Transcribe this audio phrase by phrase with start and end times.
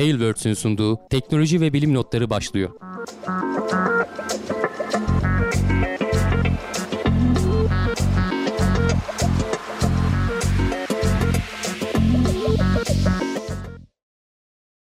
[0.00, 2.70] Tailwords'ün sunduğu teknoloji ve bilim notları başlıyor.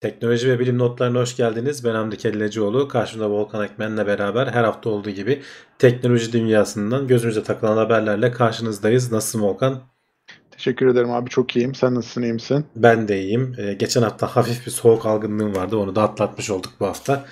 [0.00, 1.84] Teknoloji ve bilim notlarına hoş geldiniz.
[1.84, 2.88] Ben Hamdi Kellecioğlu.
[2.88, 5.42] Karşımda Volkan Ekmen'le beraber her hafta olduğu gibi
[5.78, 9.12] teknoloji dünyasından gözümüze takılan haberlerle karşınızdayız.
[9.12, 9.89] Nasılsın Volkan?
[10.60, 11.74] Teşekkür ederim abi çok iyiyim.
[11.74, 12.66] Sen nasılsın iyi misin?
[12.76, 13.54] Ben de iyiyim.
[13.58, 15.76] Ee, geçen hafta hafif bir soğuk algınlığım vardı.
[15.76, 17.24] Onu da atlatmış olduk bu hafta.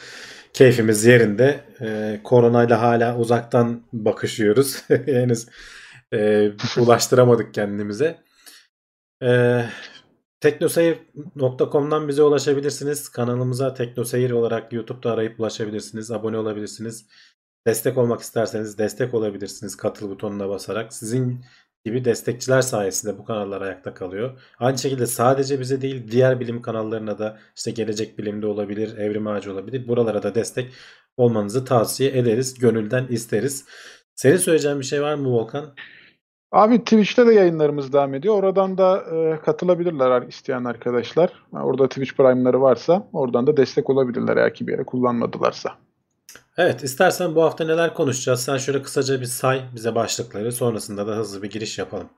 [0.52, 1.60] Keyfimiz yerinde.
[1.80, 4.82] Ee, koronayla hala uzaktan bakışıyoruz.
[4.88, 5.46] Henüz
[6.14, 8.18] e, ulaştıramadık kendimize.
[9.22, 9.64] Ee,
[10.40, 13.08] Teknoseyir.com'dan bize ulaşabilirsiniz.
[13.08, 16.10] Kanalımıza Teknoseyir olarak YouTube'da arayıp ulaşabilirsiniz.
[16.10, 17.06] Abone olabilirsiniz.
[17.66, 20.92] Destek olmak isterseniz destek olabilirsiniz katıl butonuna basarak.
[20.92, 21.44] Sizin
[21.84, 24.40] gibi destekçiler sayesinde bu kanallar ayakta kalıyor.
[24.58, 29.52] Aynı şekilde sadece bize değil diğer bilim kanallarına da işte Gelecek Bilim'de olabilir, Evrim Ağacı
[29.52, 29.88] olabilir.
[29.88, 30.72] Buralara da destek
[31.16, 32.58] olmanızı tavsiye ederiz.
[32.58, 33.64] Gönülden isteriz.
[34.14, 35.74] Senin söyleyeceğin bir şey var mı Volkan?
[36.52, 38.34] Abi Twitch'te de yayınlarımız devam ediyor.
[38.34, 41.32] Oradan da e, katılabilirler isteyen arkadaşlar.
[41.52, 45.87] Orada Twitch Prime'ları varsa oradan da destek olabilirler eğer ki bir yere kullanmadılarsa.
[46.58, 48.40] Evet istersen bu hafta neler konuşacağız?
[48.40, 52.08] Sen şöyle kısaca bir say bize başlıkları sonrasında da hızlı bir giriş yapalım.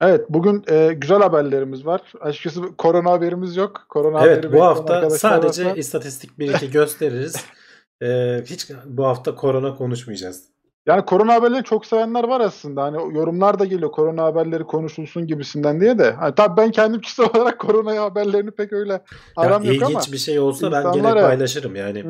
[0.00, 2.12] Evet bugün e, güzel haberlerimiz var.
[2.20, 3.86] Açıkçası korona haberimiz yok.
[3.88, 5.76] Korona evet bu hafta sadece varsa...
[5.76, 7.44] istatistik bir iki gösteririz.
[8.02, 10.44] e, hiç bu hafta korona konuşmayacağız.
[10.90, 12.82] Yani korona haberlerini çok sevenler var aslında.
[12.82, 16.12] Hani yorumlar da geliyor korona haberleri konuşulsun gibisinden diye de.
[16.12, 19.02] Hani tabii ben kendim kişisel olarak korona haberlerini pek öyle
[19.36, 19.90] aram ya yok ama.
[19.90, 22.04] İlginç bir şey olsa ben gene paylaşırım yani.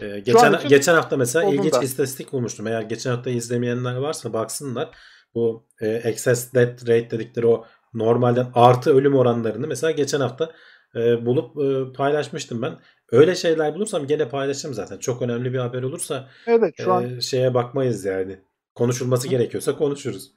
[0.00, 1.82] E, geçen geçen hafta mesela ilginç da.
[1.82, 2.66] istatistik bulmuştum.
[2.66, 4.90] Eğer geçen hafta izlemeyenler varsa baksınlar.
[5.34, 7.64] Bu e, excess death rate dedikleri o
[7.94, 10.50] normalden artı ölüm oranlarını mesela geçen hafta
[10.96, 12.78] e, bulup e, paylaşmıştım ben.
[13.12, 14.98] Öyle şeyler bulursam gene paylaşırım zaten.
[14.98, 17.18] Çok önemli bir haber olursa evet, şu e, an...
[17.18, 18.38] şeye bakmayız yani.
[18.74, 19.30] Konuşulması Hı.
[19.30, 20.32] gerekiyorsa konuşuruz.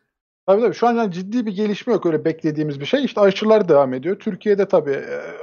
[0.45, 3.05] Tabii tabii şu an yani ciddi bir gelişme yok öyle beklediğimiz bir şey.
[3.05, 4.19] İşte aşılar devam ediyor.
[4.19, 4.99] Türkiye'de tabii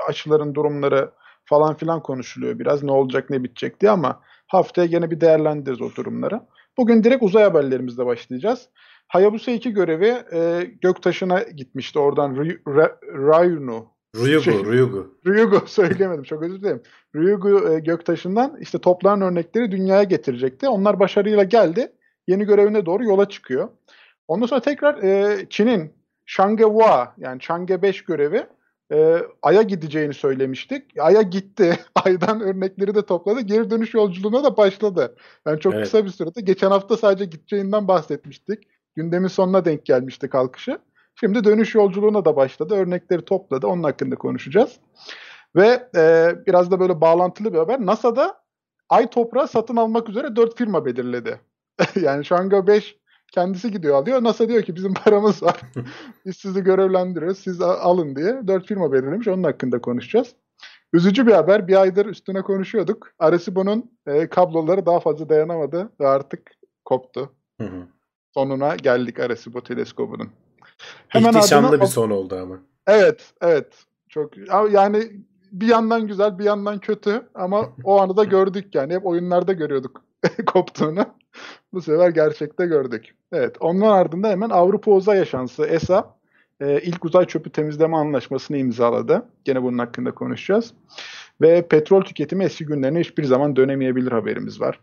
[0.08, 1.10] aşıların durumları
[1.44, 2.82] falan filan konuşuluyor biraz.
[2.82, 6.40] Ne olacak ne bitecek diye ama haftaya gene bir değerlendiririz o durumları.
[6.76, 8.68] Bugün direkt uzay haberlerimizle başlayacağız.
[9.08, 11.98] Hayabusa 2 görevi e, Göktaşı'na gitmişti.
[11.98, 12.36] Oradan
[13.04, 15.14] Ryunu Ryugu, şey, Ryugu.
[15.26, 16.82] Ryugu söyleyemedim çok özür dilerim.
[17.16, 20.68] Ryugu e, Göktaşı'ndan işte toplanan örnekleri dünyaya getirecekti.
[20.68, 21.92] Onlar başarıyla geldi.
[22.28, 23.68] Yeni görevine doğru yola çıkıyor.
[24.28, 25.92] Ondan sonra tekrar e, Çin'in
[26.26, 28.46] Chang'e-Hua yani Chang'e 5 görevi
[28.92, 30.98] e, Ay'a gideceğini söylemiştik.
[30.98, 31.78] Ay'a gitti.
[32.04, 33.40] Ay'dan örnekleri de topladı.
[33.40, 35.16] Geri dönüş yolculuğuna da başladı.
[35.46, 35.84] Yani çok evet.
[35.84, 36.40] kısa bir sürede.
[36.40, 38.68] Geçen hafta sadece gideceğinden bahsetmiştik.
[38.96, 40.78] Gündemin sonuna denk gelmişti kalkışı.
[41.20, 42.74] Şimdi dönüş yolculuğuna da başladı.
[42.74, 43.66] Örnekleri topladı.
[43.66, 44.80] Onun hakkında konuşacağız.
[45.56, 47.80] Ve e, biraz da böyle bağlantılı bir haber.
[47.80, 48.40] NASA'da
[48.90, 51.40] Ay toprağı satın almak üzere 4 firma belirledi.
[52.00, 52.96] yani Şanga 5
[53.32, 54.22] kendisi gidiyor alıyor.
[54.22, 55.60] NASA diyor ki bizim paramız var.
[56.26, 57.38] Biz sizi görevlendiriyoruz.
[57.38, 58.46] Siz alın diye.
[58.46, 59.28] 4 firma belirlemiş.
[59.28, 60.34] Onun hakkında konuşacağız.
[60.92, 61.68] Üzücü bir haber.
[61.68, 63.12] Bir aydır üstüne konuşuyorduk.
[63.18, 66.50] Arecibo'nun e, kabloları daha fazla dayanamadı ve artık
[66.84, 67.32] koptu.
[67.60, 67.86] Hı hı.
[68.34, 70.30] Sonuna geldik Arecibo teleskobunun.
[71.08, 72.58] Hemen İhtişamlı ardına, bir son oldu ama.
[72.86, 73.66] Evet, evet.
[74.08, 74.32] Çok
[74.72, 75.10] yani
[75.52, 78.94] bir yandan güzel, bir yandan kötü ama o anı da gördük yani.
[78.94, 80.02] Hep oyunlarda görüyorduk
[80.46, 81.06] koptuğunu.
[81.72, 83.14] Bu sefer gerçekte gördük.
[83.32, 86.14] Evet, onun ardında hemen Avrupa Uzay Yaşansı ESA
[86.60, 89.22] e, ilk uzay çöpü temizleme anlaşmasını imzaladı.
[89.44, 90.74] Gene bunun hakkında konuşacağız.
[91.40, 94.80] Ve petrol tüketimi eski günlerine hiçbir zaman dönemeyebilir haberimiz var.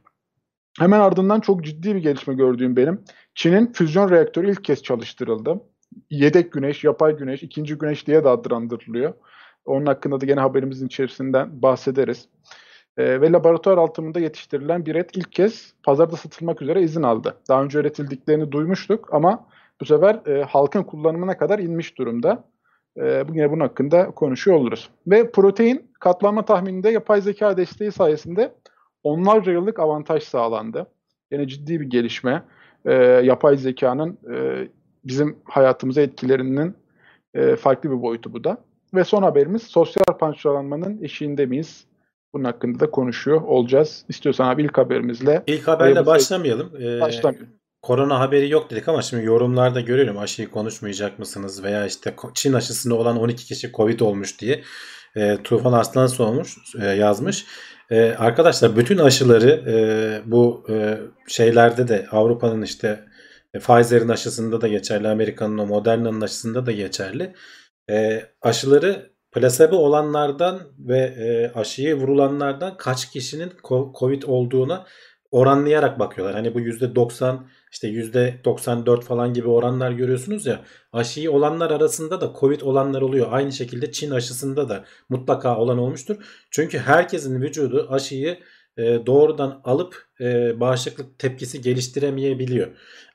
[0.79, 3.01] Hemen ardından çok ciddi bir gelişme gördüğüm benim.
[3.35, 5.61] Çin'in füzyon reaktörü ilk kez çalıştırıldı
[6.09, 9.13] yedek güneş, yapay güneş, ikinci güneş diye de adlandırılıyor.
[9.65, 12.29] Onun hakkında da gene haberimizin içerisinden bahsederiz.
[12.97, 17.37] E, ve laboratuvar altında yetiştirilen bir et ilk kez pazarda satılmak üzere izin aldı.
[17.49, 19.45] Daha önce üretildiklerini duymuştuk ama
[19.81, 22.43] bu sefer e, halkın kullanımına kadar inmiş durumda.
[22.97, 24.89] E, bugün bunun hakkında konuşuyor oluruz.
[25.07, 28.53] Ve protein katlanma tahmininde yapay zeka desteği sayesinde
[29.03, 30.87] onlarca yıllık avantaj sağlandı.
[31.31, 32.43] Yine ciddi bir gelişme.
[32.85, 34.67] E, yapay zekanın e,
[35.05, 36.75] bizim hayatımıza etkilerinin
[37.33, 38.57] e, farklı bir boyutu bu da.
[38.93, 41.85] Ve son haberimiz sosyal pançolanmanın eşiğinde miyiz?
[42.33, 44.05] Bunun hakkında da konuşuyor olacağız.
[44.09, 45.43] İstiyorsan abi ilk haberimizle.
[45.47, 46.71] İlk haberle başlamayalım.
[46.81, 47.47] Ee, başlamayalım.
[47.81, 52.95] Korona haberi yok dedik ama şimdi yorumlarda görüyorum aşıyı konuşmayacak mısınız veya işte Çin aşısında
[52.95, 54.63] olan 12 kişi Covid olmuş diye
[55.15, 57.45] e, Tufan Arslan sormuş, e, yazmış.
[57.89, 59.75] E, arkadaşlar bütün aşıları e,
[60.31, 60.97] bu e,
[61.27, 63.07] şeylerde de Avrupa'nın işte e,
[63.59, 65.07] Pfizer'in aşısında da geçerli.
[65.07, 67.33] Amerika'nın o Moderna'nın aşısında da geçerli.
[67.89, 73.51] E, aşıları plasebo olanlardan ve e, aşıyı vurulanlardan kaç kişinin
[73.99, 74.85] Covid olduğuna
[75.31, 76.35] oranlayarak bakıyorlar.
[76.35, 77.39] Hani bu %90
[77.71, 80.61] işte %94 falan gibi oranlar görüyorsunuz ya.
[80.93, 83.27] Aşıyı olanlar arasında da Covid olanlar oluyor.
[83.31, 86.15] Aynı şekilde Çin aşısında da mutlaka olan olmuştur.
[86.51, 88.39] Çünkü herkesin vücudu aşıyı
[88.77, 92.67] e, doğrudan alıp e, bağışıklık tepkisi geliştiremeyebiliyor.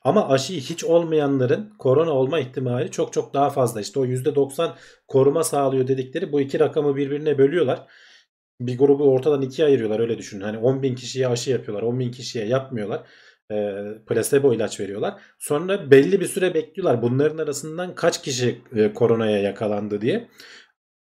[0.03, 3.81] Ama aşıyı hiç olmayanların korona olma ihtimali çok çok daha fazla.
[3.81, 4.71] İşte o %90
[5.07, 7.87] koruma sağlıyor dedikleri bu iki rakamı birbirine bölüyorlar.
[8.59, 10.41] Bir grubu ortadan ikiye ayırıyorlar öyle düşünün.
[10.43, 13.01] Hani 10 bin kişiye aşı yapıyorlar 10 bin kişiye yapmıyorlar.
[13.51, 15.21] E, placebo ilaç veriyorlar.
[15.39, 17.01] Sonra belli bir süre bekliyorlar.
[17.01, 20.29] Bunların arasından kaç kişi e, koronaya yakalandı diye.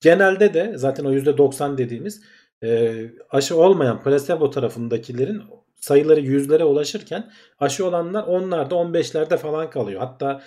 [0.00, 2.22] Genelde de zaten o %90 dediğimiz
[2.62, 5.42] e, aşı olmayan placebo tarafındakilerin
[5.76, 10.00] sayıları yüzlere ulaşırken aşı olanlar onlarda 15'lerde falan kalıyor.
[10.00, 10.42] Hatta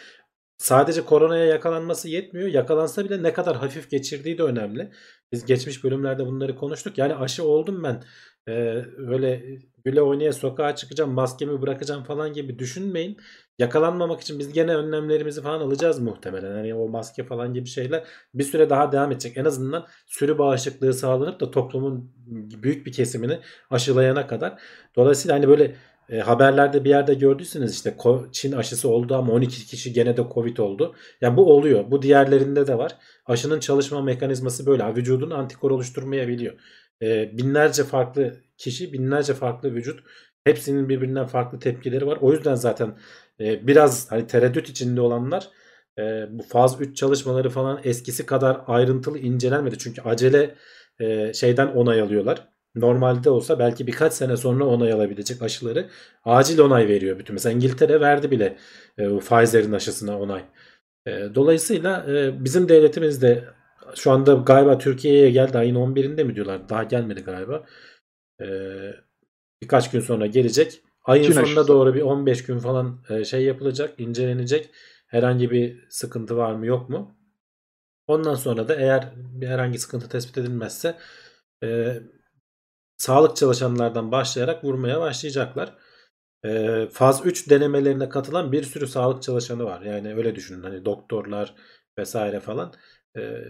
[0.58, 2.48] sadece koronaya yakalanması yetmiyor.
[2.48, 4.92] Yakalansa bile ne kadar hafif geçirdiği de önemli.
[5.32, 6.98] Biz geçmiş bölümlerde bunları konuştuk.
[6.98, 8.04] Yani aşı oldum ben
[8.48, 8.52] e,
[8.98, 9.44] öyle
[9.86, 13.18] güle oynaya sokağa çıkacağım maskemi bırakacağım falan gibi düşünmeyin.
[13.60, 16.52] Yakalanmamak için biz gene önlemlerimizi falan alacağız muhtemelen.
[16.56, 18.04] Hani o maske falan gibi şeyler
[18.34, 19.38] bir süre daha devam edecek.
[19.38, 22.12] En azından sürü bağışıklığı sağlanıp da toplumun
[22.64, 23.40] büyük bir kesimini
[23.70, 24.62] aşılayana kadar.
[24.96, 25.76] Dolayısıyla hani böyle
[26.10, 27.96] e, haberlerde bir yerde gördüyseniz işte
[28.32, 30.96] Çin aşısı oldu ama 12 kişi gene de Covid oldu.
[31.22, 31.92] Yani bu oluyor.
[31.92, 32.96] Bu diğerlerinde de var.
[33.26, 34.96] Aşının çalışma mekanizması böyle.
[34.96, 36.54] Vücudun antikor oluşturmayabiliyor.
[37.02, 40.04] E, binlerce farklı kişi, binlerce farklı vücut.
[40.44, 42.18] Hepsinin birbirinden farklı tepkileri var.
[42.22, 42.98] O yüzden zaten
[43.40, 45.50] e, biraz hani tereddüt içinde olanlar
[46.00, 49.78] e, bu faz 3 çalışmaları falan eskisi kadar ayrıntılı incelenmedi.
[49.78, 50.56] Çünkü acele
[51.00, 52.48] e, şeyden onay alıyorlar.
[52.76, 55.90] Normalde olsa belki birkaç sene sonra onay alabilecek aşıları
[56.26, 57.34] acil onay veriyor bütün.
[57.34, 58.58] Mesela İngiltere verdi bile
[58.98, 60.42] e, Pfizer'in aşısına onay.
[61.06, 63.44] E, dolayısıyla e, bizim devletimiz de
[63.96, 66.70] şu anda galiba Türkiye'ye geldi ayın 11'inde mi diyorlar?
[66.70, 67.66] Daha gelmedi galiba.
[68.42, 68.46] E,
[69.62, 70.82] birkaç gün sonra gelecek.
[71.04, 71.68] Ayın Çin sonuna aşısı.
[71.68, 74.70] doğru bir 15 gün falan e, şey yapılacak, incelenecek.
[75.08, 77.16] Herhangi bir sıkıntı var mı yok mu?
[78.08, 80.98] Ondan sonra da eğer bir herhangi sıkıntı tespit edilmezse
[81.64, 82.00] e,
[82.98, 85.76] sağlık çalışanlardan başlayarak vurmaya başlayacaklar.
[86.46, 89.82] E, faz 3 denemelerine katılan bir sürü sağlık çalışanı var.
[89.82, 91.56] Yani öyle düşünün hani doktorlar
[91.98, 92.74] vesaire falan.
[93.18, 93.44] E,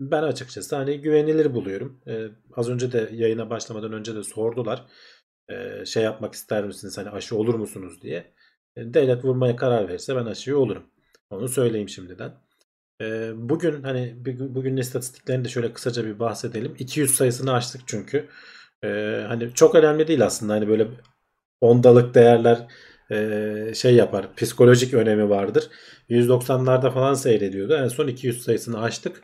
[0.00, 2.00] ben açıkçası hani güvenilir buluyorum.
[2.08, 4.84] E, az önce de yayına başlamadan önce de sordular.
[5.50, 8.34] E, şey yapmak ister misiniz hani aşı olur musunuz diye.
[8.76, 10.84] E, devlet vurmaya karar verirse ben aşıyı olurum.
[11.30, 12.32] Onu söyleyeyim şimdiden.
[13.02, 16.76] E, bugün hani bir- bugün istatistiklerini de şöyle kısaca bir bahsedelim.
[16.78, 18.28] 200 sayısını aştık çünkü.
[18.84, 18.88] E,
[19.28, 20.88] hani çok önemli değil aslında hani böyle
[21.60, 22.66] ondalık değerler
[23.10, 24.34] e, şey yapar.
[24.36, 25.68] Psikolojik önemi vardır.
[26.08, 27.74] 190'larda falan seyrediyordu.
[27.74, 29.22] En son 200 sayısını aştık.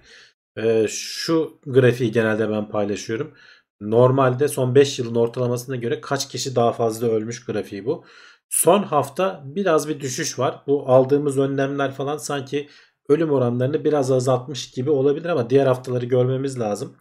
[0.56, 3.34] E, şu grafiği genelde ben paylaşıyorum.
[3.80, 8.04] Normalde son 5 yılın ortalamasına göre kaç kişi daha fazla ölmüş grafiği bu.
[8.48, 10.62] Son hafta biraz bir düşüş var.
[10.66, 12.68] Bu aldığımız önlemler falan sanki
[13.08, 16.96] ölüm oranlarını biraz azaltmış gibi olabilir ama diğer haftaları görmemiz lazım.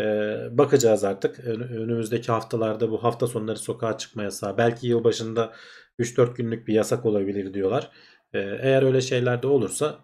[0.00, 1.38] Ee, bakacağız artık.
[1.40, 4.58] Ön- Önümüzdeki haftalarda bu hafta sonları sokağa çıkma yasağı.
[4.58, 5.52] Belki yılbaşında
[5.98, 7.90] 3-4 günlük bir yasak olabilir diyorlar.
[8.34, 9.98] Ee, eğer öyle şeyler de olursa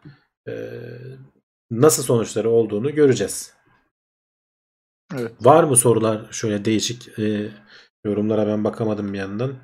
[0.49, 0.53] e,
[1.71, 3.53] nasıl sonuçları olduğunu göreceğiz.
[5.19, 5.33] Evet.
[5.41, 7.51] Var mı sorular şöyle değişik e,
[8.05, 9.55] yorumlara ben bakamadım bir yandan.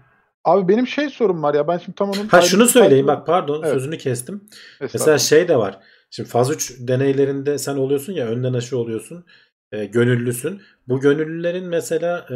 [0.44, 3.62] Abi benim şey sorum var ya ben şimdi tam onun Ha şunu söyleyeyim bak pardon
[3.62, 3.72] Evet.
[3.72, 4.48] sözünü kestim.
[4.80, 5.78] Mesela şey de var.
[6.10, 9.24] Şimdi faz 3 deneylerinde sen oluyorsun ya önden aşı oluyorsun.
[9.72, 10.62] E, gönüllüsün.
[10.88, 12.26] Bu gönüllülerin mesela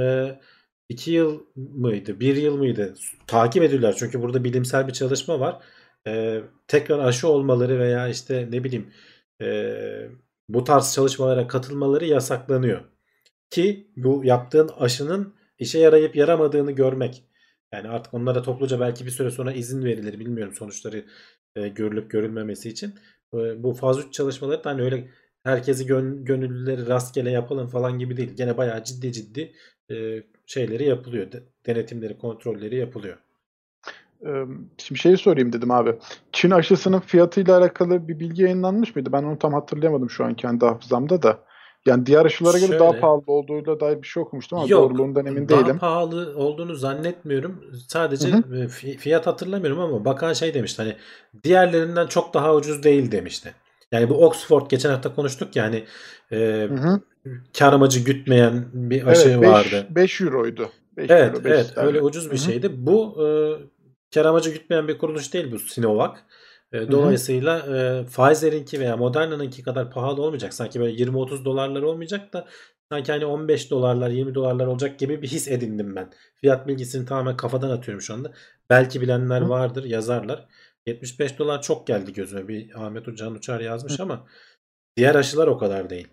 [0.89, 2.21] 2 yıl mıydı?
[2.21, 2.95] 1 yıl mıydı?
[3.27, 3.95] Takip ediyorlar.
[3.99, 5.63] Çünkü burada bilimsel bir çalışma var.
[6.07, 8.93] E, tekrar aşı olmaları veya işte ne bileyim
[9.43, 10.09] e,
[10.49, 12.85] bu tarz çalışmalara katılmaları yasaklanıyor.
[13.51, 17.25] Ki bu yaptığın aşının işe yarayıp yaramadığını görmek.
[17.73, 20.19] Yani artık onlara topluca belki bir süre sonra izin verilir.
[20.21, 21.05] Bilmiyorum sonuçları
[21.57, 22.95] e, görülüp görülmemesi için.
[23.35, 25.11] E, bu faz 3 çalışmaları da hani öyle
[25.45, 28.31] herkesi gön, gönüllüleri rastgele yapalım falan gibi değil.
[28.37, 29.53] Gene bayağı ciddi ciddi
[29.91, 31.33] e, şeyleri yapılıyor.
[31.33, 33.19] De- denetimleri, kontrolleri yapılıyor.
[34.79, 35.95] Şimdi şeyi sorayım dedim abi.
[36.33, 39.13] Çin aşısının fiyatıyla alakalı bir bilgi yayınlanmış mıydı?
[39.13, 41.39] Ben onu tam hatırlayamadım şu an kendi hafızamda da.
[41.87, 45.49] Yani diğer aşılara göre daha pahalı olduğuyla dair bir şey okumuştum ama Yok, doğruluğundan emin
[45.49, 45.79] daha değilim.
[45.79, 47.65] pahalı olduğunu zannetmiyorum.
[47.89, 50.97] Sadece Hı fi- fiyat hatırlamıyorum ama bakan şey demişti hani
[51.45, 53.55] diğerlerinden çok daha ucuz değil demişti.
[53.93, 55.85] Yani bu Oxford geçen hafta konuştuk ya hani
[56.33, 56.69] e,
[57.59, 59.87] kar amacı gütmeyen bir aşı Evet 5, vardı.
[59.91, 60.69] 5 euroydu.
[60.97, 61.89] 5 Evet, euro, beş evet sterlin.
[61.89, 62.45] öyle ucuz bir Hı hı.
[62.45, 62.87] şeydi.
[62.87, 63.27] Bu e,
[64.17, 66.19] kar amacı gütmeyen bir kuruluş değil bu Sinovac.
[66.73, 70.55] E, dolayısıyla e, Pfizer'inki veya Moderna'nınki kadar pahalı olmayacak.
[70.55, 72.49] Sanki böyle 20-30 dolarlar olmayacak da
[72.93, 76.11] sanki hani 15 dolarlar 20 dolarlar olacak gibi bir his edindim ben.
[76.35, 78.33] Fiyat bilgisini tamamen kafadan atıyorum şu anda.
[78.71, 79.49] Belki bilenler Hı.
[79.49, 80.47] vardır yazarlar.
[80.87, 82.49] 75 dolar çok geldi gözüme.
[82.49, 84.27] Bir Ahmet Ucan Uçar yazmış ama
[84.97, 86.09] diğer aşılar o kadar değil.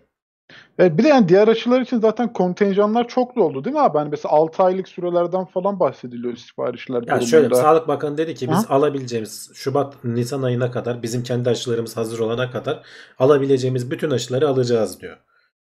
[0.78, 3.98] Evet, bir de yani diğer aşılar için zaten kontenjanlar çok oldu değil mi abi?
[3.98, 7.26] Hani mesela 6 aylık sürelerden falan bahsediliyor siparişler Ya durumunda.
[7.26, 8.74] şöyle Sağlık Bakanı dedi ki biz Ha?
[8.74, 12.82] alabileceğimiz Şubat Nisan ayına kadar bizim kendi aşılarımız hazır olana kadar
[13.18, 15.16] alabileceğimiz bütün aşıları alacağız diyor.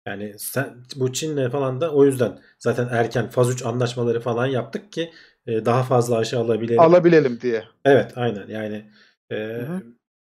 [0.08, 4.92] Yani sen, bu Çin'le falan da o yüzden zaten erken faz 3 anlaşmaları falan yaptık
[4.92, 5.12] ki
[5.48, 6.82] e, daha fazla aşı alabilelim.
[6.82, 7.64] Alabilelim diye.
[7.86, 8.86] Evet aynen yani
[9.32, 9.82] e, hı.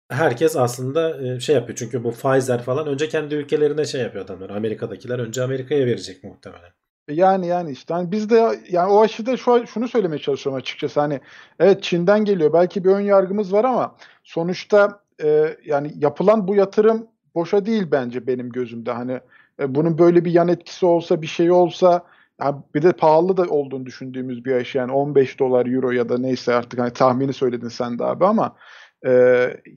[0.10, 1.78] Herkes aslında e, şey yapıyor.
[1.78, 4.50] Çünkü bu Pfizer falan önce kendi ülkelerine şey yapıyor adamlar.
[4.50, 6.70] Amerika'dakiler önce Amerika'ya verecek muhtemelen.
[7.10, 7.94] Yani yani işte.
[7.94, 11.00] Hani biz de yani o aşıda şu şunu söylemeye çalışıyorum açıkçası.
[11.00, 11.20] Hani
[11.60, 12.54] evet Çin'den geliyor.
[12.54, 18.28] Belki bir ön yargımız var ama sonuçta e, yani yapılan bu yatırım boşa değil bence
[18.28, 18.92] benim gözümde.
[18.92, 19.20] Hani
[19.60, 22.04] e, bunun böyle bir yan etkisi olsa bir şey olsa
[22.42, 24.78] yani bir de pahalı da olduğunu düşündüğümüz bir aşı.
[24.78, 28.56] Yani 15 dolar euro ya da neyse artık hani tahmini söyledin sen de abi ama
[29.06, 29.12] e,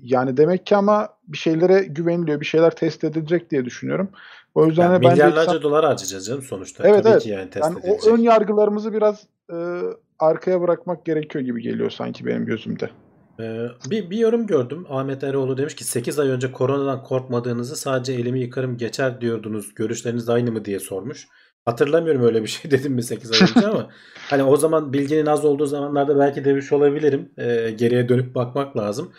[0.03, 4.11] yani demek ki ama bir şeylere güveniliyor bir şeyler test edilecek diye düşünüyorum.
[4.55, 6.89] O yüzden Yani de bence milyarlarca dolar harcayacağız canım sonuçta.
[6.89, 7.23] Evet, Tabii evet.
[7.23, 8.07] ki yani test yani edilecek.
[8.07, 9.57] o ön yargılarımızı biraz e,
[10.19, 12.91] arkaya bırakmak gerekiyor gibi geliyor sanki benim gözümde.
[13.41, 14.87] Ee, bir, bir yorum gördüm.
[14.91, 19.75] Ahmet Eroğlu demiş ki 8 ay önce koronadan korkmadığınızı sadece elimi yıkarım geçer diyordunuz.
[19.75, 21.29] Görüşleriniz aynı mı diye sormuş.
[21.65, 23.91] Hatırlamıyorum öyle bir şey dedim mi 8 ay önce ama
[24.31, 27.33] hani o zaman bilginin az olduğu zamanlarda belki demiş olabilirim.
[27.39, 29.13] Ee, geriye dönüp bakmak lazım.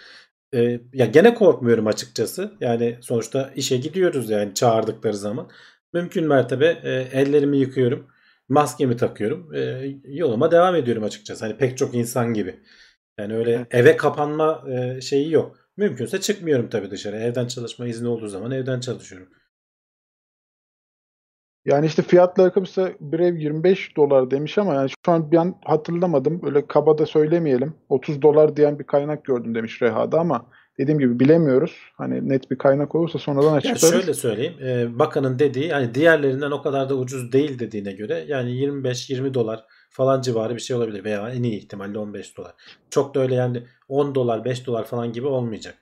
[0.56, 2.52] Ee, ya gene korkmuyorum açıkçası.
[2.60, 5.50] Yani sonuçta işe gidiyoruz yani çağırdıkları zaman.
[5.94, 8.08] Mümkün mertebe e, ellerimi yıkıyorum.
[8.50, 9.54] Maskemi takıyorum.
[9.56, 11.46] E, yoluma devam ediyorum açıkçası.
[11.46, 12.60] Hani pek çok insan gibi.
[13.20, 13.68] Yani öyle Evet.
[13.72, 15.58] eve kapanma e, şeyi yok.
[15.78, 17.16] Mümkünse çıkmıyorum tabii dışarı.
[17.18, 19.30] Evden çalışma izni olduğu zaman evden çalışıyorum.
[21.66, 26.42] Yani işte fiyatları mesela bir ev 25 dolar demiş ama yani şu an ben hatırlamadım.
[26.44, 27.74] Öyle kaba da söylemeyelim.
[27.90, 30.46] 30 dolar diyen bir kaynak gördüm demiş Reha'da ama
[30.78, 31.76] dediğim gibi bilemiyoruz.
[31.98, 33.90] Hani net bir kaynak olursa sonradan açıklarız.
[33.90, 34.54] şöyle söyleyeyim.
[34.64, 39.66] e, bakanın dediği hani diğerlerinden o kadar da ucuz değil dediğine göre yani 25-20 dolar
[39.90, 42.54] falan civarı bir şey olabilir veya en iyi ihtimalle 15 dolar.
[42.90, 45.78] Çok da öyle yani 10 dolar 5 dolar falan gibi olmayacak.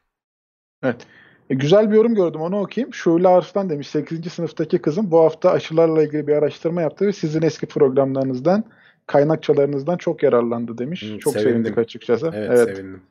[0.84, 1.08] Evet.
[1.52, 2.94] E, güzel bir yorum gördüm onu okuyayım.
[2.94, 4.34] Şule Arslan demiş 8.
[4.34, 8.64] sınıftaki kızım bu hafta aşılarla ilgili bir araştırma yaptı ve sizin eski programlarınızdan
[9.08, 11.04] kaynakçalarınızdan çok yararlandı demiş.
[11.04, 11.52] Hı, çok sevindim.
[11.52, 12.32] sevindik açıkçası.
[12.36, 12.78] Evet, evet.
[12.78, 13.02] sevindim.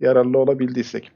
[0.00, 1.10] yararlı olabildiysek.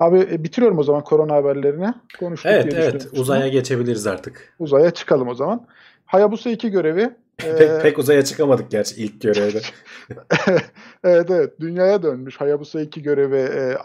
[0.00, 1.94] Abi e, bitiriyorum o zaman korona haberlerini.
[2.18, 4.54] Konuştuk Evet diye evet uzaya geçebiliriz artık.
[4.58, 5.66] Uzaya çıkalım o zaman.
[6.06, 7.00] Hayabusa 2 görevi.
[7.44, 9.60] e, Pek, pek uzaya çıkamadık gerçi ilk görevde.
[11.04, 12.36] evet evet dünyaya dönmüş.
[12.36, 13.76] Hayabusa 2 görevi e,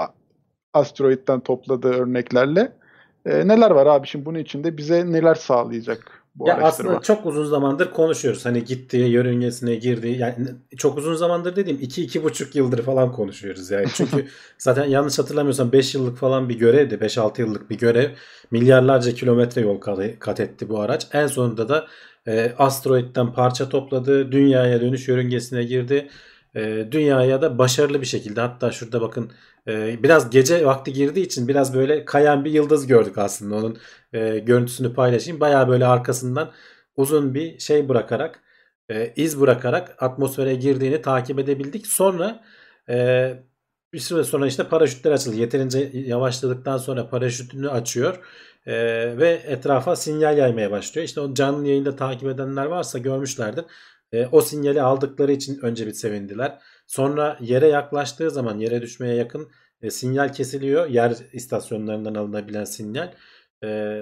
[0.74, 2.78] asteroitten topladığı örneklerle.
[3.26, 6.68] E, neler var abi şimdi bunun içinde bize neler sağlayacak bu Ya araştırma?
[6.68, 8.46] aslında çok uzun zamandır konuşuyoruz.
[8.46, 10.48] Hani gittiği, yörüngesine girdiği yani
[10.78, 13.88] çok uzun zamandır dediğim 2-2,5 yıldır falan konuşuyoruz yani.
[13.94, 17.02] Çünkü zaten yanlış hatırlamıyorsam 5 yıllık falan bir görevdi.
[17.02, 18.10] 5-6 yıllık bir görev.
[18.52, 19.80] Milyarlarca kilometre yol
[20.20, 21.08] kat- etti bu araç.
[21.14, 21.88] En sonunda da
[22.28, 24.32] e, asteroitten parça topladı.
[24.32, 26.10] Dünyaya dönüş yörüngesine girdi.
[26.56, 29.32] E, dünyaya da başarılı bir şekilde hatta şurada bakın
[29.70, 33.78] e, biraz gece vakti girdiği için biraz böyle kayan bir yıldız gördük aslında onun
[34.14, 35.40] e, görüntüsünü paylaşayım.
[35.40, 36.52] Bayağı böyle arkasından
[36.96, 38.42] uzun bir şey bırakarak
[38.90, 41.88] e, iz bırakarak atmosfere girdiğini takip edebildik.
[41.88, 42.44] Sonra
[42.90, 43.34] e,
[43.94, 45.36] bir süre sonra işte paraşütler açıldı.
[45.36, 48.20] Yeterince yavaşladıktan sonra paraşütünü açıyor
[48.66, 48.74] e,
[49.18, 51.06] ve etrafa sinyal yaymaya başlıyor.
[51.06, 53.66] İşte o canlı yayında takip edenler varsa görmüşlerdir.
[54.12, 56.60] E, o sinyali aldıkları için önce bir sevindiler.
[56.90, 60.88] Sonra yere yaklaştığı zaman yere düşmeye yakın e, sinyal kesiliyor.
[60.88, 63.14] Yer istasyonlarından alınabilen sinyal.
[63.64, 64.02] E,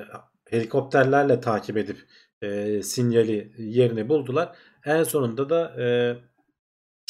[0.49, 1.97] helikopterlerle takip edip
[2.41, 4.55] e, sinyali yerini buldular.
[4.85, 5.87] En sonunda da e,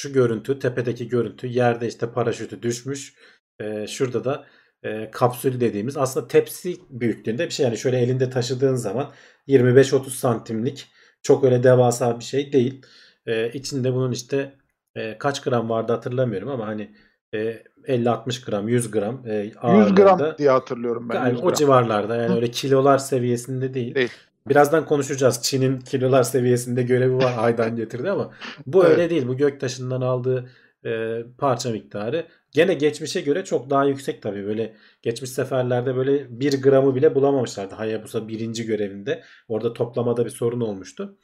[0.02, 3.14] şu görüntü tepedeki görüntü yerde işte paraşütü düşmüş.
[3.60, 4.46] E, şurada da
[4.84, 7.66] e, kapsül dediğimiz aslında tepsi büyüklüğünde bir şey.
[7.66, 9.14] Yani şöyle elinde taşıdığın zaman
[9.48, 10.88] 25-30 santimlik
[11.22, 12.82] çok öyle devasa bir şey değil.
[13.26, 14.54] E, içinde bunun işte
[14.98, 16.92] e, kaç gram vardı hatırlamıyorum ama hani
[17.34, 20.02] e, 50-60 gram 100 gram e, 100 ağırlığında.
[20.02, 21.16] gram diye hatırlıyorum ben.
[21.16, 22.36] Yani 100 o civarlarda yani Hı.
[22.36, 23.96] öyle kilolar seviyesinde değil.
[23.96, 24.12] Değil.
[24.50, 25.42] Birazdan konuşacağız.
[25.42, 28.32] Çin'in kilolar seviyesinde görevi var aydan getirdi ama
[28.66, 28.92] bu Evet.
[28.98, 29.28] öyle değil.
[29.28, 30.50] Bu göktaşından aldığı
[30.86, 34.46] e, parça miktarı gene geçmişe göre çok daha yüksek tabii.
[34.46, 37.76] Böyle geçmiş seferlerde böyle 1 gramı bile bulamamışlardı.
[37.76, 39.24] Hayabusa birinci görevinde.
[39.48, 41.18] Orada toplamada bir sorun olmuştu.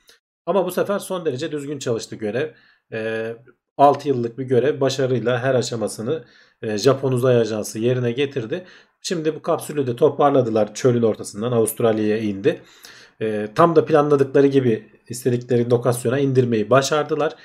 [0.46, 2.52] Ama bu sefer son derece düzgün çalıştı görev.
[2.94, 3.32] E,
[3.78, 6.24] 6 yıllık bir görev başarıyla her aşamasını
[6.62, 8.66] e, Japon Uzay Ajansı yerine getirdi.
[9.02, 12.62] Şimdi bu kapsülü de toparladılar çölün ortasından Avustralya'ya indi.
[13.22, 17.36] E, tam da planladıkları gibi istedikleri lokasyona indirmeyi başardılar.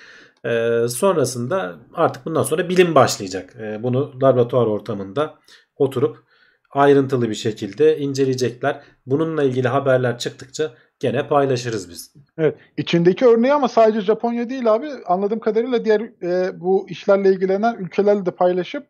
[0.44, 3.56] E, sonrasında artık bundan sonra bilim başlayacak.
[3.82, 5.34] Bunu laboratuvar ortamında
[5.76, 6.28] oturup
[6.70, 8.80] ayrıntılı bir şekilde inceleyecekler.
[9.06, 12.12] Bununla ilgili haberler çıktıkça gene paylaşırız biz.
[12.38, 12.56] Evet.
[12.76, 14.88] İçindeki örneği ama sadece Japonya değil abi.
[15.06, 18.86] Anladığım kadarıyla diğer e, bu işlerle ilgilenen ülkelerle de paylaşıp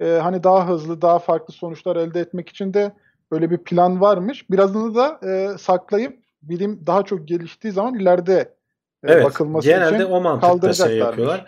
[0.00, 2.92] e, hani daha hızlı, daha farklı sonuçlar elde etmek için de
[3.30, 4.50] böyle bir plan varmış.
[4.50, 8.38] Birazını da e, saklayıp bilim daha çok geliştiği zaman ileride
[9.04, 11.46] e, Evet, bakılması genelde için o mantıkta şey yapıyorlar.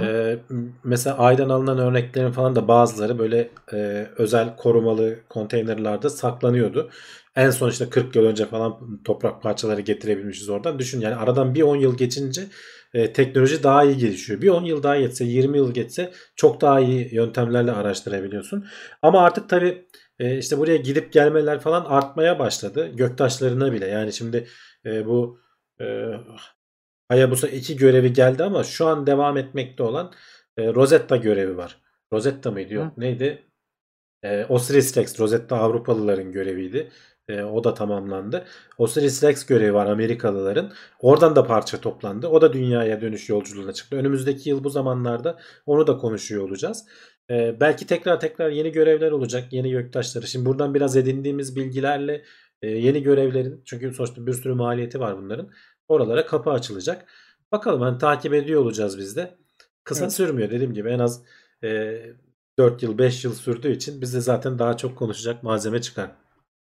[0.00, 0.38] Ee,
[0.84, 6.90] mesela aydan alınan örneklerin falan da bazıları böyle e, özel korumalı konteynerlerde saklanıyordu.
[7.36, 10.78] En son işte 40 yıl önce falan toprak parçaları getirebilmişiz oradan.
[10.78, 12.42] Düşün yani aradan bir 10 yıl geçince
[12.94, 14.42] e, teknoloji daha iyi gelişiyor.
[14.42, 18.66] Bir 10 yıl daha geçse 20 yıl geçse çok daha iyi yöntemlerle araştırabiliyorsun.
[19.02, 19.86] Ama artık tabii
[20.18, 22.90] e, işte buraya gidip gelmeler falan artmaya başladı.
[22.94, 24.46] Göktaşlarına bile yani şimdi
[24.86, 25.40] e, bu
[25.80, 25.84] e,
[27.08, 30.12] Hayabusa 2 görevi geldi ama şu an devam etmekte olan
[30.56, 31.80] e, Rosetta görevi var.
[32.12, 32.74] Rosetta mıydı?
[32.74, 32.86] Yok.
[32.96, 33.00] Hı.
[33.00, 33.42] Neydi?
[34.22, 35.20] E, Osiris Rex.
[35.20, 36.90] Rosetta Avrupalıların göreviydi.
[37.28, 38.44] E, o da tamamlandı.
[38.78, 40.72] Osiris Rex görevi var Amerikalıların.
[41.00, 42.28] Oradan da parça toplandı.
[42.28, 43.96] O da dünyaya dönüş yolculuğuna çıktı.
[43.96, 46.86] Önümüzdeki yıl bu zamanlarda onu da konuşuyor olacağız.
[47.30, 49.52] E, belki tekrar tekrar yeni görevler olacak.
[49.52, 50.26] Yeni göktaşları.
[50.26, 52.24] Şimdi buradan biraz edindiğimiz bilgilerle
[52.62, 55.50] e, yeni görevlerin çünkü sonuçta bir sürü maliyeti var bunların.
[55.88, 57.04] Oralara kapı açılacak.
[57.52, 59.34] Bakalım hani takip ediyor olacağız biz de.
[59.84, 60.12] Kısa Evet.
[60.12, 61.22] sürmüyor dediğim gibi en az
[61.64, 62.00] e,
[62.58, 66.10] 4 yıl 5 yıl sürdüğü için bize zaten daha çok konuşacak malzeme çıkar.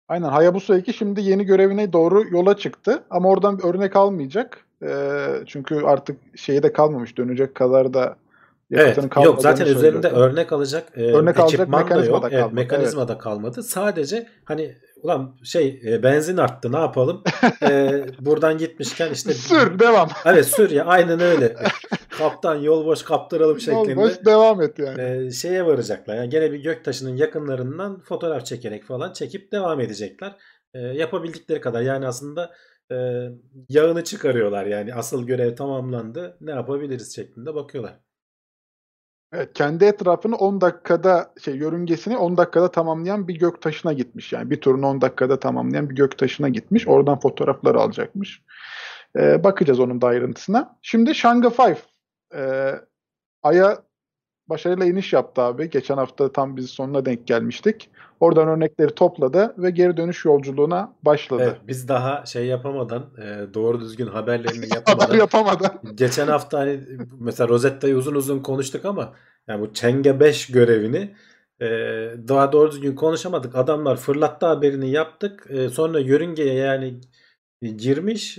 [0.07, 4.65] Aynen Hayabusa 2 şimdi yeni görevine doğru yola çıktı ama oradan bir örnek almayacak.
[4.83, 8.15] Ee, çünkü artık şeyi de kalmamış dönecek kadar da
[8.71, 8.97] Evet.
[9.25, 12.23] Yok zaten üzerinde örnek alacak e, Örnek alacak ekipman da mekanizma yok.
[12.23, 13.63] da Evet, kalmadı, mekanizma da kalmadı.
[13.63, 17.23] Sadece hani ulan şey e, benzin arttı ne yapalım?
[17.69, 20.09] E, buradan gitmişken işte Sür devam.
[20.25, 21.55] Evet sür ya aynen öyle.
[22.09, 23.99] Kaptan yol boş kaptıralım şeklinde.
[23.99, 25.25] Olmaz devam et yani.
[25.27, 26.15] e, şeye varacaklar.
[26.15, 30.35] Yani gene bir göktaşının yakınlarından fotoğraf çekerek falan çekip devam edecekler.
[30.73, 32.51] E, yapabildikleri kadar yani aslında
[32.91, 32.95] e,
[33.69, 37.99] yağını çıkarıyorlar yani asıl görev tamamlandı ne yapabiliriz şeklinde bakıyorlar.
[39.35, 44.33] Evet, kendi etrafını 10 dakikada şey yörüngesini 10 dakikada tamamlayan bir gök taşına gitmiş.
[44.33, 46.87] Yani bir turunu 10 dakikada tamamlayan bir gök taşına gitmiş.
[46.87, 48.41] Oradan fotoğrafları alacakmış.
[49.17, 50.79] Ee, bakacağız onun da ayrıntısına.
[50.81, 51.77] Şimdi Shanga 5
[52.35, 52.71] ee,
[53.43, 53.83] Ay'a
[54.49, 55.69] başarıyla iniş yaptı abi.
[55.69, 57.89] Geçen hafta tam biz sonuna denk gelmiştik.
[58.19, 61.43] Oradan örnekleri topladı ve geri dönüş yolculuğuna başladı.
[61.45, 65.95] Evet, biz daha şey yapamadan e, doğru düzgün haberlerini Haber yapamadan yapamadan.
[65.95, 66.79] geçen hafta hani
[67.19, 69.13] mesela Rosetta'yı uzun uzun konuştuk ama
[69.47, 71.15] yani bu Çenge 5 görevini
[71.61, 71.67] e,
[72.27, 73.55] daha doğru düzgün konuşamadık.
[73.55, 75.47] Adamlar fırlattı haberini yaptık.
[75.49, 77.01] E, sonra yörüngeye yani
[77.77, 78.37] girmiş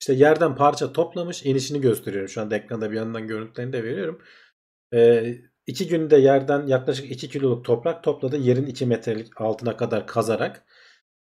[0.00, 2.28] işte yerden parça toplamış inişini gösteriyorum.
[2.28, 4.18] Şu anda ekranda bir yandan görüntülerini de veriyorum.
[4.96, 5.24] E,
[5.66, 8.36] iki günde yerden yaklaşık 2 kiloluk toprak topladı.
[8.36, 10.62] Yerin 2 metrelik altına kadar kazarak.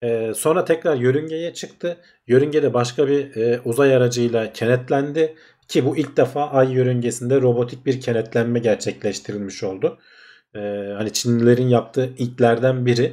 [0.04, 1.96] Ee, sonra tekrar yörüngeye çıktı.
[2.26, 5.34] Yörüngede başka bir e, uzay aracıyla kenetlendi.
[5.68, 9.98] Ki bu ilk defa ay yörüngesinde robotik bir kenetlenme gerçekleştirilmiş oldu.
[10.54, 10.58] Ee,
[10.96, 13.12] hani Çinlilerin yaptığı ilklerden biri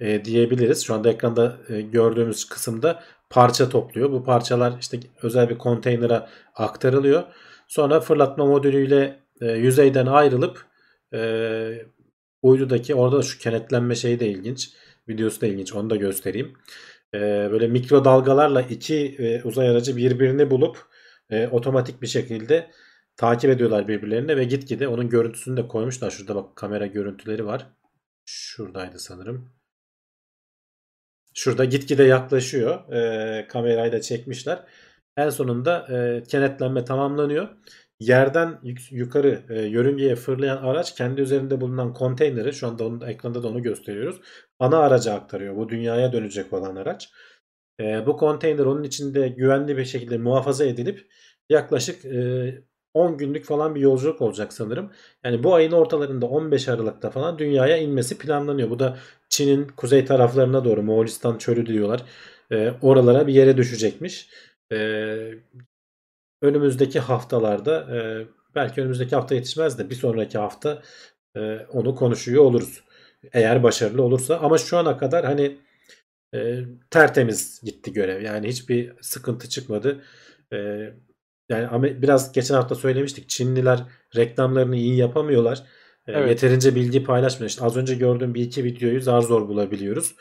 [0.00, 0.84] e, diyebiliriz.
[0.84, 4.12] Şu anda ekranda e, gördüğümüz kısımda parça topluyor.
[4.12, 7.22] Bu parçalar işte özel bir konteynere aktarılıyor.
[7.68, 10.66] Sonra fırlatma modülüyle e, yüzeyden ayrılıp
[11.14, 11.20] e,
[12.42, 14.72] uydudaki orada da şu kenetlenme şeyi de ilginç.
[15.08, 15.72] Videosu da ilginç.
[15.72, 16.56] Onu da göstereyim.
[17.14, 20.78] Ee, böyle mikrodalgalarla iki e, uzay aracı birbirini bulup
[21.30, 22.70] e, otomatik bir şekilde
[23.16, 26.10] takip ediyorlar birbirlerini ve gitgide onun görüntüsünü de koymuşlar.
[26.10, 27.66] Şurada bak kamera görüntüleri var.
[28.26, 29.52] Şuradaydı sanırım.
[31.34, 32.92] Şurada gitgide yaklaşıyor.
[32.92, 34.64] E, kamerayı da çekmişler.
[35.16, 37.48] En sonunda e, kenetlenme tamamlanıyor.
[38.02, 43.42] Yerden yuk- yukarı e, yörüngeye fırlayan araç kendi üzerinde bulunan konteyneri şu anda onun ekranda
[43.42, 44.20] da onu gösteriyoruz.
[44.58, 45.56] Ana araca aktarıyor.
[45.56, 47.10] Bu dünyaya dönecek olan araç.
[47.80, 51.06] E, bu konteyner onun içinde güvenli bir şekilde muhafaza edilip
[51.50, 54.92] yaklaşık e, 10 günlük falan bir yolculuk olacak sanırım.
[55.24, 58.70] Yani bu ayın ortalarında 15 Aralık'ta falan dünyaya inmesi planlanıyor.
[58.70, 62.02] Bu da Çin'in kuzey taraflarına doğru Moğolistan çölü diyorlar.
[62.52, 64.28] E, oralara bir yere düşecekmiş.
[64.72, 64.76] E,
[66.42, 70.82] önümüzdeki haftalarda e, belki önümüzdeki hafta yetişmez de bir sonraki hafta
[71.36, 72.82] e, onu konuşuyor oluruz.
[73.32, 75.58] Eğer başarılı olursa ama şu ana kadar hani
[76.34, 76.58] e,
[76.90, 78.22] tertemiz gitti görev.
[78.22, 80.02] Yani hiçbir sıkıntı çıkmadı.
[80.52, 80.56] E,
[81.48, 83.28] yani biraz geçen hafta söylemiştik.
[83.28, 83.84] Çinliler
[84.16, 85.58] reklamlarını iyi yapamıyorlar.
[86.06, 86.28] E, Evet.
[86.28, 87.50] Yeterince bilgi paylaşmıyor.
[87.50, 90.14] İşte az önce gördüğüm bir iki videoyu zar zor bulabiliyoruz.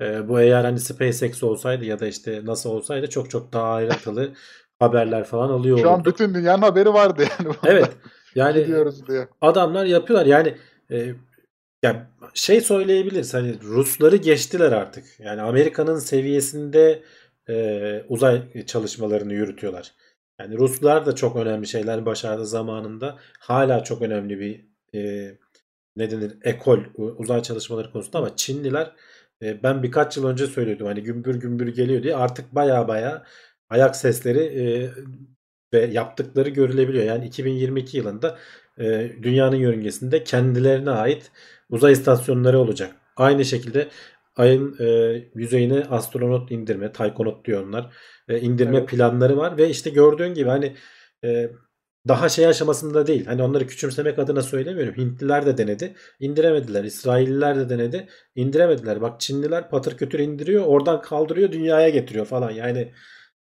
[0.00, 4.34] E, bu eğer hani SpaceX olsaydı ya da işte NASA olsaydı çok çok daha ayrıntılı
[4.80, 7.54] haberler falan alıyor Şu an bütün dünyanın haberi vardı yani.
[7.64, 7.90] Evet.
[8.34, 9.28] Yani Gidiyoruz diye.
[9.40, 10.26] adamlar yapıyorlar.
[10.26, 10.54] Yani
[10.90, 11.14] e,
[11.82, 13.34] ya şey söyleyebiliriz.
[13.34, 15.04] Hani Rusları geçtiler artık.
[15.20, 17.02] Yani Amerika'nın seviyesinde
[17.48, 19.92] e, uzay çalışmalarını yürütüyorlar.
[20.40, 23.18] Yani Ruslar da çok önemli şeyler başardı zamanında.
[23.38, 24.64] Hala çok önemli bir
[24.94, 25.30] e,
[25.96, 28.92] ne denir ekol uzay çalışmaları konusunda ama Çinliler
[29.42, 33.24] e, ben birkaç yıl önce söylüyordum hani gümbür gümbür geliyor diye artık baya baya
[33.70, 34.90] ayak sesleri e,
[35.72, 37.04] ve yaptıkları görülebiliyor.
[37.04, 38.38] Yani 2022 yılında
[38.78, 41.30] e, dünyanın yörüngesinde kendilerine ait
[41.70, 42.92] uzay istasyonları olacak.
[43.16, 43.88] Aynı şekilde
[44.36, 44.86] ayın e,
[45.34, 47.94] yüzeyine astronot indirme, taykonot diyor onlar.
[48.28, 48.88] e, indirme Evet.
[48.88, 50.76] planları var ve işte gördüğün gibi hani
[51.24, 51.50] e,
[52.08, 53.26] daha şey aşamasında değil.
[53.26, 54.94] Hani onları küçümsemek adına söylemiyorum.
[54.96, 55.94] Hintliler de denedi.
[56.20, 56.84] indiremediler.
[56.84, 58.06] İsrailliler de denedi.
[58.34, 59.00] indiremediler.
[59.00, 60.64] Bak Çinliler patır kütür indiriyor.
[60.66, 61.52] Oradan kaldırıyor.
[61.52, 62.50] Dünyaya getiriyor falan.
[62.50, 62.92] Yani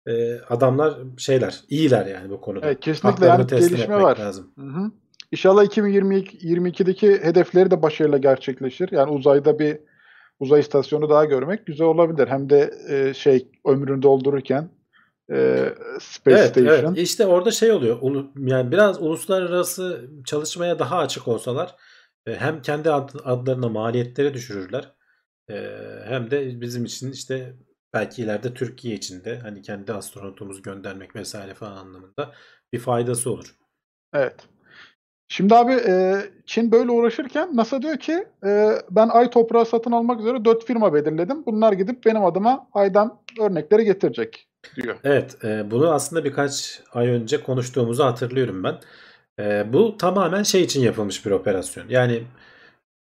[0.08, 1.60] e, adamlar şeyler.
[1.70, 2.66] iyiler yani bu konuda.
[2.66, 4.18] Evet, kesinlikle yani gelişme var.
[4.18, 4.52] lazım.
[4.56, 4.92] Hı hı.
[5.32, 8.90] İnşallah 2022'deki hedefleri de başarıyla gerçekleşir.
[8.92, 9.78] Yani uzayda bir
[10.40, 12.28] uzay istasyonu daha görmek güzel olabilir.
[12.28, 14.70] Hem de e, şey ömrünü doldururken
[15.32, 15.66] e,
[16.00, 16.70] Space Evet, Station.
[16.94, 16.98] evet.
[16.98, 18.00] İşte orada şey oluyor.
[18.38, 21.76] Yani biraz uluslararası çalışmaya daha açık olsalar
[22.28, 24.94] e, hem kendi ad- adlarına maliyetleri düşürürler.
[25.50, 25.56] e,
[26.06, 27.54] Hem de bizim için işte
[27.94, 32.34] belki ileride Türkiye için de hani kendi astronotumuzu göndermek vesaire falan anlamında
[32.74, 33.56] bir faydası olur.
[34.14, 34.36] Evet.
[35.30, 40.20] Şimdi abi e, Çin böyle uğraşırken NASA diyor ki e, ben ay toprağı satın almak
[40.20, 41.46] üzere dört firma belirledim.
[41.46, 44.96] Bunlar gidip benim adıma aydan örnekleri getirecek diyor.
[45.04, 48.76] Evet, e, bunu aslında birkaç ay önce konuştuğumuzu hatırlıyorum ben.
[49.40, 51.86] E, bu tamamen şey için yapılmış bir operasyon.
[51.90, 52.24] Yani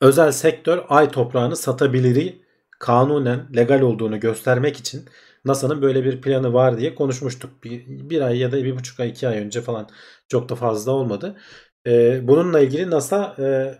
[0.01, 2.42] özel sektör ay toprağını satabiliri
[2.83, 5.09] kanunen legal olduğunu göstermek için
[5.45, 7.63] NASA'nın böyle bir planı var diye konuşmuştuk.
[7.63, 9.89] Bir, bir ay ya da bir buçuk ay, iki ay önce falan
[10.27, 11.37] çok da fazla olmadı.
[11.87, 13.77] E, bununla ilgili NASA e,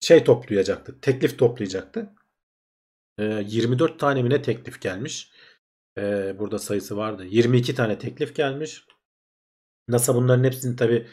[0.00, 2.10] şey toplayacaktı, teklif toplayacaktı.
[3.18, 5.32] E, 24 tane mi teklif gelmiş?
[5.98, 7.24] Ee, burada sayısı vardı.
[7.24, 8.84] 22 tane teklif gelmiş.
[9.88, 11.06] NASA bunların hepsini tabi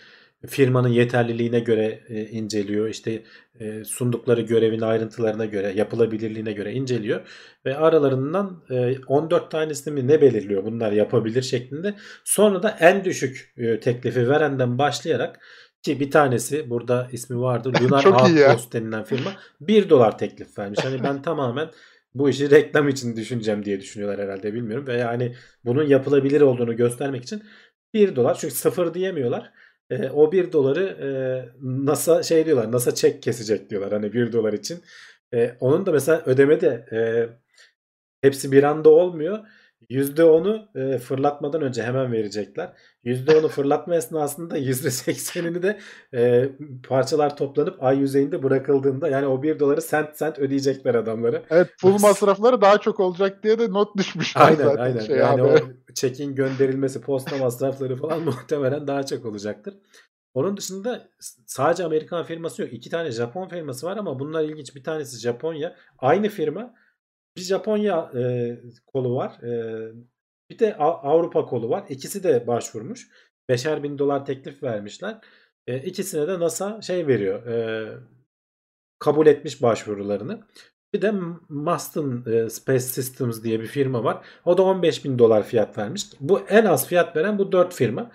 [0.45, 2.89] firmanın yeterliliğine göre e, inceliyor.
[2.89, 3.23] İşte
[3.59, 7.21] e, sundukları görevin ayrıntılarına göre, yapılabilirliğine göre inceliyor.
[7.65, 11.95] Ve aralarından e, 14 tanesini mi ne belirliyor bunlar yapabilir şeklinde.
[12.23, 15.39] Sonra da en düşük e, teklifi verenden başlayarak
[15.83, 17.71] ki bir tanesi burada ismi vardı.
[17.81, 18.05] Lunar.
[18.05, 20.79] Outpost denilen firma 1 dolar teklif vermiş.
[20.83, 21.69] Hani ben tamamen
[22.13, 24.87] bu işi reklam için düşüneceğim diye düşünüyorlar herhalde bilmiyorum.
[24.87, 27.43] Ve yani bunun yapılabilir olduğunu göstermek için
[27.93, 29.51] 1 dolar çünkü sıfır diyemiyorlar.
[29.89, 31.09] E, o 1 doları e,
[31.61, 34.83] NASA şey diyorlar NASA çek kesecek diyorlar hani 1 dolar için.
[35.33, 36.99] E, onun da mesela ödeme de e,
[38.21, 39.39] hepsi bir anda olmuyor.
[39.89, 42.73] %10'u e, fırlatmadan önce hemen verecekler.
[43.05, 45.79] %10'u fırlatma esnasında %80'ini de
[46.13, 46.49] e,
[46.87, 51.43] parçalar toplanıp ay yüzeyinde bırakıldığında yani o 1 doları sent sent ödeyecekler adamları.
[51.49, 54.83] Evet full masrafları daha çok olacak diye de not düşmüşler Aynen zaten.
[54.83, 54.99] aynen.
[54.99, 55.63] Şey, yani habere.
[55.63, 59.73] o çekin gönderilmesi, posta masrafları falan muhtemelen daha çok olacaktır.
[60.33, 61.09] Onun dışında
[61.45, 62.73] sadece Amerikan firması yok.
[62.73, 64.75] İki tane Japon firması var ama bunlar ilginç.
[64.75, 65.75] Bir tanesi Japonya.
[65.99, 66.73] Aynı firma
[67.37, 68.55] bir Japonya e,
[68.87, 69.43] kolu var.
[69.43, 69.51] E,
[70.49, 71.83] bir de Avrupa kolu var.
[71.89, 73.07] İkisi de başvurmuş.
[73.49, 75.17] Beşer bin dolar teklif vermişler.
[75.67, 77.47] E, ikisine de NASA şey veriyor.
[77.47, 77.87] E,
[78.99, 80.43] kabul etmiş başvurularını.
[80.93, 81.13] Bir de
[81.49, 84.25] Maston e, Space Systems diye bir firma var.
[84.45, 86.05] O da 15 bin dolar fiyat vermiş.
[86.19, 88.11] Bu en az fiyat veren bu 4 firma.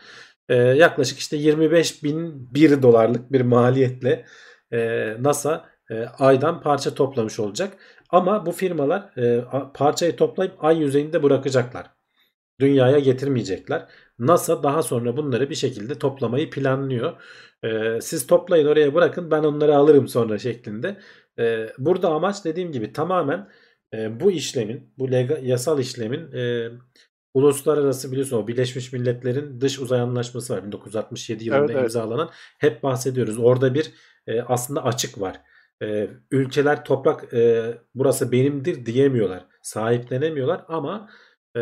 [0.48, 4.26] E, yaklaşık işte 25 bin 1 dolarlık bir maliyetle
[4.72, 7.76] e, NASA e, aydan parça toplamış olacak.
[8.12, 9.44] Ama bu firmalar e,
[9.74, 11.90] parçayı toplayıp ay yüzeyinde bırakacaklar.
[12.60, 13.88] Dünyaya getirmeyecekler.
[14.18, 17.12] NASA daha sonra bunları bir şekilde toplamayı planlıyor.
[17.64, 20.96] E, siz toplayın oraya bırakın ben onları alırım sonra şeklinde.
[21.38, 23.48] E, burada amaç dediğim gibi tamamen
[23.94, 26.68] e, bu işlemin, bu legal, yasal işlemin e,
[27.34, 31.82] uluslararası biliyorsun o Birleşmiş Milletler'in dış uzay anlaşması var 1967 yılında Evet, evet.
[31.82, 32.30] imzalanan.
[32.58, 33.38] Hep bahsediyoruz.
[33.38, 33.92] Orada bir
[34.26, 35.40] e, aslında açık var.
[35.82, 39.46] E, ülkeler toprak e, burası benimdir diyemiyorlar.
[39.62, 41.10] Sahiplenemiyorlar ama
[41.56, 41.60] e,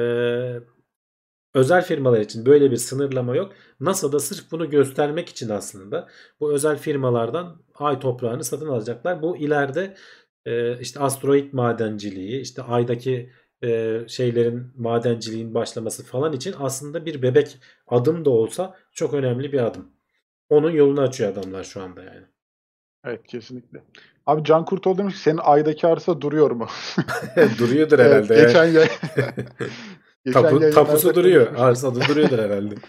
[1.54, 3.52] özel firmalar için böyle bir sınırlama yok.
[3.80, 6.08] NASA da sırf bunu göstermek için aslında
[6.40, 9.22] bu özel firmalardan ay toprağını satın alacaklar.
[9.22, 9.94] Bu ileride
[10.46, 13.32] e, işte asteroid madenciliği, işte aydaki
[13.64, 19.60] e, şeylerin madenciliğin başlaması falan için aslında bir bebek adım da olsa çok önemli bir
[19.66, 19.92] adım.
[20.48, 22.29] Onun yolunu açıyor adamlar şu anda yani.
[23.04, 23.82] Evet kesinlikle.
[24.26, 26.66] Abi Can Kurtoğlu demiş ki senin aydaki arsa duruyor mu?
[27.58, 28.34] Duruyordur Evet, herhalde.
[28.34, 28.44] ya.
[28.44, 28.88] geçen yay
[30.24, 31.46] geçen Tapu, tapusu duruyor.
[31.46, 31.66] konuşmuştuk.
[31.68, 32.74] Arsada duruyordur herhalde.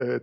[0.00, 0.22] Evet.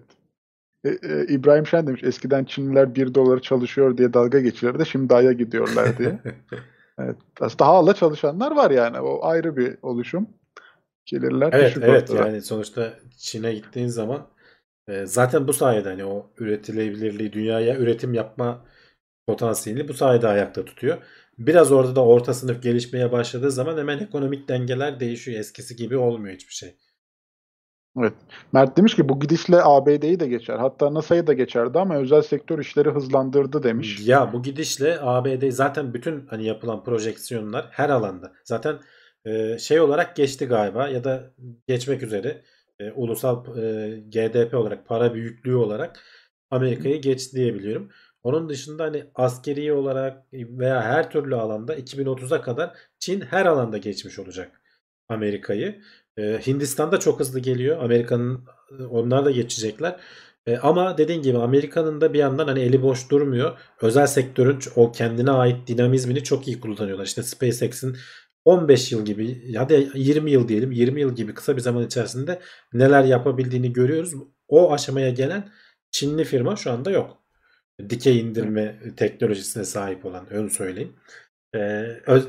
[0.85, 4.85] E, e, İbrahim Şen demiş eskiden Çinliler 1 dolara çalışıyor diye dalga geçilirdi.
[4.85, 6.19] Şimdi Ay'a gidiyorlar diye.
[6.99, 7.15] Evet.
[7.39, 8.99] Aslında hala çalışanlar var yani.
[8.99, 10.27] O ayrı bir oluşum.
[11.05, 12.27] Gelirler Evet evet ortada.
[12.27, 14.27] yani sonuçta Çin'e gittiğin zaman
[14.87, 18.65] e, zaten bu sayede hani o üretilebilirliği dünyaya üretim yapma
[19.27, 20.97] potansiyelini bu sayede ayakta tutuyor.
[21.37, 25.39] Biraz orada da orta sınıf gelişmeye başladığı zaman hemen ekonomik dengeler değişiyor.
[25.39, 26.75] Eskisi gibi olmuyor hiçbir şey.
[27.99, 28.13] Evet.
[28.53, 30.55] Mert demiş ki bu gidişle ABD'yi de geçer.
[30.55, 34.07] Hatta NASA'yı da geçerdi ama özel sektör işleri hızlandırdı demiş.
[34.07, 38.79] Ya bu gidişle ABD zaten bütün hani yapılan projeksiyonlar her alanda zaten
[39.25, 41.33] e, şey olarak geçti galiba ya da
[41.67, 42.41] geçmek üzere
[42.79, 45.99] e, ulusal e, GDP olarak para büyüklüğü olarak
[46.49, 47.89] Amerika'yı geçti diye biliyorum.
[48.25, 54.19] Onun dışında hani askeri olarak veya her türlü alanda 2030'a kadar Çin her alanda geçmiş
[54.19, 54.61] olacak
[55.09, 55.81] Amerika'yı.
[56.17, 57.83] E, Hindistan da çok hızlı geliyor.
[57.83, 58.45] Amerika'nın
[58.89, 59.99] onlar da geçecekler.
[60.47, 63.57] E, ama dediğin gibi Amerika'nın da bir yandan hani eli boş durmuyor.
[63.81, 67.05] Özel sektörün o kendine ait dinamizmini çok iyi kullanıyorlar.
[67.05, 67.97] İşte SpaceX'in
[68.45, 72.39] 15 yıl gibi hadi 20 yıl diyelim 20 yıl gibi kısa bir zaman içerisinde
[72.73, 74.13] neler yapabildiğini görüyoruz.
[74.47, 75.49] O aşamaya gelen
[75.91, 77.24] Çinli firma şu anda yok.
[77.89, 80.93] Dikey indirme teknolojisine sahip olan ön söyleyeyim.
[81.55, 81.59] Ee,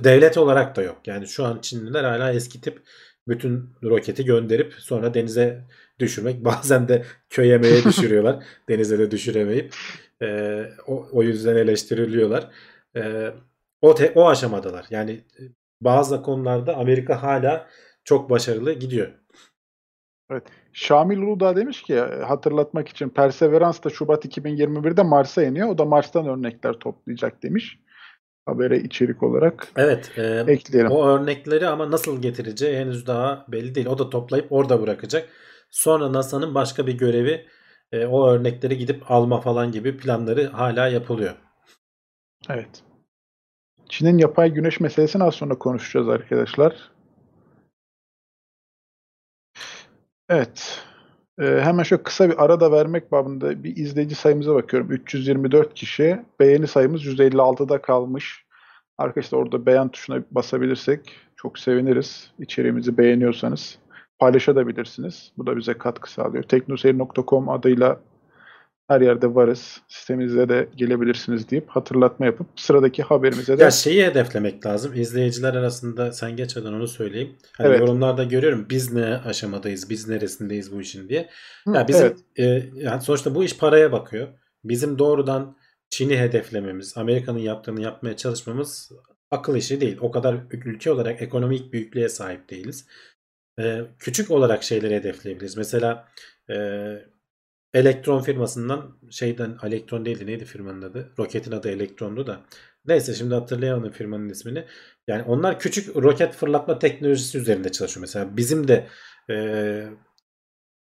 [0.05, 1.01] devlet olarak da yok.
[1.07, 2.83] Yani şu an Çinliler hala eski tip
[3.29, 5.65] bütün roketi gönderip sonra denize
[5.99, 6.37] düşürmek.
[6.45, 8.45] Bazen de köye meye düşürüyorlar.
[8.69, 9.75] denize de düşüremeyip.
[10.23, 12.51] Ee, o, o yüzden eleştiriliyorlar.
[12.97, 13.31] Ee,
[13.81, 14.87] o, te- o aşamadalar.
[14.91, 15.25] Yani
[15.81, 17.69] bazı konularda Amerika hala
[18.05, 19.13] çok başarılı gidiyor.
[20.79, 25.69] Şamil Uludağ demiş ki hatırlatmak için Perseverance da Şubat 2021'de Mars'a iniyor.
[25.69, 27.79] O da Mars'tan örnekler toplayacak demiş.
[28.47, 30.13] Habere içerik olarak Evet.
[30.17, 30.91] e, ekleyelim.
[30.91, 33.87] o örnekleri ama nasıl getireceği henüz daha belli değil.
[33.87, 35.29] O da toplayıp orada bırakacak.
[35.71, 37.47] Sonra NASA'nın başka bir görevi
[37.93, 41.35] e, o örnekleri gidip alma falan gibi planları hala yapılıyor.
[42.51, 42.83] Evet.
[43.89, 46.96] Çin'in yapay güneş meselesini az sonra konuşacağız arkadaşlar.
[50.29, 50.85] Evet.
[51.41, 54.93] Ee, hemen şöyle kısa bir ara da vermek babında bir izleyici sayımıza bakıyorum.
[54.93, 56.21] 324 kişi.
[56.41, 58.47] Beğeni sayımız 156'da kalmış.
[58.99, 61.01] Arkadaşlar orada beğen tuşuna basabilirsek
[61.37, 62.31] çok seviniriz.
[62.39, 63.79] İçeriğimizi beğeniyorsanız
[64.19, 65.33] paylaşabilirsiniz.
[65.39, 66.45] Bu da bize katkı sağlıyor.
[66.45, 68.01] teknoseyir.com adıyla
[68.89, 69.81] her yerde varız.
[69.89, 74.93] Sitemize de gelebilirsiniz deyip hatırlatma yapıp sıradaki haberimize de Ya şeyi hedeflemek lazım.
[74.95, 77.37] İzleyiciler arasında sen geçmeden onu söyleyeyim.
[77.57, 77.81] Hani Evet.
[77.81, 81.29] yorumlarda görüyorum biz ne aşamadayız, biz neresindeyiz bu işin diye.
[81.75, 82.19] Ya bizim evet.
[82.37, 84.29] e, yani sonuçta bu iş paraya bakıyor.
[84.65, 85.57] Bizim doğrudan
[85.91, 88.93] Çin'i hedeflememiz, Amerika'nın yaptığını yapmaya çalışmamız
[89.31, 89.99] akıl işi değil.
[90.01, 92.87] O kadar ülke olarak ekonomik büyüklüğe sahip değiliz.
[93.61, 95.57] E, küçük olarak şeyleri hedefleyebiliriz.
[95.57, 96.09] Mesela
[96.51, 96.57] e,
[97.75, 101.13] elektron firmasından şeyden elektron değildi neydi firmanın adı?
[101.19, 102.41] Roketin adı elektrondu da.
[102.87, 104.65] Neyse şimdi hatırlayamadım firmanın ismini.
[105.09, 108.01] Yani onlar küçük roket fırlatma teknolojisi üzerinde çalışıyor.
[108.01, 108.89] Mesela bizim de
[109.31, 109.37] e,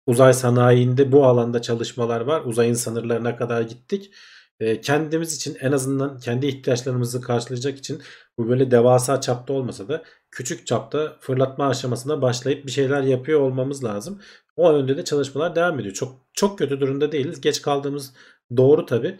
[0.05, 2.41] uzay sanayinde bu alanda çalışmalar var.
[2.45, 4.11] Uzayın sınırlarına kadar gittik.
[4.59, 8.01] E, kendimiz için en azından kendi ihtiyaçlarımızı karşılayacak için
[8.37, 13.83] bu böyle devasa çapta olmasa da küçük çapta fırlatma aşamasına başlayıp bir şeyler yapıyor olmamız
[13.83, 14.21] lazım.
[14.61, 15.93] O yönde de çalışmalar devam ediyor.
[15.93, 17.41] Çok çok kötü durumda değiliz.
[17.41, 18.13] Geç kaldığımız
[18.57, 19.19] doğru tabi.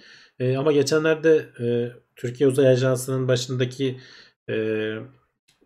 [0.58, 1.66] ama geçenlerde e,
[2.16, 4.00] Türkiye Uzay Ajansı'nın başındaki
[4.50, 4.96] e,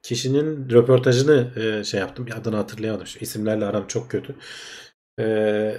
[0.03, 2.25] kişinin röportajını e, şey yaptım.
[2.41, 3.07] Adını hatırlayamadım.
[3.07, 4.35] Şu isimlerle aram çok kötü.
[5.19, 5.77] E,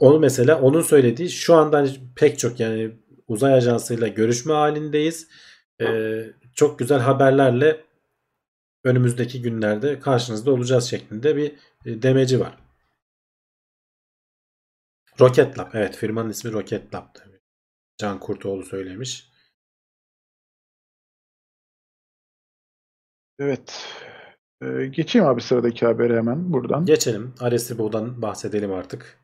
[0.00, 2.90] onu mesela onun söylediği şu anda hani pek çok yani
[3.28, 5.28] uzay ajansıyla görüşme halindeyiz.
[5.80, 5.86] E,
[6.54, 7.80] çok güzel haberlerle
[8.84, 11.52] önümüzdeki günlerde karşınızda olacağız şeklinde bir
[11.86, 12.67] e, demeci var.
[15.20, 15.66] Rocket Lab.
[15.74, 17.06] Evet firmanın ismi Rocket Lab.
[17.98, 19.30] Can Kurtoğlu söylemiş.
[23.38, 23.86] Evet.
[24.62, 26.86] Ee, geçeyim abi sıradaki haberi hemen buradan.
[26.86, 27.34] Geçelim.
[27.40, 29.18] Arecibo'dan bahsedelim artık.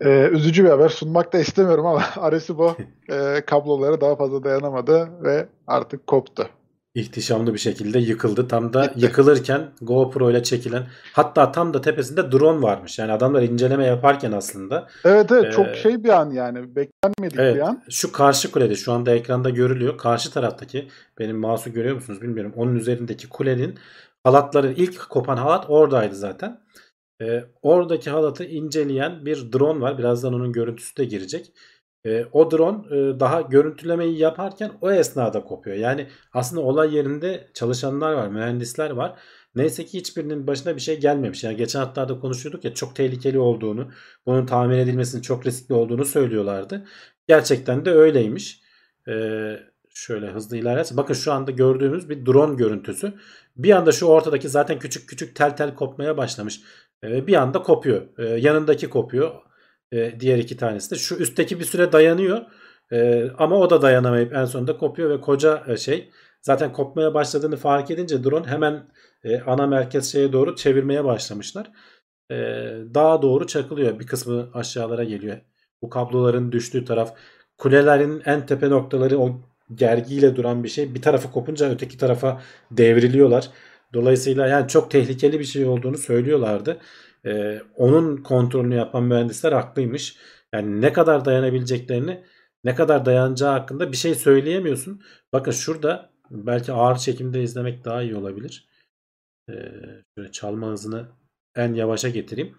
[0.00, 2.76] Ee, üzücü bir haber sunmak da istemiyorum ama Arecibo
[3.08, 6.48] e, kablolara daha fazla dayanamadı ve artık koptu.
[6.94, 8.48] İhtişamlı bir şekilde yıkıldı.
[8.48, 12.98] Tam da yıkılırken GoPro ile çekilen hatta tam da tepesinde drone varmış.
[12.98, 14.88] Yani adamlar inceleme yaparken aslında.
[15.04, 17.54] Evet evet Ee, çok şey bir an yani beklenmedik Evet.
[17.54, 17.82] bir an.
[17.90, 19.98] Şu karşı kulede şu anda ekranda görülüyor.
[19.98, 22.52] Karşı taraftaki benim mouse'u görüyor musunuz bilmiyorum.
[22.56, 23.78] Onun üzerindeki kulenin
[24.24, 26.60] halatları ilk kopan halat oradaydı zaten.
[27.22, 29.98] Ee, oradaki halatı inceleyen bir drone var.
[29.98, 31.52] Birazdan onun görüntüsü de girecek.
[32.06, 35.76] E, o drone e, daha görüntülemeyi yaparken o esnada kopuyor.
[35.76, 39.18] Yani aslında olay yerinde çalışanlar var, mühendisler var.
[39.54, 41.44] Neyse ki hiçbirinin başına bir şey gelmemiş.
[41.44, 43.90] Yani geçen haftalarda konuşuyorduk ya çok tehlikeli olduğunu,
[44.26, 46.84] bunun tamir edilmesinin çok riskli olduğunu söylüyorlardı.
[47.28, 48.62] Gerçekten de öyleymiş.
[49.08, 49.56] Ee,
[49.94, 50.96] şöyle hızlı ilerlerse.
[50.96, 53.14] Bakın şu anda gördüğümüz bir drone görüntüsü.
[53.56, 56.60] Bir anda şu ortadaki zaten küçük küçük tel tel kopmaya başlamış.
[57.04, 58.02] Ee, bir anda kopuyor.
[58.18, 59.30] Ee, yanındaki kopuyor.
[59.92, 60.94] Ee, diğer iki tanesi de.
[60.94, 62.42] Şu üstteki bir süre dayanıyor.
[62.92, 66.10] Ee, ama o da dayanamayıp en sonunda kopuyor ve koca e, şey
[66.42, 68.82] zaten kopmaya başladığını fark edince drone hemen
[69.24, 71.70] e, ana merkez şeye doğru çevirmeye başlamışlar.
[72.30, 72.36] E,
[72.94, 73.98] dağa doğru çakılıyor.
[73.98, 75.36] Bir kısmı aşağılara geliyor.
[75.82, 77.14] Bu kabloların düştüğü taraf
[77.58, 79.40] kulelerin en tepe noktaları o
[79.74, 80.94] gergiyle duran bir şey.
[80.94, 83.50] Bir tarafı kopunca öteki tarafa devriliyorlar.
[83.94, 86.78] Dolayısıyla yani çok tehlikeli bir şey olduğunu söylüyorlardı.
[87.26, 90.16] Ee, onun kontrolünü yapan mühendisler haklıymış.
[90.52, 92.24] Yani ne kadar dayanabileceklerini,
[92.64, 95.02] ne kadar dayanacağı hakkında bir şey söyleyemiyorsun.
[95.32, 98.68] Bakın şurada belki ağır çekimde izlemek daha iyi olabilir.
[99.50, 99.54] Ee,
[100.18, 101.08] şöyle çalma hızını
[101.56, 102.56] en yavaşa getireyim.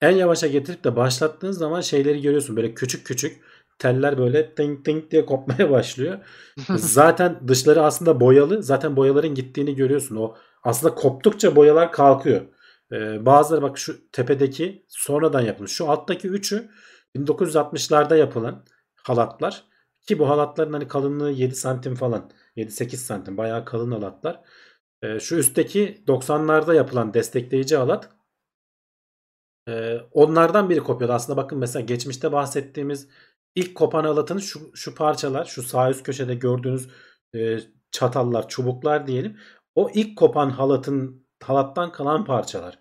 [0.00, 2.56] En yavaşa getirip de başlattığın zaman şeyleri görüyorsun.
[2.56, 3.42] Böyle küçük küçük
[3.78, 6.18] teller böyle ting ting diye kopmaya başlıyor.
[6.76, 8.62] Zaten dışları aslında boyalı.
[8.62, 10.16] Zaten boyaların gittiğini görüyorsun.
[10.16, 12.40] O aslında koptukça boyalar kalkıyor.
[12.92, 15.72] Ee, bazıları bak şu tepedeki sonradan yapılmış.
[15.72, 16.70] Şu alttaki üçü
[17.16, 19.64] 1960'larda yapılan halatlar.
[20.06, 22.30] Ki bu halatların hani kalınlığı 7 santim falan.
[22.56, 24.40] 7-8 santim bayağı kalın halatlar.
[25.02, 28.10] Ee, şu üstteki 90'larda yapılan destekleyici halat
[29.68, 31.14] ee, onlardan biri kopyalı.
[31.14, 33.08] Aslında bakın mesela geçmişte bahsettiğimiz
[33.54, 36.88] ilk kopan halatın şu, şu parçalar şu sağ üst köşede gördüğünüz
[37.34, 37.58] e,
[37.90, 39.36] çatallar çubuklar diyelim.
[39.74, 42.78] O ilk kopan halatın halattan kalan parçalar.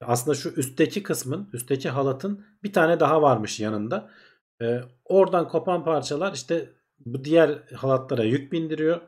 [0.00, 4.10] Aslında şu üstteki kısmın üstteki halatın bir tane daha varmış yanında.
[4.62, 6.72] Ee, oradan kopan parçalar işte
[7.06, 9.00] bu diğer halatlara yük bindiriyor.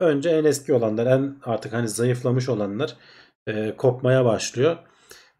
[0.00, 2.96] Önce en eski olanlar en artık hani zayıflamış olanlar
[3.46, 4.76] e, kopmaya başlıyor.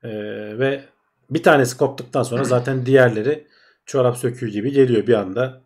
[0.03, 0.11] E,
[0.59, 0.85] ve
[1.31, 3.47] bir tanesi koptuktan sonra zaten diğerleri
[3.87, 5.62] çorap söküğü gibi geliyor bir anda.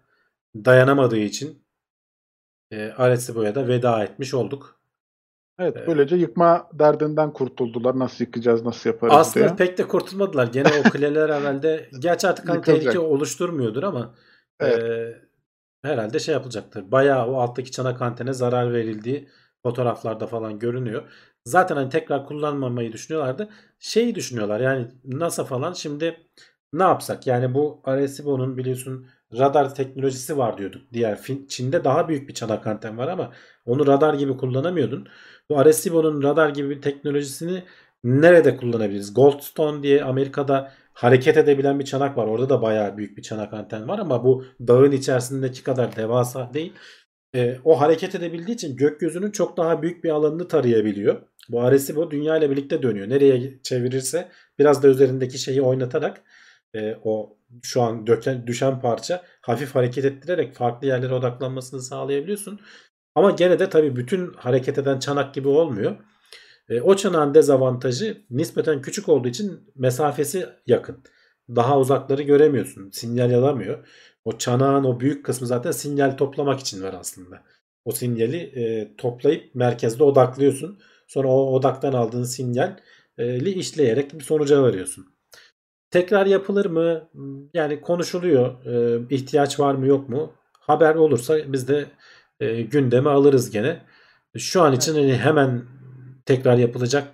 [0.56, 1.64] Dayanamadığı için
[2.70, 4.81] e, Alessi Boy'a da veda etmiş olduk.
[5.62, 5.88] Evet Evet.
[5.88, 7.98] böylece yıkma derdinden kurtuldular.
[7.98, 9.56] Nasıl yıkacağız, nasıl yaparız Aslında diye.
[9.56, 10.46] pek de kurtulmadılar.
[10.46, 14.14] Gene o kuleler evvelde gerçi artık hani tehlike oluşturmuyordur ama
[14.60, 14.78] Evet.
[14.78, 15.14] e,
[15.82, 16.92] herhalde şey yapılacaktır.
[16.92, 19.28] Bayağı o alttaki çanak antene zarar verildiği
[19.62, 21.02] fotoğraflarda falan görünüyor.
[21.44, 23.48] Zaten hani tekrar kullanmamayı düşünüyorlardı.
[23.78, 26.16] Şeyi düşünüyorlar yani NASA falan şimdi
[26.72, 27.26] ne yapsak?
[27.26, 29.06] Yani bu Arecibo'nun biliyorsun
[29.38, 30.82] radar teknolojisi var diyorduk.
[30.92, 33.32] Diğer Çin'de daha büyük bir çanak anten var ama
[33.66, 35.08] onu radar gibi kullanamıyordun.
[35.50, 37.62] Bu Arecibo'nun radar gibi bir teknolojisini
[38.04, 39.14] nerede kullanabiliriz?
[39.14, 42.26] Goldstone diye Amerika'da hareket edebilen bir çanak var.
[42.26, 46.72] Orada da bayağı büyük bir çanak anten var ama bu dağın içerisindeki kadar devasa değil.
[47.34, 51.22] Ee, o hareket edebildiği için gökyüzünün çok daha büyük bir alanını tarayabiliyor.
[51.48, 53.08] Bu Arecibo dünya ile birlikte dönüyor.
[53.08, 56.22] Nereye çevirirse biraz da üzerindeki şeyi oynatarak
[56.74, 62.60] e, o şu an döken, düşen parça hafif hareket ettirerek farklı yerlere odaklanmasını sağlayabiliyorsun.
[63.14, 65.96] Ama gene de tabii bütün hareket eden çanak gibi olmuyor.
[66.68, 71.04] E, o çanağın dezavantajı nispeten küçük olduğu için mesafesi yakın.
[71.48, 72.90] Daha uzakları göremiyorsun.
[72.90, 73.88] Sinyal alamıyor.
[74.24, 77.42] O çanağın o büyük kısmı zaten sinyal toplamak için var aslında.
[77.84, 80.78] O sinyali e, toplayıp merkezde odaklıyorsun.
[81.08, 85.11] Sonra o odaktan aldığın sinyali işleyerek bir sonuca varıyorsun.
[85.92, 87.08] Tekrar yapılır mı?
[87.54, 88.66] Yani konuşuluyor.
[88.66, 90.32] E, ihtiyaç var mı yok mu?
[90.60, 91.86] Haber olursa biz de
[92.40, 93.82] e, gündeme alırız gene.
[94.36, 95.62] Şu an için hani hemen
[96.26, 97.08] tekrar yapılacak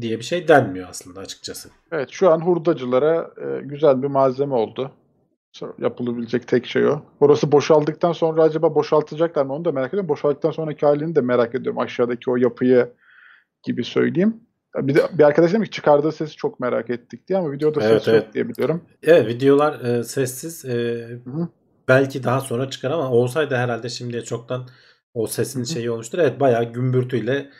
[0.00, 1.68] diye bir şey denmiyor aslında açıkçası.
[1.92, 4.90] Evet şu an hurdacılara e, güzel bir malzeme oldu.
[5.78, 7.02] Yapılabilecek tek şey o.
[7.20, 10.08] Orası boşaldıktan sonra acaba boşaltacaklar mı onu da merak ediyorum.
[10.08, 11.80] Boşaldıktan sonraki halini de merak ediyorum.
[11.80, 12.92] Aşağıdaki o yapıyı
[13.62, 14.40] gibi söyleyeyim.
[14.76, 18.02] Bir de bir arkadaş demiş ki çıkardığı sesi çok merak ettik diye ama videoda Evet,
[18.02, 18.24] ses evet.
[18.24, 18.84] yok diye biliyorum.
[19.02, 20.64] Evet videolar e, sessiz.
[20.64, 21.06] E,
[21.88, 24.68] belki daha sonra çıkar ama olsaydı herhalde şimdiye çoktan
[25.14, 25.66] o sesin Hı hı.
[25.66, 26.18] şeyi olmuştur.
[26.18, 27.50] Evet bayağı gümbürtüyle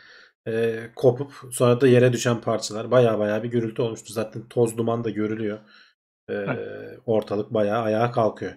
[0.48, 4.12] e, kopup sonra da yere düşen parçalar bayağı bayağı bir gürültü olmuştu.
[4.12, 5.58] Zaten toz duman da görülüyor.
[6.30, 6.34] E,
[7.06, 8.52] ortalık bayağı ayağa kalkıyor.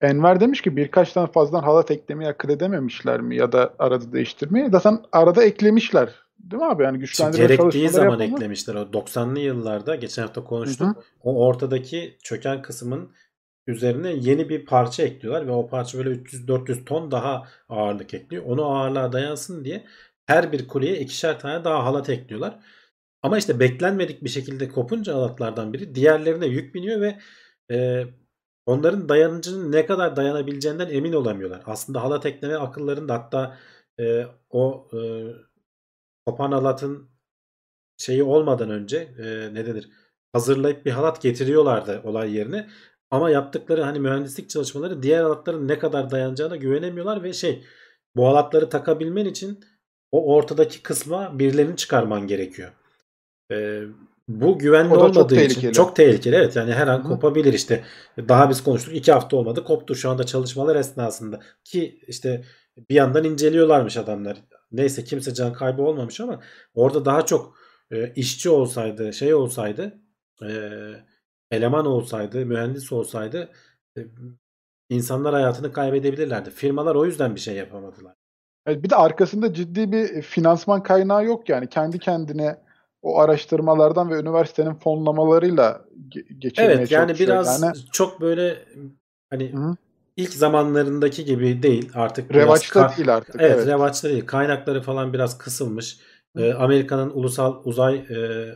[0.00, 4.70] Enver demiş ki birkaç tane fazladan halat eklemeyi akıl edememişler mi ya da arada değiştirmeyi.
[4.70, 6.23] Zaten arada eklemişler.
[6.38, 6.82] Değil mi abi?
[6.82, 8.32] Yani güçlendirme gerektiği zaman yapılmış.
[8.32, 8.74] eklemişler.
[8.74, 10.86] O 90'lı yıllarda geçen hafta konuştuk.
[10.86, 11.04] Hı hı.
[11.20, 13.12] O ortadaki çöken kısmın
[13.66, 18.44] üzerine yeni bir parça ekliyorlar ve o parça böyle 300-400 ton daha ağırlık ekliyor.
[18.46, 19.84] Onu ağırlığa dayansın diye
[20.26, 22.60] her bir kuleye ikişer tane daha halat ekliyorlar.
[23.22, 27.18] Ama işte beklenmedik bir şekilde kopunca halatlardan biri diğerlerine yük biniyor ve
[27.70, 28.04] e,
[28.66, 31.62] onların dayanıcının ne kadar dayanabileceğinden emin olamıyorlar.
[31.66, 33.58] Aslında halat ekleme akıllarında hatta
[34.00, 34.98] e, o e,
[36.26, 37.10] kopan halatın
[37.98, 39.88] şeyi olmadan önce e, ne denir
[40.32, 42.68] hazırlayıp bir halat getiriyorlardı olay yerine.
[43.10, 47.64] Ama yaptıkları hani mühendislik çalışmaları diğer halatların ne kadar dayanacağına güvenemiyorlar ve şey
[48.16, 49.64] bu halatları takabilmen için
[50.12, 52.72] o ortadaki kısma birilerini çıkarman gerekiyor.
[53.52, 53.82] Ee,
[54.28, 55.72] bu güvenli O da çok olmadığı için tehlikeli.
[55.72, 56.36] çok tehlikeli.
[56.36, 57.08] Evet yani her an hı.
[57.08, 57.84] kopabilir işte.
[58.18, 58.94] Daha biz konuştuk.
[58.94, 59.64] iki hafta olmadı.
[59.64, 61.40] Koptu şu anda çalışmalar esnasında.
[61.64, 62.44] Ki işte
[62.90, 64.36] bir yandan inceliyorlarmış adamlar.
[64.76, 66.40] Neyse kimse can kaybı olmamış ama
[66.74, 67.56] orada daha çok
[67.90, 69.98] e, işçi olsaydı, şey olsaydı,
[70.42, 70.48] e,
[71.50, 73.48] eleman olsaydı, mühendis olsaydı
[73.98, 74.00] e,
[74.88, 76.50] insanlar hayatını kaybedebilirlerdi.
[76.50, 78.14] Firmalar o yüzden bir şey yapamadılar.
[78.66, 81.68] Evet, bir de arkasında ciddi bir finansman kaynağı yok yani.
[81.68, 82.56] Kendi kendine
[83.02, 88.64] o araştırmalardan ve üniversitenin fonlamalarıyla ge- geçirmeye Evet yani biraz Yani çok böyle
[89.30, 89.76] hani Hı.
[90.16, 93.36] İlk zamanlarındaki gibi değil artık revaçta değil artık.
[93.38, 93.66] Evet, Evet.
[93.66, 94.26] revaçta değil.
[94.26, 95.98] Kaynakları falan biraz kısılmış.
[96.36, 96.42] Hı.
[96.42, 98.48] Ee, Amerika'nın ulusal uzay e,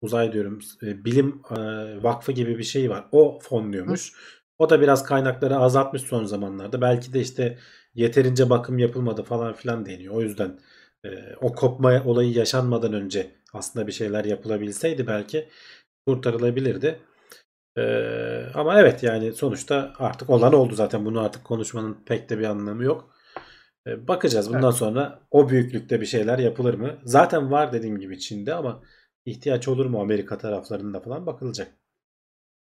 [0.00, 1.56] uzay diyorum e, bilim e,
[2.02, 3.04] vakfı gibi bir şey var.
[3.12, 4.12] O fonluyormuş.
[4.58, 6.80] O da biraz kaynakları azaltmış son zamanlarda.
[6.80, 7.58] Belki de işte
[7.94, 10.14] yeterince bakım yapılmadı falan filan deniyor.
[10.14, 10.58] O yüzden
[11.04, 11.08] e,
[11.40, 15.48] o kopma olayı yaşanmadan önce aslında bir şeyler yapılabilseydi belki
[16.06, 16.98] kurtarılabilirdi.
[17.78, 21.04] Ee, ama evet yani sonuçta artık olan oldu zaten.
[21.04, 23.10] Bunu artık konuşmanın pek de bir anlamı yok.
[23.86, 24.74] Ee, bakacağız bundan Evet.
[24.74, 26.94] sonra o büyüklükte bir şeyler yapılır mı?
[27.04, 28.82] Zaten var dediğim gibi Çin'de ama
[29.24, 31.68] ihtiyaç olur mu Amerika taraflarında falan bakılacak.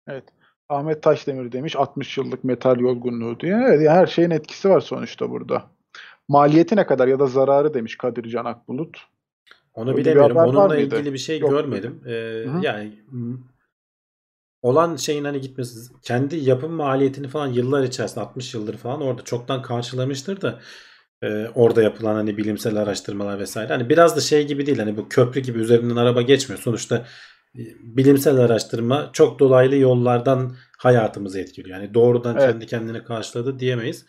[0.08, 0.24] Evet.
[0.70, 3.54] Ahmet Taşdemir demiş 60 yıllık metal yorgunluğu diye.
[3.68, 5.64] Evet, yani her şeyin etkisi var sonuçta burada.
[6.28, 8.98] Maliyeti ne kadar ya da zararı demiş Kadir Can Akbulut.
[9.74, 10.36] Onu Öyle bir bilemiyorum.
[10.36, 11.50] var Onunla ilgili bir şey Yok.
[11.50, 12.02] görmedim.
[12.06, 12.10] Ee,
[12.46, 12.62] Hı hı.
[12.62, 12.94] yani
[14.62, 19.62] olan şeyin hani gitmesi kendi yapım maliyetini falan yıllar içerisinde 60 yıldır falan orada çoktan
[19.62, 20.60] karşılamıştır da
[21.24, 23.74] e, orada yapılan hani bilimsel araştırmalar vesaire.
[23.74, 26.62] Hani biraz da şey gibi değil hani bu köprü gibi üzerinden araba geçmiyor.
[26.62, 26.96] Sonuçta
[27.56, 31.80] e, bilimsel araştırma çok dolaylı yollardan hayatımızı etkiliyor.
[31.80, 32.52] Yani doğrudan Evet.
[32.52, 34.06] kendi kendini karşıladı diyemeyiz.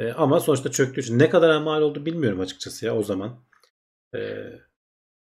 [0.00, 3.44] E, ama sonuçta çöktüğü için ne kadar mal oldu bilmiyorum açıkçası ya o zaman.
[4.14, 4.18] E,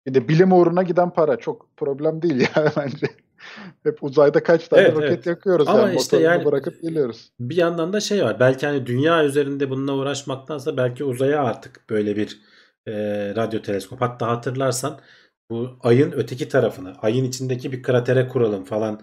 [0.08, 3.08] Bir de bilim uğruna giden para çok problem değil yani bence.
[3.84, 5.26] Hep uzayda kaç tane Evet, roket evet.
[5.26, 7.32] yakıyoruz Ama yani işte yani- bırakıp geliyoruz.
[7.40, 8.40] Bir yandan da şey var.
[8.40, 12.40] Belki hani dünya üzerinde bununla uğraşmaktansa belki uzaya artık böyle bir
[12.88, 12.94] e,
[13.36, 14.02] radyo teleskop.
[14.02, 15.00] Hatta hatırlarsan
[15.50, 19.02] bu ayın öteki tarafını, ayın içindeki bir kratere kuralım falan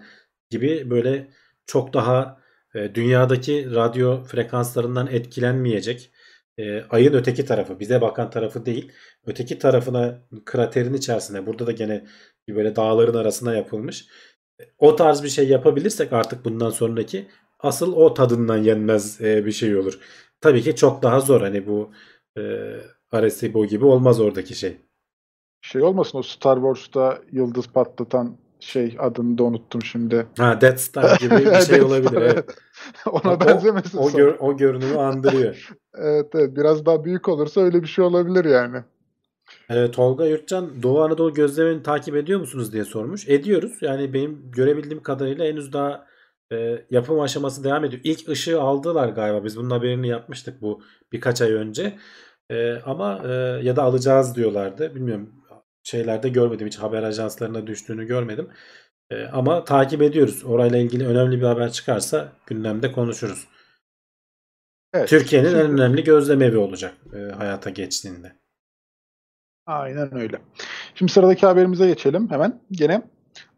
[0.49, 1.29] gibi böyle
[1.65, 2.41] çok daha
[2.75, 6.11] e, dünyadaki radyo frekanslarından etkilenmeyecek
[6.57, 8.91] e, ayın öteki tarafı, bize bakan tarafı değil,
[9.25, 12.05] öteki tarafına kraterin içerisine burada da gene
[12.55, 14.07] böyle dağların arasına yapılmış.
[14.77, 17.27] O tarz bir şey yapabilirsek artık bundan sonraki
[17.59, 19.99] asıl o tadından yenmez e, bir şey olur.
[20.41, 21.89] Tabii ki çok daha zor hani bu
[22.37, 22.41] e,
[23.11, 24.77] Arecibo gibi olmaz oradaki şey.
[25.61, 30.27] Şey olmasın o Star Wars'ta yıldız patlatan şey adını da unuttum şimdi.
[30.37, 32.21] Ha Death Star gibi bir şey olabilir.
[32.21, 32.55] Evet.
[33.05, 33.97] Ona O- benzemesin.
[33.97, 34.23] O, sonra.
[34.23, 35.69] gör- o görünümü andırıyor.
[35.99, 38.77] Evet, evet biraz daha büyük olursa öyle bir şey olabilir yani.
[39.69, 43.27] Evet, Tolga Yurtcan Doğu Anadolu gözlemini takip ediyor musunuz diye sormuş.
[43.27, 43.77] Ediyoruz.
[43.81, 46.07] Yani benim görebildiğim kadarıyla henüz daha
[46.51, 48.01] e, yapım aşaması devam ediyor.
[48.05, 49.45] İlk ışığı aldılar galiba.
[49.45, 51.97] Biz bunun haberini yapmıştık bu birkaç ay önce.
[52.49, 53.31] E, ama e,
[53.63, 54.95] ya da alacağız diyorlardı.
[54.95, 55.33] Bilmiyorum
[55.83, 56.67] şeylerde görmedim.
[56.67, 58.49] Hiç haber ajanslarına düştüğünü görmedim.
[59.11, 60.43] E, ama takip ediyoruz.
[60.45, 63.47] Orayla ilgili önemli bir haber çıkarsa gündemde konuşuruz.
[64.93, 65.09] Evet.
[65.09, 68.46] Türkiye'nin en önemli gözlem evi olacak e, hayata geçtiğinde.
[69.67, 70.39] Aynen öyle.
[70.95, 72.61] Şimdi sıradaki haberimize geçelim hemen.
[72.71, 73.01] Gene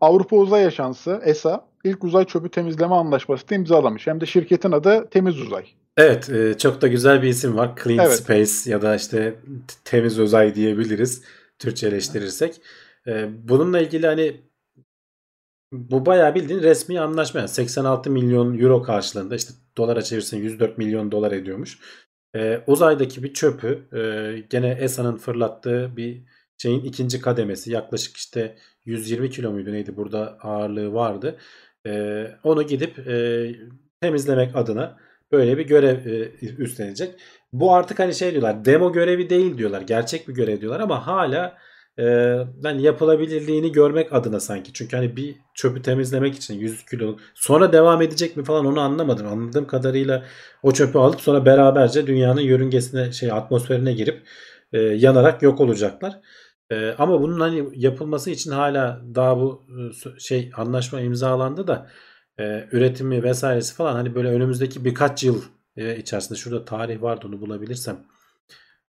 [0.01, 4.07] Avrupa Uzay Ajansı ESA ilk uzay çöpü temizleme anlaşmasını imzalamış.
[4.07, 5.65] Hem de şirketin adı Temiz Uzay.
[5.97, 7.71] Evet, e, çok da güzel bir isim var.
[7.83, 8.15] Clean Evet.
[8.15, 9.35] Space ya da işte
[9.85, 11.23] temiz uzay diyebiliriz
[11.59, 12.61] Türkçeleştirirsek.
[13.07, 14.41] E, Bununla ilgili hani
[15.71, 17.39] bu bayağı bildiğin resmi anlaşma.
[17.39, 21.79] Yani 86 milyon euro karşılığında işte dolara çevirsen 104 milyon dolar ediyormuş.
[22.35, 23.99] E, uzaydaki bir çöpü e,
[24.49, 26.23] gene ESA'nın fırlattığı bir
[26.57, 28.55] şeyin ikinci kademesi yaklaşık işte
[28.85, 31.37] 120 kilo muydu neydi burada ağırlığı vardı.
[31.87, 33.47] E, onu gidip e,
[34.01, 34.97] temizlemek adına
[35.31, 37.15] böyle bir görev e, üstlenecek.
[37.53, 39.81] Bu artık hani şey diyorlar demo görevi değil diyorlar.
[39.81, 41.57] Gerçek bir görev diyorlar ama hala
[41.99, 42.03] e,
[42.63, 44.73] yani yapılabilirliğini görmek adına sanki.
[44.73, 49.27] Çünkü hani bir çöpü temizlemek için 100 kilo sonra devam edecek mi falan onu anlamadım.
[49.27, 50.23] Anladığım kadarıyla
[50.63, 54.23] o çöpü alıp sonra beraberce dünyanın yörüngesine şey atmosferine girip
[54.73, 56.19] e, yanarak yok olacaklar.
[56.71, 61.89] E, ama bunun hani yapılması için hala daha bu e, şey anlaşma imzalandı da
[62.39, 65.41] e, üretimi vesairesi falan hani böyle önümüzdeki birkaç yıl
[65.77, 68.05] e, içerisinde şurada tarih vardı onu bulabilirsem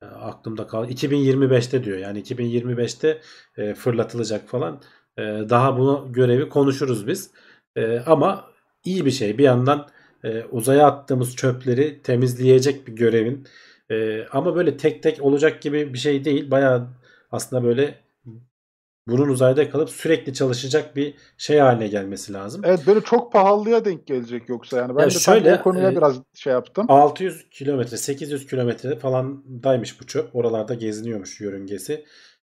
[0.06, 1.98] aklımda kal 2025'te diyor.
[1.98, 3.22] Yani 2025'te
[3.58, 4.82] e, fırlatılacak falan.
[5.18, 7.32] E, daha bunu görevi konuşuruz biz.
[7.76, 8.52] E, ama
[8.86, 9.38] iyi bir şey.
[9.38, 9.90] Bir yandan
[10.24, 13.48] e, uzaya attığımız çöpleri temizleyecek bir görevin.
[13.92, 16.52] E, ama böyle tek tek olacak gibi bir şey değil.
[16.52, 16.88] Bayağı
[17.32, 17.96] aslında böyle
[19.12, 22.62] bunun uzayda kalıp sürekli çalışacak bir şey haline gelmesi lazım.
[22.66, 24.96] Evet böyle çok pahalıya denk gelecek yoksa yani.
[24.96, 26.86] Ben Ya de şöyle, o konuya e, biraz şey yaptım.
[26.90, 30.36] 600 kilometre, 800 kilometre falandaymış bu çöp.
[30.36, 32.06] Oralarda geziniyormuş yörüngesi.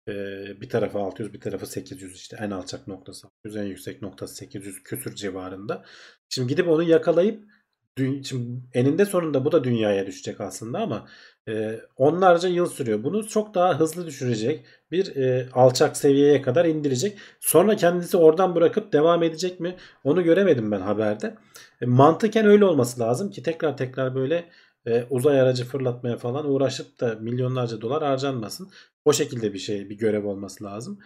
[0.09, 4.35] Ee, bir tarafı 600, bir tarafı 800 işte en alçak noktası 600, en yüksek noktası
[4.35, 5.85] 800 küsür civarında.
[6.29, 7.45] Şimdi gidip onu yakalayıp
[7.99, 11.09] şimdi eninde sonunda bu da dünyaya düşecek aslında ama
[11.49, 13.05] e, onlarca yıl sürüyor.
[13.05, 17.19] Bunu çok daha hızlı düşürecek bir e, alçak seviyeye kadar indirecek.
[17.41, 19.77] Sonra kendisi oradan bırakıp devam edecek mi?
[20.05, 21.35] Onu göremedim ben haberde.
[21.81, 24.45] E, mantıken öyle olması lazım ki tekrar tekrar böyle
[24.87, 28.71] e, uzay aracı fırlatmaya falan uğraşıp da milyonlarca dolar harcanmasın.
[29.05, 30.99] O şekilde bir şey, bir görev olması lazım.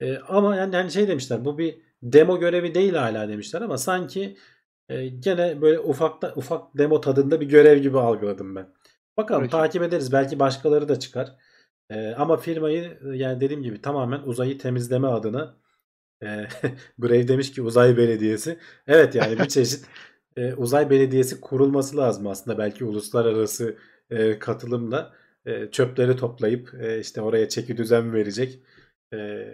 [0.00, 4.36] E, ama yani, yani şey demişler bu bir demo görevi değil hala demişler ama sanki
[4.88, 8.66] e, gene böyle ufakta ufak demo tadında bir görev gibi algıladım ben.
[9.18, 9.52] Bakalım Peki.
[9.52, 10.12] takip ederiz.
[10.12, 11.36] Belki başkaları da çıkar.
[11.90, 15.56] E, ama firmayı e, yani dediğim gibi tamamen uzayı temizleme adına
[16.22, 16.26] e,
[16.98, 18.58] Brave demiş ki uzay belediyesi.
[18.86, 19.86] Evet yani bir çeşit
[20.36, 23.78] e, uzay belediyesi kurulması lazım aslında belki uluslararası
[24.10, 25.14] e, katılımla
[25.46, 28.60] e, çöpleri toplayıp e, işte oraya çeki düzen verecek
[29.14, 29.48] e,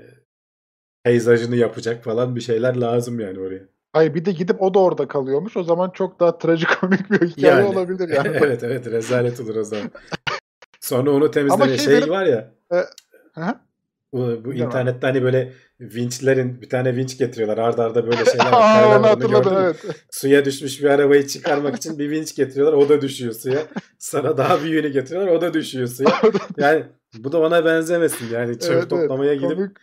[1.04, 3.74] peyzajını yapacak falan bir şeyler lazım yani oraya.
[3.95, 5.57] Hayır bir de gidip o da orada kalıyormuş.
[5.57, 7.64] O zaman çok daha trajikomik bir hikaye Yani.
[7.68, 8.28] olabilir yani.
[8.34, 9.90] evet evet rezalet olur o zaman.
[10.80, 12.55] Sonra onu temizleme şey şey benim- var ya
[13.34, 13.55] hı.
[14.12, 18.53] bu, bu internette hani böyle vinçlerin bir tane vinç getiriyorlar arda arda böyle şeyler.
[18.53, 19.76] Aa, onu hatırladım evet.
[20.11, 22.78] Suya düşmüş bir arabayı çıkarmak için bir vinç getiriyorlar.
[22.78, 23.62] O da düşüyor suya.
[23.99, 25.32] Sana daha büyüğünü getiriyorlar.
[25.32, 26.11] O da düşüyor suya.
[26.57, 26.84] Yani
[27.18, 28.26] bu da ona benzemesin.
[28.32, 28.90] Yani çöp Evet, evet.
[28.90, 29.76] toplamaya gidip Komik,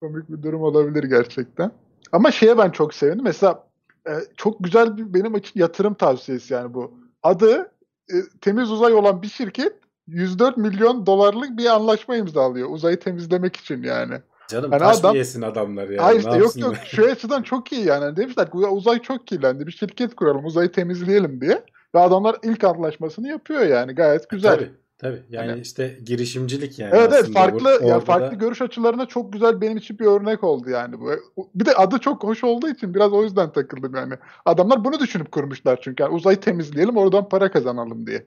[0.00, 1.72] komik bir durum olabilir gerçekten.
[2.12, 3.24] Ama şeye ben çok sevindim.
[3.24, 3.66] Mesela
[4.08, 6.94] e, çok güzel bir benim için yatırım tavsiyesi yani bu.
[7.22, 7.72] Adı
[8.10, 9.72] e, temiz uzay olan bir şirket
[10.06, 14.14] 104 milyon dolarlık bir anlaşma imzalıyor uzayı temizlemek için yani.
[14.48, 16.00] canım Yani taş adam- mı yesin adamlar yani.
[16.00, 18.16] Hayır Ne işte yok yok şu açıdan çok iyi yani.
[18.16, 21.62] Demişler ki "Ya uzay çok kirlendi bir şirket kuralım uzayı temizleyelim diye.
[21.94, 24.54] Ve adamlar ilk anlaşmasını yapıyor yani gayet güzel.
[24.54, 25.22] Tabii tabii.
[25.30, 29.06] Yani Hani- işte girişimcilik yani Evet evet farklı Bu- ya orada farklı da- görüş açılarına
[29.06, 31.10] çok güzel benim için bir örnek oldu yani bu.
[31.54, 34.14] Bir de adı çok hoş olduğu için biraz o yüzden takıldım yani.
[34.44, 38.26] Adamlar bunu düşünüp kurmuşlar çünkü yani uzayı temizleyelim oradan para kazanalım diye.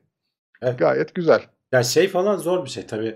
[0.61, 0.79] Evet.
[0.79, 1.41] Gayet güzel.
[1.71, 3.15] Ya şey falan zor bir şey tabii.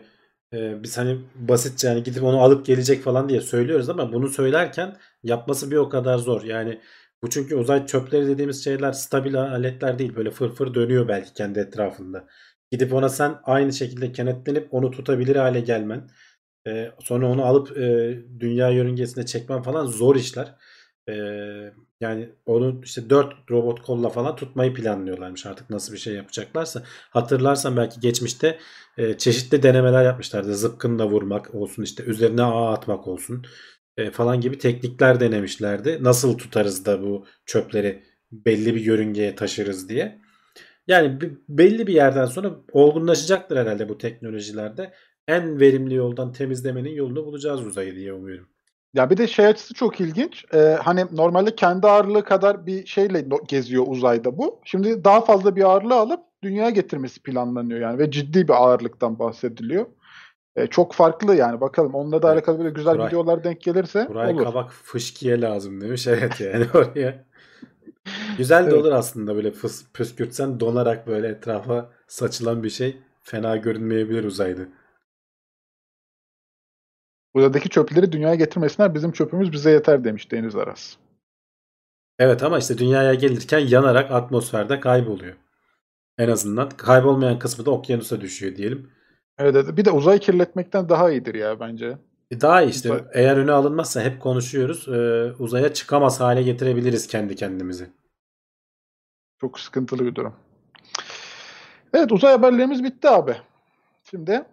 [0.54, 4.98] Ee, biz hani basitçe yani gidip onu alıp gelecek falan diye söylüyoruz ama bunu söylerken
[5.24, 6.44] yapması bir o kadar zor.
[6.44, 6.80] Yani
[7.24, 10.16] bu çünkü uzay çöpleri dediğimiz şeyler stabil aletler değil.
[10.16, 12.28] Böyle fırfır dönüyor belki kendi etrafında.
[12.74, 16.10] Gidip ona sen aynı şekilde kenetlenip onu tutabilir hale gelmen.
[16.68, 20.56] e, sonra onu alıp e, dünya yörüngesine çekmen falan zor işler.
[21.10, 21.14] E,
[22.02, 26.84] yani onu işte 4 robot kolla falan tutmayı planlıyorlarmış artık nasıl bir şey yapacaklarsa.
[27.10, 28.60] Hatırlarsan belki geçmişte
[28.98, 30.56] e, çeşitli denemeler yapmışlardı.
[30.56, 33.46] Zıpkınla vurmak olsun işte üzerine ağ atmak olsun
[33.98, 36.00] e, falan gibi teknikler denemişlerdi.
[36.02, 40.23] Nasıl tutarız da bu çöpleri belli bir yörüngeye taşırız diye.
[40.88, 41.20] Yani
[41.50, 44.94] belli bir yerden sonra olgunlaşacaktır herhalde bu teknolojilerde.
[45.28, 48.48] En verimli yoldan temizlemenin yolunu bulacağız uzayı diye umuyorum.
[48.94, 50.46] Ya bir de şey açısı çok ilginç.
[50.54, 54.60] Ee, hani normalde kendi ağırlığı kadar bir şeyle geziyor uzayda bu.
[54.66, 59.86] Şimdi daha fazla bir ağırlığı alıp dünyaya getirmesi planlanıyor yani ve ciddi bir ağırlıktan bahsediliyor.
[60.56, 62.36] Ee, çok farklı yani bakalım onunla da Evet.
[62.38, 64.44] alakalı böyle güzel Kuray- videolar denk gelirse Kuray olur.
[64.44, 66.08] kabak fışkiye lazım demiş.
[66.08, 67.26] Evet yani oraya.
[68.38, 68.74] Güzel de Evet.
[68.82, 74.62] olur aslında böyle fıs, püskürtsen donarak böyle etrafa saçılan bir şey fena görünmeyebilir uzayda.
[77.36, 80.96] Buradaki çöpleri dünyaya getirmesinler bizim çöpümüz bize yeter demiş Deniz Aras.
[82.20, 85.36] Evet ama işte dünyaya gelirken yanarak atmosferde kayboluyor.
[86.18, 88.92] En azından kaybolmayan kısmı da okyanusa düşüyor diyelim.
[89.38, 89.78] Evet.
[89.78, 91.98] Bir de uzay kirletmekten daha iyidir ya bence.
[92.34, 94.88] E Daha iyi işte Uzay- eğer öne alınmazsa hep konuşuyoruz.
[94.88, 97.90] e, uzaya çıkamaz hale getirebiliriz kendi kendimizi.
[99.42, 100.36] Çok sıkıntılı bir durum.
[101.94, 103.36] Evet uzay haberlerimiz bitti abi.
[104.10, 104.46] Şimdi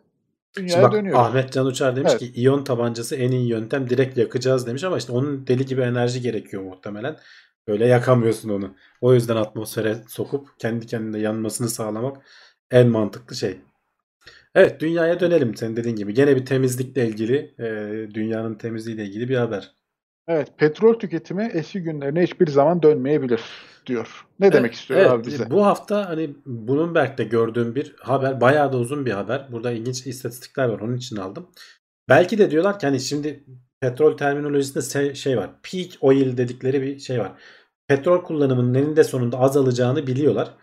[0.56, 1.20] dünyaya Şimdi bak dönüyoruz.
[1.20, 2.20] Ahmet Can Uçar demiş Evet.
[2.20, 6.20] ki iyon tabancası en iyi yöntem direkt yakacağız demiş ama işte onun deli gibi enerji
[6.20, 7.16] gerekiyor muhtemelen.
[7.68, 8.74] Böyle yakamıyorsun onu.
[9.00, 12.16] O yüzden atmosfere sokup kendi kendine yanmasını sağlamak
[12.70, 13.60] en mantıklı şey.
[14.54, 16.14] Evet dünyaya dönelim senin dediğin gibi.
[16.14, 17.66] Gene bir temizlikle ilgili, e,
[18.14, 19.72] dünyanın temizliğiyle ilgili bir haber.
[20.28, 23.40] Evet, petrol tüketimi eski günlerine hiçbir zaman dönmeyebilir
[23.86, 24.26] diyor.
[24.40, 25.50] Ne demek istiyor Evet, abi bize?
[25.50, 28.40] Bu hafta hani Bloomberg'de gördüğüm bir haber.
[28.40, 29.48] Bayağı da uzun bir haber.
[29.52, 30.80] Burada ilginç istatistikler var.
[30.80, 31.46] Onun için aldım.
[32.08, 33.44] Belki de diyorlar ki hani şimdi
[33.80, 35.50] petrol terminolojisinde şey var.
[35.62, 37.32] Peak oil dedikleri bir şey var.
[37.88, 40.54] Petrol kullanımının eninde sonunda azalacağını biliyorlar.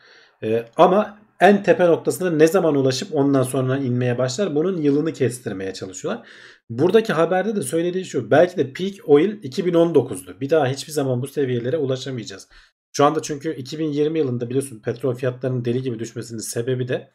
[0.43, 5.73] Ee, ama en tepe noktasına ne zaman ulaşıp ondan sonra inmeye başlar bunun yılını kestirmeye
[5.73, 6.27] çalışıyorlar.
[6.69, 8.31] Buradaki haberde de söylediği şu.
[8.31, 10.39] Belki de peak oil 2019'du.
[10.41, 12.47] Bir daha hiçbir zaman bu seviyelere ulaşamayacağız.
[12.93, 17.11] Şu anda çünkü 2020 yılında biliyorsun petrol fiyatlarının deli gibi düşmesinin sebebi de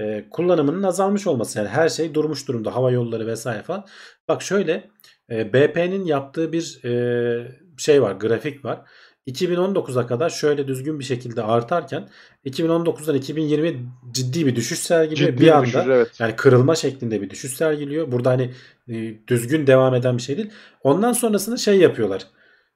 [0.00, 1.58] e, kullanımının azalmış olması.
[1.58, 2.74] Yani her şey durmuş durumda.
[2.74, 3.86] Hava yolları vesaire falan.
[4.28, 4.90] Bak şöyle
[5.30, 8.12] e, BP'nin yaptığı bir e, şey var.
[8.12, 8.80] Grafik var.
[9.26, 12.08] 2019'a kadar şöyle düzgün bir şekilde artarken
[12.44, 13.76] 2019'dan 2020'ye
[14.10, 15.30] ciddi bir düşüş sergiliyor.
[15.30, 16.20] Ciddi bir anda düşüş, evet.
[16.20, 18.12] yani kırılma şeklinde bir düşüş sergiliyor.
[18.12, 18.54] Burada hani
[18.88, 20.50] e, düzgün devam eden bir şey değil.
[20.82, 22.26] Ondan sonrasını şey yapıyorlar.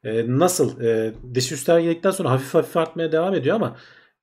[0.05, 3.77] E, nasıl e, düşüş sergiledikten sonra hafif hafif artmaya devam ediyor ama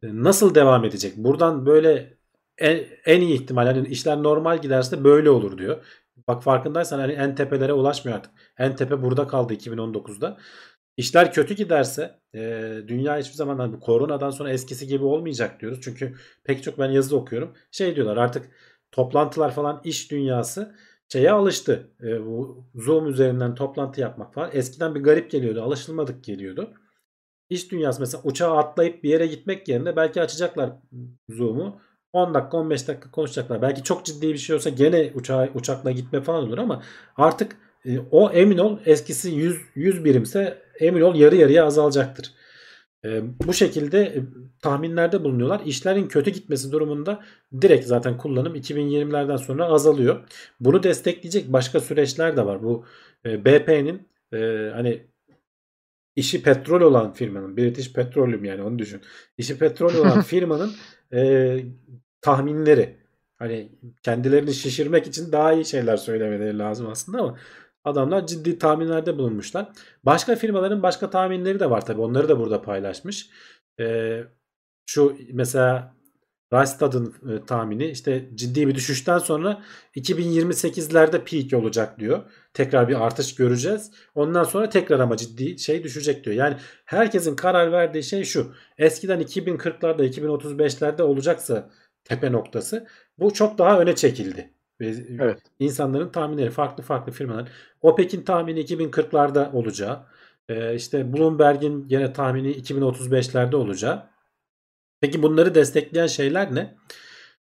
[0.03, 1.17] e, nasıl devam edecek?
[1.17, 2.17] Buradan böyle
[2.57, 5.85] en, en iyi ihtimal hani işler normal giderse böyle olur diyor.
[6.27, 8.31] Bak farkındaysan hani en tepelere ulaşmıyor artık.
[8.57, 10.37] En tepe burada kaldı 2019'da.
[10.97, 12.39] İşler kötü giderse e,
[12.87, 15.79] dünya hiçbir zaman hani koronadan sonra eskisi gibi olmayacak diyoruz.
[15.83, 17.53] Çünkü pek çok ben yazı okuyorum.
[17.71, 18.51] Şey diyorlar artık
[18.91, 20.75] toplantılar falan iş dünyası
[21.13, 21.91] şeye alıştı.
[22.03, 24.49] E, bu Zoom üzerinden toplantı yapmak falan.
[24.53, 25.61] Eskiden bir garip geliyordu.
[25.61, 26.73] Alışılmadık geliyordu.
[27.49, 30.71] İş dünyası mesela uçağa atlayıp bir yere gitmek yerine belki açacaklar
[31.29, 31.81] Zoom'u.
[32.13, 33.61] 10 dakika 15 dakika konuşacaklar.
[33.61, 36.83] Belki çok ciddi bir şey olsa gene uçağa, uçakla gitme falan olur ama
[37.17, 42.33] artık e, o emin ol eskisi 100, 100 birimse emin ol yarı yarıya azalacaktır.
[43.05, 44.19] E, bu şekilde e,
[44.61, 45.61] tahminlerde bulunuyorlar.
[45.65, 47.23] İşlerin kötü gitmesi durumunda
[47.61, 50.29] direkt zaten kullanım 2020'lerden sonra azalıyor.
[50.59, 52.63] Bunu destekleyecek başka süreçler de var.
[52.63, 52.85] Bu
[53.25, 54.37] e, BP'nin e,
[54.73, 55.01] hani
[56.15, 59.01] işi petrol olan firmanın British Petroleum yani onu düşün.
[59.37, 60.71] İşi petrol olan firmanın
[61.13, 61.59] e,
[62.21, 62.97] tahminleri
[63.35, 63.71] hani
[64.03, 67.37] kendilerini şişirmek için daha iyi şeyler söylemeleri lazım aslında ama
[67.83, 69.69] adamlar ciddi tahminlerde bulunmuşlar.
[70.03, 73.29] Başka firmaların başka tahminleri de var tabi onları da burada paylaşmış.
[73.79, 74.19] E,
[74.85, 75.95] şu mesela
[76.53, 79.61] Rystad'ın e, tahmini işte ciddi bir düşüşten sonra
[79.95, 82.23] 2028'lerde peak olacak diyor.
[82.53, 83.91] Tekrar bir artış göreceğiz.
[84.15, 86.35] Ondan sonra tekrar ama ciddi şey düşecek diyor.
[86.35, 88.53] Yani herkesin karar verdiği şey şu.
[88.77, 91.69] Eskiden 2040'larda 2035'lerde olacaksa
[92.03, 92.87] tepe noktası
[93.19, 94.52] bu çok daha öne çekildi.
[94.81, 95.39] Ve Evet.
[95.59, 97.49] insanların tahminleri farklı farklı firmalar.
[97.81, 100.05] OPEC'in tahmini 2040'larda olacağı.
[100.49, 104.03] e, işte Bloomberg'in gene tahmini 2035'lerde olacağı.
[105.01, 106.75] Peki bunları destekleyen şeyler ne?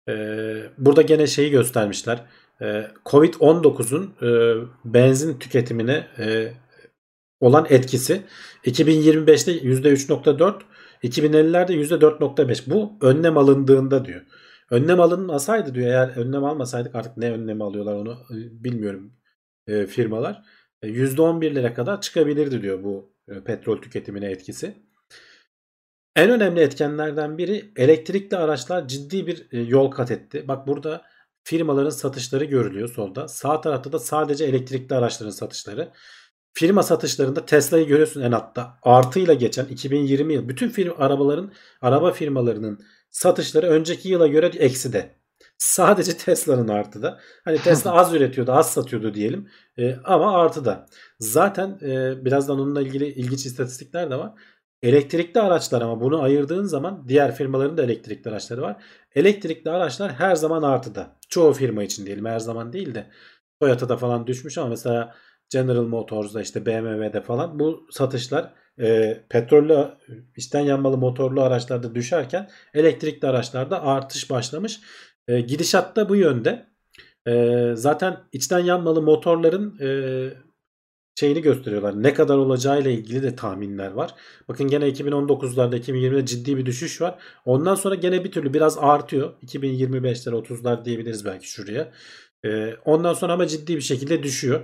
[0.10, 2.24] Ee, burada gene şeyi göstermişler.
[2.62, 4.30] Ee, Covid-19'un e,
[4.86, 6.54] benzin tüketimine e,
[7.40, 8.22] olan etkisi
[8.66, 10.62] 2025'te %3.4,
[11.04, 12.70] 2050'lerde %4.5.
[12.72, 14.22] Bu önlem alındığında diyor.
[14.72, 19.14] Önlem alınmasaydı diyor eğer önlem almasaydık artık ne önlemi alıyorlar onu e, bilmiyorum
[19.68, 20.42] e, firmalar.
[20.82, 24.76] E, %11'lere kadar çıkabilirdi diyor bu e, petrol tüketimine etkisi.
[26.16, 30.48] En önemli etkenlerden biri elektrikli araçlar ciddi bir e, yol kat etti.
[30.48, 31.02] Bak burada
[31.44, 33.28] firmaların satışları görülüyor solda.
[33.28, 35.92] Sağ tarafta da sadece elektrikli araçların satışları.
[36.54, 38.78] Firma satışlarında Tesla'yı görüyorsun en altta.
[38.82, 41.52] Artıyla geçen 2020 yıl bütün firma arabaların
[41.82, 42.80] araba firmalarının
[43.12, 45.16] satışları önceki yıla göre eksi de.
[45.58, 47.20] Sadece Tesla'nın artıda.
[47.46, 49.50] Hani Tesla az üretiyordu, az satıyordu diyelim.
[49.78, 50.86] E, ama artıda.
[51.20, 54.32] Zaten e, birazdan onunla ilgili ilginç istatistikler de var.
[54.84, 58.84] Elektrikli araçlar ama bunu ayırdığın zaman diğer firmaların da elektrikli araçları var.
[59.16, 61.18] Elektrikli araçlar her zaman artıda.
[61.30, 63.12] Çoğu firma için diyelim her zaman değil de
[63.62, 65.16] Toyota'da falan düşmüş ama mesela
[65.50, 69.88] General Motors'da işte BMW'de falan bu satışlar e, petrollü
[70.38, 74.80] içten yanmalı motorlu araçlarda düşerken elektrikli araçlarda artış başlamış.
[75.28, 76.68] E, gidişat da bu yönde.
[77.28, 79.90] E, zaten içten yanmalı motorların e,
[81.16, 82.04] şeyini gösteriyorlar.
[82.04, 84.16] Ne kadar olacağıyla ilgili de tahminler var.
[84.48, 87.20] Bakın gene 2019'larda 2020'de ciddi bir düşüş var.
[87.46, 89.34] Ondan sonra gene bir türlü biraz artıyor.
[89.46, 91.92] 2025'lere 30'lar diyebiliriz belki şuraya.
[92.46, 94.62] Ee, ondan sonra ama ciddi bir şekilde düşüyor.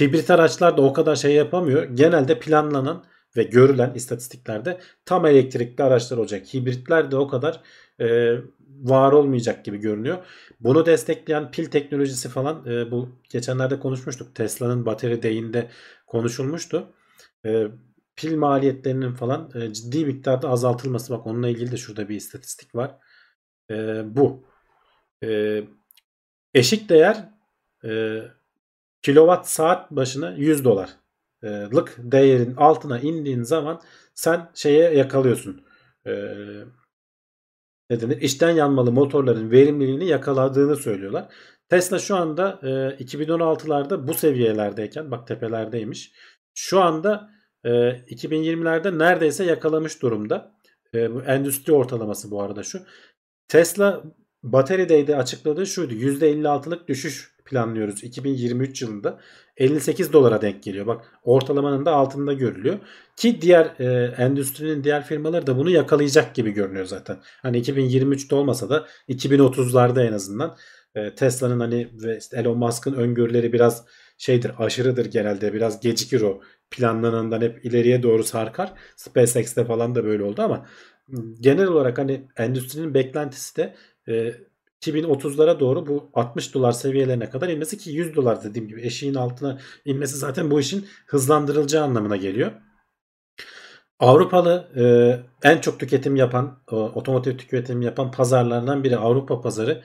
[0.00, 1.82] Hibrit araçlar da o kadar şey yapamıyor.
[1.82, 3.04] Genelde planlanan
[3.36, 6.54] ve görülen istatistiklerde tam elektrikli araçlar olacak.
[6.54, 7.60] Hibritler de o kadar
[8.00, 8.36] e,
[8.80, 10.18] var olmayacak gibi görünüyor.
[10.60, 14.34] Bunu destekleyen pil teknolojisi falan e, bu geçenlerde konuşmuştuk.
[14.34, 15.70] Tesla'nın bateri değinde
[16.06, 16.92] konuşulmuştu.
[17.46, 17.66] E,
[18.16, 21.12] pil maliyetlerinin falan e, ciddi miktarda azaltılması.
[21.12, 22.96] Bak onunla ilgili de şurada bir istatistik var.
[23.70, 24.44] E, bu.
[25.24, 25.62] E,
[26.54, 27.28] eşik değer
[27.84, 28.22] e,
[29.02, 30.99] kilowatt saat başına 100 dolar.
[31.48, 33.80] Lık değerin altına indiğin zaman
[34.14, 35.64] sen şeye yakalıyorsun.
[36.06, 36.12] E,
[37.90, 38.16] ne?
[38.20, 41.34] İçten yanmalı motorların verimliliğini yakaladığını söylüyorlar.
[41.68, 42.66] Tesla şu anda e,
[43.04, 46.12] 2016'larda bu seviyelerdeyken bak tepelerdeymiş.
[46.54, 47.30] Şu anda
[47.64, 50.54] e, 2020'lerde neredeyse yakalamış durumda.
[50.94, 52.80] E, bu endüstri ortalaması bu arada şu.
[53.48, 54.02] Tesla
[54.42, 55.94] Battery'deydi açıkladığı şuydu.
[55.94, 59.20] %56'lık düşüş planlıyoruz 2023 yılında.
[59.56, 60.86] 58 dolara denk geliyor.
[60.86, 62.78] Bak ortalamanın da altında görülüyor.
[63.16, 67.18] Ki diğer e, endüstrinin diğer firmaları da bunu yakalayacak gibi görünüyor zaten.
[67.42, 70.56] Hani 2023'te olmasa da 2030'larda en azından
[70.94, 73.84] e, Tesla'nın hani ve Elon Musk'ın öngörüleri biraz
[74.18, 76.40] şeydir aşırıdır genelde biraz gecikir o
[76.70, 78.72] planlanandan hep ileriye doğru sarkar.
[78.96, 80.66] SpaceX'te falan da böyle oldu ama
[81.40, 83.74] genel olarak hani endüstrinin beklentisi de
[84.08, 84.34] e,
[84.80, 89.58] 2030'lara doğru bu 60 dolar seviyelerine kadar inmesi ki 100 dolar dediğim gibi eşiğin altına
[89.84, 92.52] inmesi zaten bu işin hızlandırılacağı anlamına geliyor.
[93.98, 94.84] Avrupalı e,
[95.48, 99.82] en çok tüketim yapan, e, otomotiv tüketim yapan pazarlardan biri Avrupa pazarı.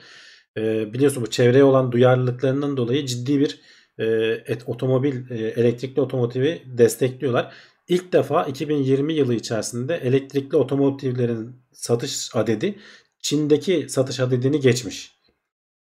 [0.56, 3.60] E, biliyorsun bu çevreye olan duyarlılıklarından dolayı ciddi bir
[3.98, 4.04] e,
[4.46, 7.54] et, otomobil, e, elektrikli otomotivi destekliyorlar.
[7.88, 12.78] İlk defa 2020 yılı içerisinde elektrikli otomotivlerin satış adedi
[13.26, 15.20] Çin'deki satış adedini geçmiş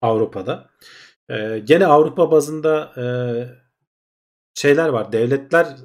[0.02, 0.70] Avrupa'da.
[1.30, 3.04] Ee, gene Avrupa bazında e,
[4.54, 5.12] şeyler var.
[5.12, 5.76] Devletler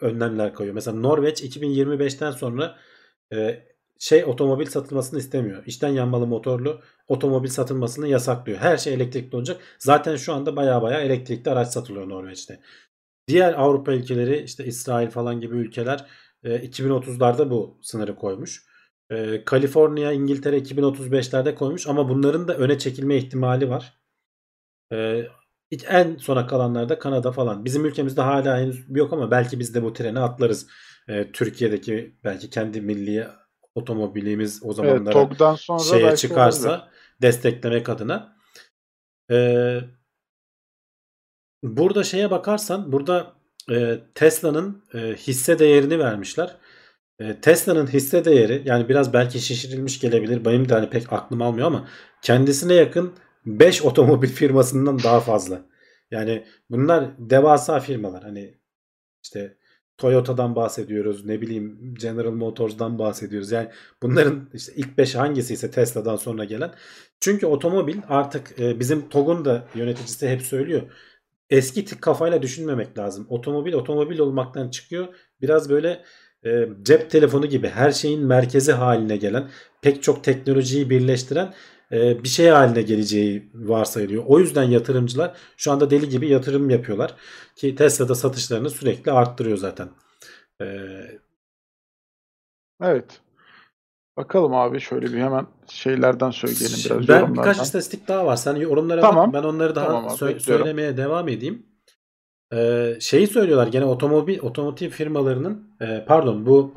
[0.00, 0.74] önlemler koyuyor.
[0.74, 2.78] Mesela Norveç 2025'ten sonra
[3.32, 3.66] e,
[3.98, 5.62] şey otomobil satılmasını istemiyor.
[5.66, 8.58] İçten yanmalı motorlu otomobil satılmasını yasaklıyor.
[8.58, 9.60] Her şey elektrikli olacak.
[9.78, 12.60] Zaten şu anda baya baya elektrikli araç satılıyor Norveç'te.
[13.28, 16.06] Diğer Avrupa ülkeleri işte İsrail falan gibi ülkeler
[16.44, 18.71] e, 2030'larda bu sınırı koymuş.
[19.12, 23.98] E, Kaliforniya, İngiltere 2035'lerde koymuş ama bunların da öne çekilme ihtimali var.
[24.92, 25.26] E,
[25.88, 27.64] en sona kalanlar da Kanada falan.
[27.64, 30.66] Bizim ülkemizde hala henüz yok ama belki biz de bu trene atlarız.
[31.08, 33.28] E, Türkiye'deki belki kendi milli
[33.74, 36.88] otomobilimiz o zamanlara evet, sonra şeye çıkarsa olabilir.
[37.22, 38.36] desteklemek adına.
[39.30, 39.78] E,
[41.62, 43.34] burada şeye bakarsan burada
[43.70, 46.56] e, Tesla'nın e, hisse değerini vermişler.
[47.22, 50.44] E, Tesla'nın hisse değeri yani biraz belki şişirilmiş gelebilir.
[50.44, 51.88] Benim de hani pek aklım almıyor ama
[52.22, 53.12] kendisine yakın
[53.46, 55.62] 5 otomobil firmasından daha fazla.
[56.10, 58.22] Yani bunlar devasa firmalar.
[58.22, 58.58] Hani
[59.24, 59.56] işte
[59.98, 61.24] Toyota'dan bahsediyoruz.
[61.24, 63.52] Ne bileyim General Motors'dan bahsediyoruz.
[63.52, 63.68] Yani
[64.02, 66.74] bunların işte ilk 5 hangisi ise Tesla'dan sonra gelen.
[67.20, 70.82] Çünkü otomobil artık e, bizim TOG'un da yöneticisi hep söylüyor.
[71.50, 73.26] Eski tip kafayla düşünmemek lazım.
[73.28, 75.14] Otomobil otomobil olmaktan çıkıyor.
[75.40, 76.04] Biraz böyle
[76.46, 79.48] e, cep telefonu gibi her şeyin merkezi haline gelen
[79.82, 81.54] pek çok teknolojiyi birleştiren
[81.92, 84.24] e, bir şey haline geleceği varsayılıyor.
[84.26, 87.14] O yüzden yatırımcılar şu anda deli gibi yatırım yapıyorlar.
[87.56, 89.88] Ki Tesla'da satışlarını sürekli arttırıyor zaten.
[90.60, 90.66] E,
[92.82, 93.20] evet.
[94.16, 97.08] Bakalım abi şöyle bir hemen şeylerden söyleyelim biraz.
[97.08, 98.36] Ben birkaç istatistik daha var.
[98.36, 99.32] Sen yorumlara tamam.
[99.32, 99.42] bak.
[99.42, 101.66] Ben onları daha tamam abi, sö- söylemeye devam edeyim.
[102.52, 106.74] Ee, şeyi söylüyorlar gene otomobil otomotiv firmalarının e, pardon bu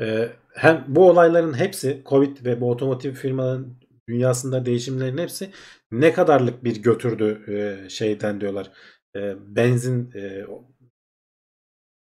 [0.00, 3.76] e, hem bu olayların hepsi Covid ve bu otomotiv firmaların
[4.08, 5.50] dünyasında değişimlerin hepsi
[5.92, 8.70] ne kadarlık bir götürdü e, şeyden diyorlar.
[9.16, 10.46] E, benzin e,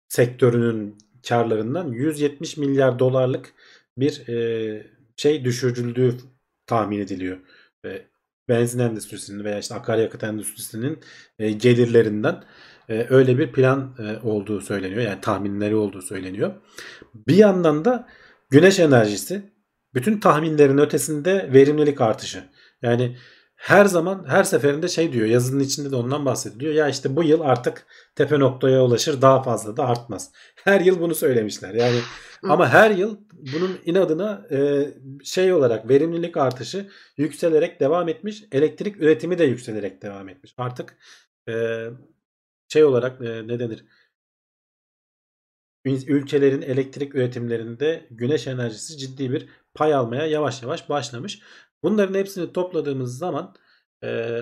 [0.10, 0.98] sektörünün
[1.30, 3.54] karlarından 170 milyar dolarlık
[3.98, 6.18] bir e, şey düşürüldüğü
[6.68, 7.38] tahmin ediliyor.
[7.86, 8.02] E,
[8.50, 11.00] benzin endüstrisinin veya işte akaryakıt endüstrisinin
[11.40, 12.44] e, gelirlerinden
[12.90, 15.02] e, öyle bir plan e, olduğu söyleniyor.
[15.02, 16.52] Yani tahminleri olduğu söyleniyor.
[17.14, 18.08] Bir yandan da
[18.50, 19.54] güneş enerjisi
[19.94, 22.44] bütün tahminlerin ötesinde verimlilik artışı.
[22.82, 23.18] Yani
[23.56, 26.74] her zaman her seferinde şey diyor yazının içinde de ondan bahsediliyor.
[26.74, 27.86] Ya işte bu yıl artık
[28.16, 30.32] tepe noktaya ulaşır daha fazla da artmaz.
[30.64, 31.74] Her yıl bunu söylemişler.
[31.74, 32.00] Yani
[32.44, 33.18] ama her yıl
[33.54, 34.88] bunun inadına e,
[35.24, 36.88] şey olarak verimlilik artışı
[37.18, 38.44] yükselerek devam etmiş.
[38.52, 40.54] Elektrik üretimi de yükselerek devam etmiş.
[40.58, 40.98] Artık
[41.50, 41.86] e,
[42.74, 43.86] şey olarak e, ne denir?
[45.86, 51.42] Ülkelerin elektrik üretimlerinde güneş enerjisi ciddi bir pay almaya yavaş yavaş başlamış.
[51.84, 53.56] Bunların hepsini topladığımız zaman
[54.04, 54.42] e,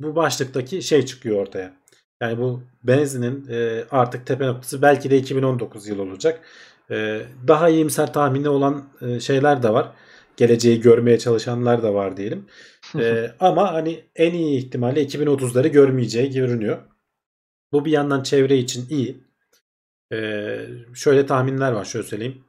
[0.00, 1.76] bu başlıktaki şey çıkıyor ortaya.
[2.22, 6.40] Yani bu benzinin e, artık tepe noktası belki de 2019 yıl olacak.
[6.90, 9.92] E, daha iyimser tahmini olan e, şeyler de var.
[10.36, 12.46] Geleceği görmeye çalışanlar da var diyelim.
[12.98, 16.78] E, ama hani en iyi ihtimalle 2030'ları görmeyeceği görünüyor.
[17.72, 19.24] Bu bir yandan çevre için iyi.
[20.12, 22.44] Ee, şöyle tahminler var şöyle söyleyeyim.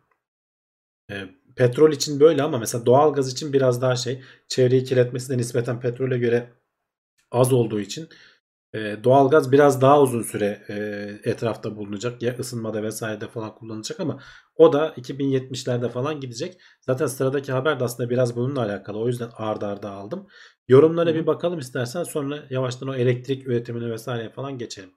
[1.11, 5.37] Ee, petrol için böyle ama mesela doğal gaz için biraz daha şey çevreyi kirletmesi de
[5.37, 6.49] nispeten petrole göre
[7.31, 8.09] az olduğu için
[8.75, 10.75] E, doğalgaz biraz daha uzun süre e,
[11.31, 12.21] etrafta bulunacak.
[12.21, 14.19] Ya ısınmada vesairede falan kullanılacak ama
[14.55, 16.61] o da 2070'lerde falan gidecek.
[16.81, 18.99] Zaten sıradaki haber de aslında biraz bununla alakalı.
[18.99, 20.27] O yüzden arda arda aldım.
[20.67, 24.91] Yorumlara Hı bir bakalım istersen sonra yavaştan o elektrik üretimine vesaireye falan geçelim.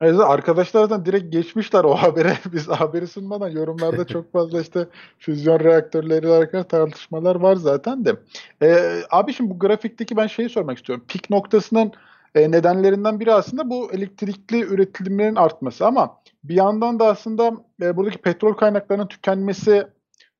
[0.00, 2.38] Evet, arkadaşlardan direkt geçmişler o habere.
[2.52, 4.88] Biz haberi sunmadan yorumlarda çok fazla işte
[5.18, 8.16] füzyon reaktörleri hakkında tartışmalar var zaten de.
[8.62, 11.04] Ee, abi şimdi bu grafikteki ben şeyi sormak istiyorum.
[11.08, 11.92] Pik noktasının
[12.34, 18.18] e, nedenlerinden biri aslında bu elektrikli üretimlerin artması ama bir yandan da aslında e, buradaki
[18.18, 19.86] petrol kaynaklarının tükenmesi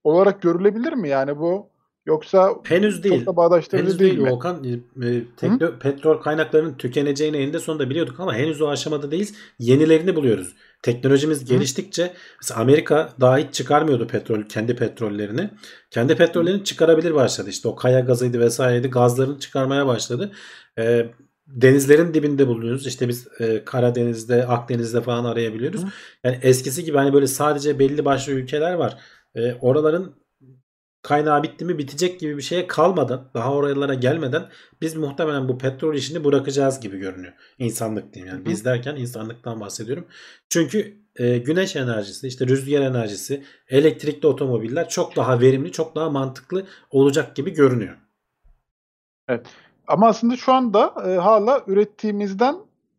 [0.05, 1.70] olarak görülebilir mi yani bu?
[2.07, 3.19] Yoksa Henüz değil.
[3.19, 4.31] çok da bağdaştırıcı Henüz değil, değil mi?
[4.31, 4.65] Volkan.
[4.65, 9.35] E, e, tekno- petrol kaynaklarının tükeneceğini eninde sonunda biliyorduk ama henüz o aşamada değiliz.
[9.59, 10.57] Yenilerini buluyoruz.
[10.83, 15.51] Teknolojimiz geliştikçe mesela Amerika daha hiç çıkarmıyordu petrol kendi petrollerini.
[15.91, 17.51] Kendi petrollerini çıkarabilir başladı.
[17.51, 18.91] İşte o kaya gazıydı vesaireydi.
[18.91, 20.33] Gazlarını çıkarmaya başladı.
[20.79, 21.07] E,
[21.47, 22.87] denizlerin dibinde bulunuyoruz.
[22.87, 25.83] İşte biz e, Karadeniz'de, Akdeniz'de falan arayabiliyoruz.
[25.83, 25.89] Hı.
[26.25, 28.99] Yani eskisi gibi hani böyle sadece belli başlı ülkeler var.
[29.35, 30.20] E, oraların
[31.03, 34.49] kaynağı bitti mi bitecek gibi bir şeye kalmadan daha oralara gelmeden
[34.81, 37.33] biz muhtemelen bu petrol işini bırakacağız gibi görünüyor.
[37.59, 38.45] İnsanlık diyeyim yani.
[38.45, 38.51] Hı.
[38.51, 40.07] Biz derken insanlıktan bahsediyorum.
[40.49, 46.67] Çünkü e, güneş enerjisi, işte rüzgar enerjisi, elektrikli otomobiller çok daha verimli, çok daha mantıklı
[46.91, 47.97] olacak gibi görünüyor.
[49.87, 52.57] Ama aslında şu anda e, hala ürettiğimizden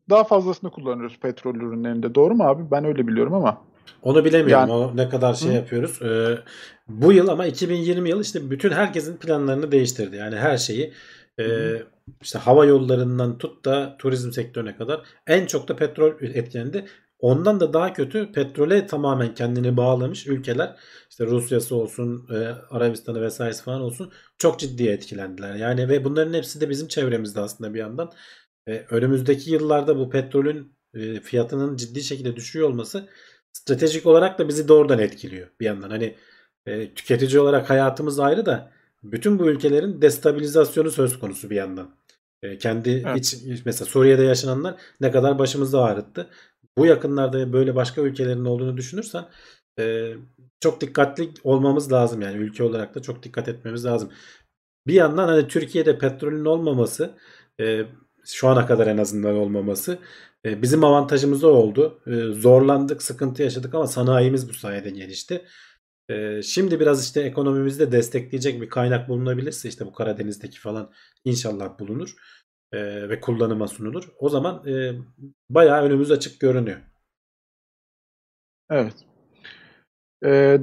[0.09, 2.15] daha fazlasını kullanıyoruz petrol ürünlerinde.
[2.15, 2.71] Doğru mu abi?
[2.71, 3.61] Ben öyle biliyorum ama.
[4.01, 4.69] Onu bilemiyorum.
[4.69, 5.53] Yani- O ne kadar şey Hı.
[5.53, 6.01] yapıyoruz.
[6.01, 6.39] Ee,
[6.87, 10.15] bu yıl ama 2020 yıl işte bütün herkesin planlarını değiştirdi.
[10.15, 10.93] Yani her şeyi
[11.39, 11.87] e, Hı
[12.21, 16.85] işte hava yollarından tut da turizm sektörüne kadar en çok da petrol etkilendi.
[17.19, 20.75] Ondan da daha kötü petrole tamamen kendini bağlamış ülkeler
[21.09, 22.35] işte Rusya'sı olsun, e,
[22.69, 25.55] Arabistan'ı vesairesi falan olsun çok ciddi etkilendiler.
[25.55, 28.11] Yani ve bunların hepsi de bizim çevremizde aslında bir yandan.
[28.67, 33.09] E, önümüzdeki yıllarda bu petrolün e, fiyatının ciddi şekilde düşüyor olması
[33.53, 35.89] stratejik olarak da bizi doğrudan etkiliyor bir yandan.
[35.89, 36.15] Hani
[36.65, 38.71] e, tüketici olarak hayatımız ayrı da
[39.03, 41.95] bütün bu ülkelerin destabilizasyonu söz konusu bir yandan.
[42.43, 43.17] E, kendi Evet.
[43.17, 43.35] iç
[43.65, 46.27] mesela Suriye'de yaşananlar ne kadar başımızı ağrıttı.
[46.77, 49.25] Bu yakınlarda böyle başka ülkelerin olduğunu düşünürsen
[49.79, 50.13] e,
[50.59, 54.11] çok dikkatli olmamız lazım yani ülke olarak da çok dikkat etmemiz lazım.
[54.87, 57.17] Bir yandan hani Türkiye'de petrolün olmaması
[57.59, 57.85] e,
[58.25, 59.99] şu ana kadar en azından olmaması
[60.45, 62.01] e, bizim avantajımız oldu.
[62.07, 62.11] E,
[62.41, 65.45] zorlandık, sıkıntı yaşadık ama sanayimiz bu sayede gelişti.
[66.09, 70.91] E, şimdi biraz işte ekonomimizi de destekleyecek bir kaynak bulunabilirse işte bu Karadeniz'deki falan
[71.25, 72.15] inşallah bulunur
[73.09, 74.03] ve kullanıma sunulur.
[74.19, 74.93] O zaman e,
[75.49, 76.79] bayağı önümüz açık görünüyor.
[78.69, 78.93] Evet.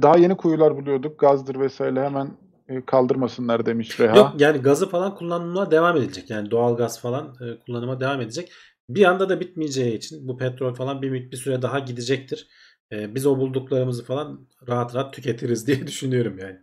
[0.01, 1.19] Daha yeni kuyular buluyorduk.
[1.19, 2.37] Gazdır vesaire hemen
[2.85, 4.17] kaldırmasınlar demiş Reha.
[4.17, 6.29] Yok yani gazı falan kullanıma devam edilecek.
[6.29, 8.51] Yani doğal gaz falan e, kullanıma devam edecek.
[8.89, 12.47] Bir anda da bitmeyeceği için bu petrol falan bir, bir süre daha gidecektir.
[12.91, 16.59] E, biz o bulduklarımızı falan rahat rahat tüketiriz diye düşünüyorum yani.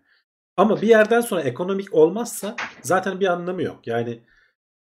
[0.57, 3.87] Ama bir yerden sonra ekonomik olmazsa zaten bir anlamı yok.
[3.87, 4.23] Yani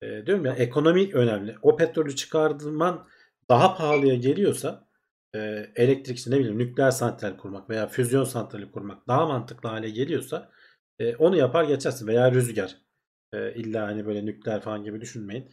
[0.03, 1.55] e, diyorum ya ekonomi önemli.
[1.63, 3.07] O petrolü çıkartman
[3.49, 4.89] daha pahalıya geliyorsa
[5.35, 9.91] e, elektrik işte ne bileyim nükleer santral kurmak veya füzyon santrali kurmak daha mantıklı hale
[9.91, 10.51] geliyorsa
[11.03, 12.77] e, onu yapar geçersin veya rüzgar.
[13.33, 15.49] E, illa hani böyle nükleer falan gibi düşünmeyin.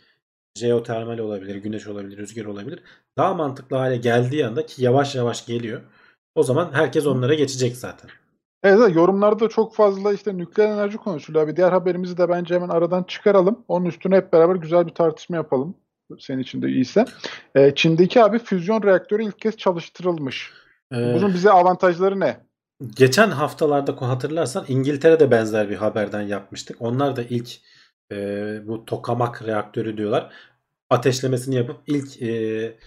[0.57, 2.83] Jeotermal olabilir, güneş olabilir, rüzgar olabilir.
[3.17, 5.81] Daha mantıklı hale geldiği anda ki yavaş yavaş geliyor.
[6.35, 8.09] O zaman herkes onlara geçecek zaten.
[8.63, 11.55] Evet, yorumlarda çok fazla işte nükleer enerji konuşuluyor abi.
[11.55, 13.65] Diğer haberimizi de bence hemen aradan çıkaralım.
[13.67, 15.75] Onun üstüne hep beraber güzel bir tartışma yapalım.
[16.19, 17.05] Senin için de iyiyse.
[17.55, 20.53] Ee, Çin'deki abi füzyon reaktörü ilk kez çalıştırılmış.
[20.93, 22.48] Ee, Bunun bize avantajları ne?
[22.87, 26.77] Geçen haftalarda hatırlarsan İngiltere'de benzer bir haberden yapmıştık.
[26.81, 27.49] Onlar da ilk
[28.11, 28.15] e,
[28.67, 30.33] bu tokamak reaktörü diyorlar.
[30.89, 32.77] Ateşlemesini yapıp ilk e,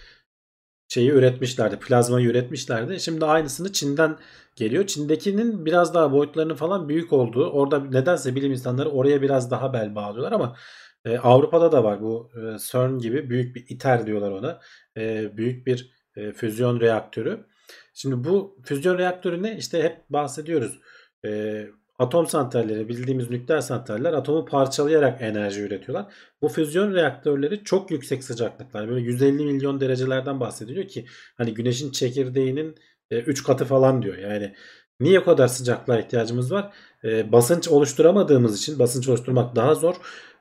[0.87, 1.79] şeyi üretmişlerdi.
[1.79, 2.99] Plazmayı üretmişlerdi.
[2.99, 4.17] Şimdi aynısını Çin'den
[4.55, 4.87] geliyor.
[4.87, 7.49] Çin'dekinin biraz daha boyutlarının falan büyük olduğu.
[7.49, 10.57] Orada nedense bilim insanları oraya biraz daha bel bağlıyorlar ama
[11.05, 14.59] e, Avrupa'da da var bu e, CERN gibi büyük bir ITER diyorlar ona.
[14.97, 17.45] E, büyük bir e, füzyon reaktörü.
[17.93, 19.57] Şimdi bu füzyon reaktörü ne?
[19.57, 20.79] İşte hep bahsediyoruz.
[21.25, 21.63] E,
[21.99, 26.13] atom santralleri bildiğimiz nükleer santraller atomu parçalayarak enerji üretiyorlar.
[26.41, 28.89] Bu füzyon reaktörleri çok yüksek sıcaklıklar.
[28.89, 31.05] Böyle 150 milyon derecelerden bahsediliyor ki
[31.37, 32.75] hani güneşin çekirdeğinin
[33.11, 34.17] 3 katı falan diyor.
[34.17, 34.55] Yani
[34.99, 36.73] niye o kadar sıcaklığa ihtiyacımız var?
[37.03, 39.95] E, basınç oluşturamadığımız için basınç oluşturmak daha zor.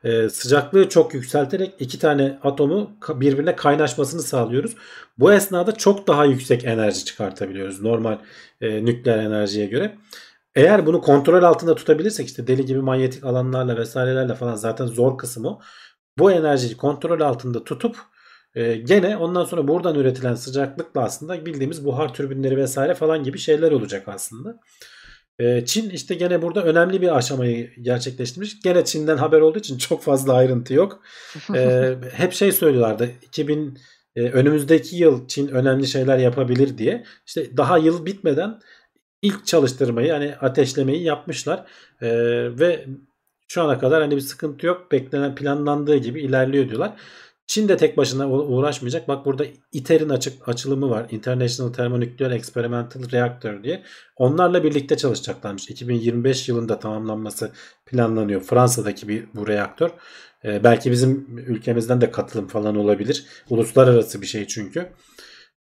[0.05, 4.77] E, sıcaklığı çok yükselterek iki tane atomu birbirine kaynaşmasını sağlıyoruz.
[5.19, 8.19] Bu esnada çok daha yüksek enerji çıkartabiliyoruz normal
[8.61, 9.99] e, nükleer enerjiye göre.
[10.55, 15.59] Eğer bunu kontrol altında tutabilirsek işte deli gibi manyetik alanlarla vesairelerle falan zaten zor kısmı.
[16.19, 17.97] Bu enerjiyi kontrol altında tutup
[18.55, 23.73] E, gene ondan sonra buradan üretilen sıcaklıkla aslında bildiğimiz buhar türbinleri vesaire falan gibi şeyler
[23.73, 24.61] olacak aslında.
[25.39, 28.61] E, Çin işte gene burada önemli bir aşamayı gerçekleştirmiş.
[28.63, 31.03] Gene Çin'den haber olduğu için çok fazla ayrıntı yok.
[31.55, 33.79] E, hep şey söylüyorlardı 2000
[34.17, 37.05] e, önümüzdeki yıl Çin önemli şeyler yapabilir diye.
[37.27, 38.61] İşte daha yıl bitmeden
[39.23, 41.65] ilk çalıştırmayı yani ateşlemeyi yapmışlar.
[42.01, 42.09] E,
[42.59, 42.87] ve
[43.49, 44.93] şu ana kadar hani bir sıkıntı yok.
[44.93, 46.97] Beklenen planlandığı gibi ilerliyor diyorlar.
[47.47, 49.09] Çin de tek başına uğraşmayacak.
[49.09, 51.07] Bak burada ITER'in açık açılımı var.
[51.11, 53.83] International Thermonuclear Experimental Reactor diye.
[54.17, 55.69] Onlarla birlikte çalışacaklarmış.
[55.71, 57.53] 2025 yılında tamamlanması
[57.87, 58.41] planlanıyor.
[58.41, 59.91] Fransa'daki bir bu reaktör.
[60.45, 63.27] Ee, belki bizim ülkemizden de katılım falan olabilir.
[63.51, 64.93] Uluslararası bir şey çünkü.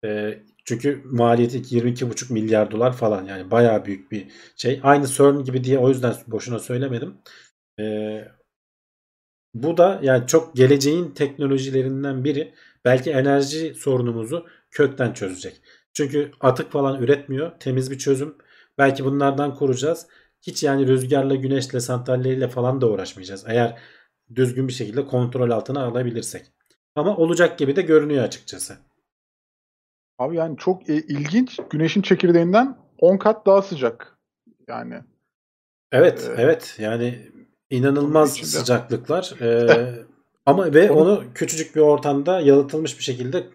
[0.06, 4.28] Ee, çünkü maliyeti 22,5 milyar dolar falan yani bayağı büyük bir
[4.58, 4.80] şey.
[4.84, 7.18] Aynı CERN gibi diye o yüzden boşuna söylemedim.
[7.80, 8.28] Ee,
[9.54, 12.54] bu da yani çok geleceğin teknolojilerinden biri.
[12.86, 15.62] Belki enerji sorunumuzu kökten çözecek.
[15.94, 17.60] Çünkü atık falan üretmiyor.
[17.60, 18.36] Temiz bir çözüm.
[18.78, 20.08] Belki bunlardan kuracağız.
[20.42, 23.46] Hiç yani rüzgarla, güneşle, santralleriyle falan da uğraşmayacağız.
[23.48, 23.80] Eğer
[24.36, 26.46] düzgün bir şekilde kontrol altına alabilirsek.
[26.96, 28.78] Ama olacak gibi de görünüyor açıkçası.
[30.18, 31.60] Abi yani çok e, ilginç.
[31.70, 34.18] Güneşin çekirdeğinden 10 kat daha sıcak.
[34.68, 34.96] Yani.
[35.92, 36.76] Evet, ee, evet.
[36.80, 37.32] Yani
[37.70, 39.34] inanılmaz sıcaklıklar.
[39.42, 39.96] Ee,
[40.46, 43.48] ama ve onu küçücük bir ortamda yalıtılmış bir şekilde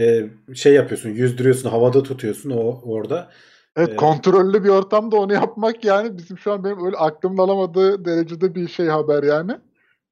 [0.00, 3.30] e, şey yapıyorsun, yüzdürüyorsun, havada tutuyorsun o orada.
[3.76, 8.04] Evet, ee, kontrollü bir ortamda onu yapmak yani bizim şu an benim öyle aklımda alamadığı
[8.04, 9.52] derecede bir şey haber yani.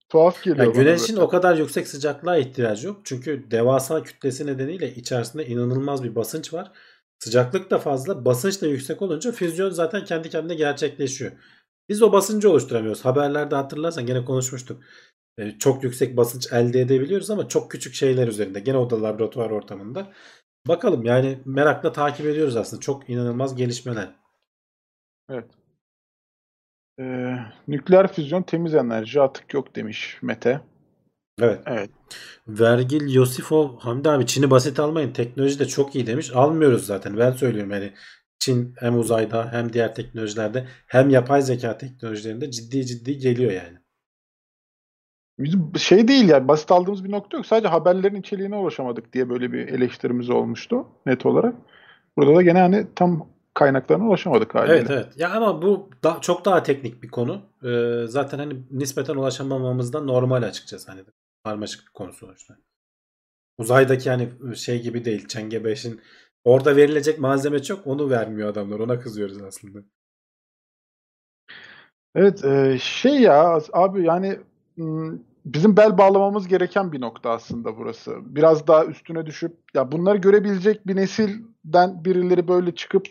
[0.08, 0.64] Tuhaf geliyor.
[0.64, 3.00] Yani güneşin o kadar yüksek sıcaklığa ihtiyacı yok.
[3.04, 6.72] Çünkü devasa kütlesi nedeniyle içerisinde inanılmaz bir basınç var.
[7.18, 11.32] Sıcaklık da fazla, basınç da yüksek olunca füzyon zaten kendi kendine gerçekleşiyor.
[11.88, 13.04] Biz o basıncı oluşturamıyoruz.
[13.04, 14.82] Haberlerde hatırlarsan gene konuşmuştuk.
[15.38, 18.60] Ee, çok yüksek basınç elde edebiliyoruz ama çok küçük şeyler üzerinde.
[18.60, 20.12] Gene o da laboratuvar ortamında.
[20.68, 22.80] Bakalım yani merakla takip ediyoruz aslında.
[22.80, 24.14] Çok inanılmaz gelişmeler.
[25.30, 25.50] Evet.
[27.00, 27.36] Ee,
[27.68, 30.60] nükleer füzyon temiz enerji atık yok demiş Mete.
[31.40, 31.62] Evet.
[31.66, 31.90] Evet.
[32.48, 35.12] Vergil Yosifov Hamdi abi Çin'i basit almayın.
[35.12, 36.30] Teknoloji de çok iyi demiş.
[36.34, 37.18] Almıyoruz zaten.
[37.18, 37.92] Ben söylüyorum yani
[38.38, 43.78] Çin hem uzayda hem diğer teknolojilerde hem yapay zeka teknolojilerinde ciddi ciddi geliyor yani.
[45.38, 47.46] Bizim şey değil yani basit aldığımız bir nokta yok.
[47.46, 51.54] Sadece haberlerin içeriğine ulaşamadık diye böyle bir eleştirimiz olmuştu net olarak.
[52.16, 54.76] Burada da gene hani tam kaynaklarına ulaşamadık haliyle.
[54.76, 55.06] Evet evet.
[55.16, 57.42] Ya ama bu da, çok daha teknik bir konu.
[57.64, 61.00] Ee, zaten hani nispeten ulaşamamamızdan normal açıkçası hani
[61.44, 62.56] karmaşık bir konu sonuçta.
[63.58, 65.28] Uzaydaki hani şey gibi değil.
[65.28, 66.00] Çenge 5'in
[66.46, 68.78] orada verilecek malzeme çok onu vermiyor adamlar.
[68.78, 69.78] Ona kızıyoruz aslında.
[72.14, 72.44] Evet
[72.80, 74.38] şey ya abi yani
[75.44, 78.16] bizim bel bağlamamız gereken bir nokta aslında burası.
[78.20, 83.06] Biraz daha üstüne düşüp ya bunları görebilecek bir nesilden birileri böyle çıkıp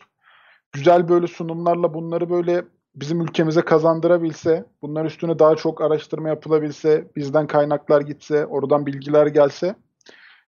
[0.71, 2.65] güzel böyle sunumlarla bunları böyle
[2.95, 9.75] bizim ülkemize kazandırabilse, bunlar üstüne daha çok araştırma yapılabilse, bizden kaynaklar gitse, oradan bilgiler gelse,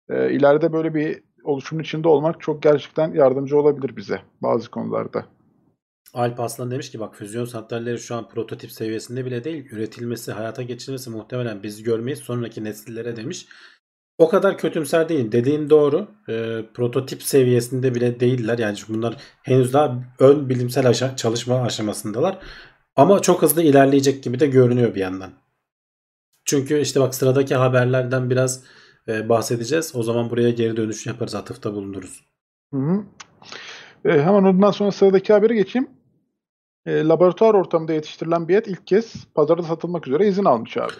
[0.08, 5.26] e, ileride böyle bir oluşumun içinde olmak çok gerçekten yardımcı olabilir bize bazı konularda.
[6.14, 9.66] Alp Aslan demiş ki bak füzyon santralleri şu an prototip seviyesinde bile değil.
[9.70, 13.46] Üretilmesi, hayata geçirilmesi muhtemelen biz görmeyiz sonraki nesillere demiş.
[14.18, 15.32] O kadar kötümser değil.
[15.32, 16.08] Dediğin doğru.
[16.28, 18.58] E, prototip seviyesinde bile değiller.
[18.58, 22.38] Yani bunlar henüz daha ön bilimsel aşa- çalışma aşamasındalar.
[22.96, 25.32] Ama çok hızlı ilerleyecek gibi de görünüyor bir yandan.
[26.44, 28.64] Çünkü işte bak sıradaki haberlerden biraz
[29.08, 29.92] e, bahsedeceğiz.
[29.96, 31.34] O zaman buraya geri dönüş yaparız.
[31.34, 32.24] Atıfta bulunuruz.
[32.74, 33.04] Hı hı.
[34.04, 35.88] E, hemen ondan sonra sıradaki habere geçeyim.
[36.86, 40.92] E, laboratuvar ortamında yetiştirilen bir et ilk kez pazarda satılmak üzere izin almış abi.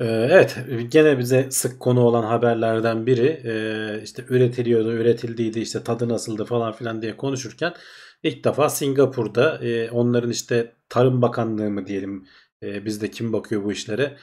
[0.00, 0.58] Ee, evet
[0.88, 6.72] gene bize sık konu olan haberlerden biri e, işte üretiliyordu, üretildiydi, işte tadı nasıldı falan
[6.72, 7.74] filan diye konuşurken
[8.22, 12.26] ilk defa Singapur'da e, onların işte Tarım Bakanlığı mı diyelim
[12.62, 14.16] e, bizde kim bakıyor bu işlere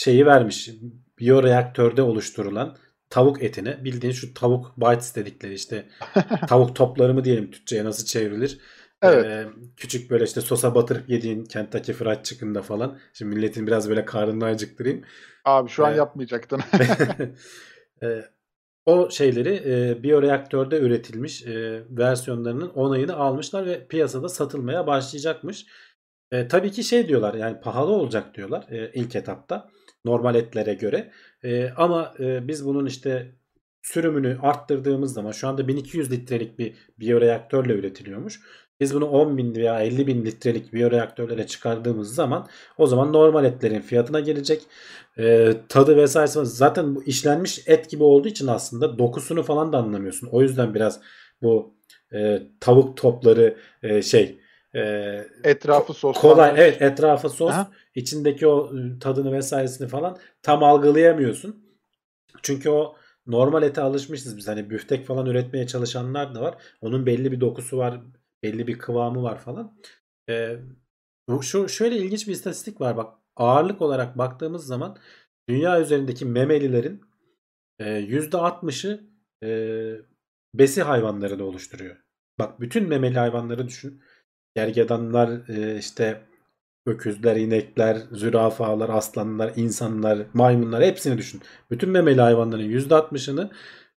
[0.00, 0.70] şeyi vermiş
[1.18, 2.76] biyoreaktörde oluşturulan
[3.10, 5.88] tavuk etini bildiğin şu tavuk bites dedikleri işte
[6.48, 8.60] tavuk topları mı diyelim Türkçe'ye nasıl çevrilir
[9.02, 9.24] Evet.
[9.24, 9.46] Ee,
[9.76, 12.98] küçük böyle işte sosa batırıp yediğin Kentucky Fried Chicken'da falan.
[13.12, 15.04] Şimdi milletin biraz böyle karnını acıktırayım.
[15.44, 16.60] Abi şu an ee, yapmayacaktın.
[18.02, 18.24] e,
[18.86, 25.66] o şeyleri e, biyoreaktörde üretilmiş e, versiyonlarının onayını almışlar ve piyasada satılmaya başlayacakmış.
[26.32, 29.68] E, tabii ki şey diyorlar yani pahalı olacak diyorlar e, ilk etapta
[30.04, 31.10] normal etlere göre.
[31.44, 33.32] E, ama e, biz bunun işte
[33.82, 38.40] sürümünü arttırdığımız zaman şu anda 1200 litrelik bir biyoreaktörle üretiliyormuş.
[38.80, 42.46] Biz bunu 10 bin veya 50 bin litrelik biyoreaktörlere çıkardığımız zaman
[42.78, 44.62] o zaman normal etlerin fiyatına gelecek.
[45.18, 50.28] Ee, tadı vesairesi zaten bu işlenmiş et gibi olduğu için aslında dokusunu falan da anlamıyorsun.
[50.32, 51.00] O yüzden biraz
[51.42, 51.74] bu
[52.14, 54.40] e, tavuk topları e, şey
[54.74, 54.80] e,
[55.44, 56.16] Etrafı sos.
[56.20, 57.70] kolay evet etrafı sos Aha.
[57.94, 61.64] içindeki o ıı, tadını vesairesini falan tam algılayamıyorsun.
[62.42, 62.96] Çünkü o
[63.26, 64.48] normal ete alışmışız biz.
[64.48, 66.62] Hani büftek falan üretmeye çalışanlar da var.
[66.80, 68.00] Onun belli bir dokusu var,
[68.42, 69.78] belli bir kıvamı var falan.
[70.28, 70.56] Ee,
[71.42, 73.14] şu şöyle ilginç bir istatistik var bak.
[73.36, 74.96] Ağırlık olarak baktığımız zaman
[75.48, 77.00] dünya üzerindeki memelilerin
[77.78, 79.00] e, %60'ı
[79.42, 79.48] e,
[80.54, 81.96] besi hayvanlarını oluşturuyor.
[82.38, 84.02] Bak bütün memeli hayvanları düşün.
[84.54, 86.20] Gergedanlar, e, işte
[86.86, 91.40] öküzler, inekler, zürafalar, aslanlar, insanlar, maymunlar hepsini düşün.
[91.70, 93.50] Bütün memeli hayvanların %60'ını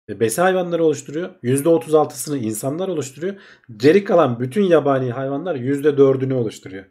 [0.09, 1.29] e, besi hayvanları oluşturuyor.
[1.43, 3.35] %36'sını insanlar oluşturuyor.
[3.77, 6.85] Geri kalan bütün yabani hayvanlar %4'ünü oluşturuyor.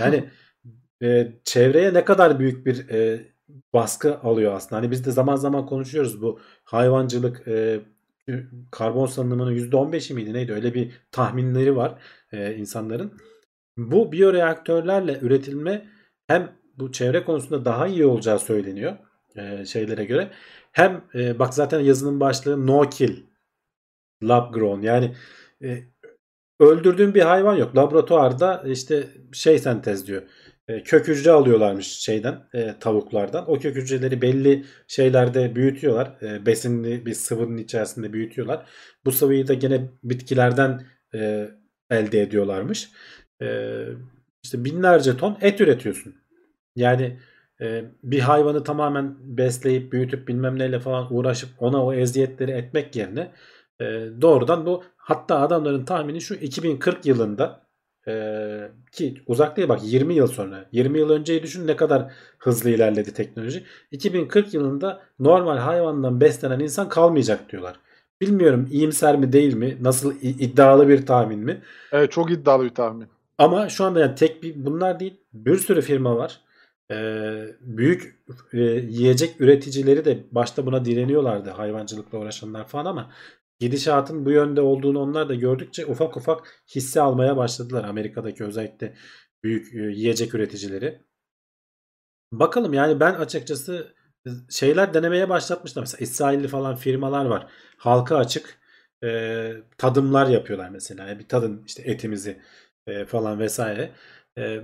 [0.00, 0.30] Yani
[1.02, 3.26] e, çevreye ne kadar büyük bir e,
[3.72, 4.76] baskı alıyor aslında.
[4.82, 7.80] Hani biz de zaman zaman konuşuyoruz bu hayvancılık e,
[8.70, 11.98] karbon salınımının %15'i miydi neydi öyle bir tahminleri var
[12.32, 13.12] e, insanların.
[13.76, 15.86] Bu biyoreaktörlerle üretilme
[16.26, 18.96] hem bu çevre konusunda daha iyi olacağı söyleniyor
[19.36, 20.30] e, şeylere göre.
[20.72, 23.22] Hem e, bak zaten yazının başlığı no kill
[24.22, 25.14] lab grown yani
[25.62, 25.78] e,
[26.60, 27.76] öldürdüğün bir hayvan yok.
[27.76, 30.22] Laboratuvarda işte şey sentezliyor.
[30.70, 33.50] E, kök hücre alıyorlarmış şeyden e, tavuklardan.
[33.50, 36.16] O kök hücreleri belli şeylerde büyütüyorlar.
[36.22, 38.66] E, besinli bir sıvının içerisinde büyütüyorlar.
[39.04, 41.48] Bu sıvıyı da gene bitkilerden e,
[41.90, 42.90] elde ediyorlarmış.
[43.42, 43.46] E,
[44.42, 46.14] işte binlerce ton et üretiyorsun.
[46.76, 47.18] Yani
[47.60, 53.32] e, bir hayvanı tamamen besleyip büyütüp bilmem neyle falan uğraşıp ona o eziyetleri etmek yerine
[53.80, 53.84] e,
[54.20, 57.69] doğrudan bu hatta adamların tahmini şu 2040 yılında
[58.10, 62.70] e, ki uzak değil bak 20 yıl sonra 20 yıl önceyi düşün ne kadar hızlı
[62.70, 67.76] ilerledi teknoloji 2040 yılında normal hayvandan beslenen insan kalmayacak diyorlar.
[68.20, 73.08] Bilmiyorum iyimser mi değil mi nasıl iddialı bir tahmin mi Evet çok iddialı bir tahmin.
[73.38, 76.40] ama şu anda yani tek bir bunlar değil bir sürü firma var.
[76.92, 83.10] Ee, büyük e, yiyecek üreticileri de başta buna direniyorlardı hayvancılıkla uğraşanlar falan ama
[83.60, 88.94] gidişatın bu yönde olduğunu onlar da gördükçe ufak ufak hisse almaya başladılar Amerika'daki özellikle
[89.44, 91.00] büyük e, yiyecek üreticileri.
[92.32, 93.94] Bakalım yani ben açıkçası
[94.50, 95.82] şeyler denemeye başlatmışlar.
[95.82, 97.46] Mesela İsrailli falan firmalar var.
[97.76, 98.60] Halka açık
[99.04, 101.18] e, tadımlar yapıyorlar mesela.
[101.18, 102.40] Bir tadın işte etimizi
[102.86, 103.92] e, falan vesaire.
[104.38, 104.60] E,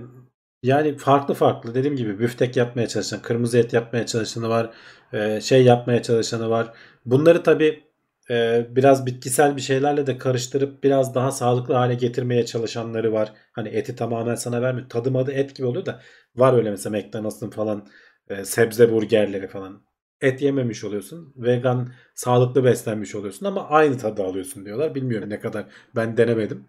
[0.63, 4.73] yani farklı farklı dediğim gibi büftek yapmaya çalışan, kırmızı et yapmaya çalışanı var,
[5.13, 6.73] e, şey yapmaya çalışanı var.
[7.05, 7.83] Bunları tabi
[8.29, 13.33] e, biraz bitkisel bir şeylerle de karıştırıp biraz daha sağlıklı hale getirmeye çalışanları var.
[13.51, 14.89] Hani eti tamamen sana vermiyor.
[14.89, 16.01] Tadım adı et gibi oluyor da
[16.35, 17.87] var öyle mesela McDonald's'ın falan
[18.29, 19.83] e, sebze burgerleri falan.
[20.21, 21.33] Et yememiş oluyorsun.
[21.37, 24.95] Vegan sağlıklı beslenmiş oluyorsun ama aynı tadı alıyorsun diyorlar.
[24.95, 25.65] Bilmiyorum ne kadar
[25.95, 26.67] ben denemedim.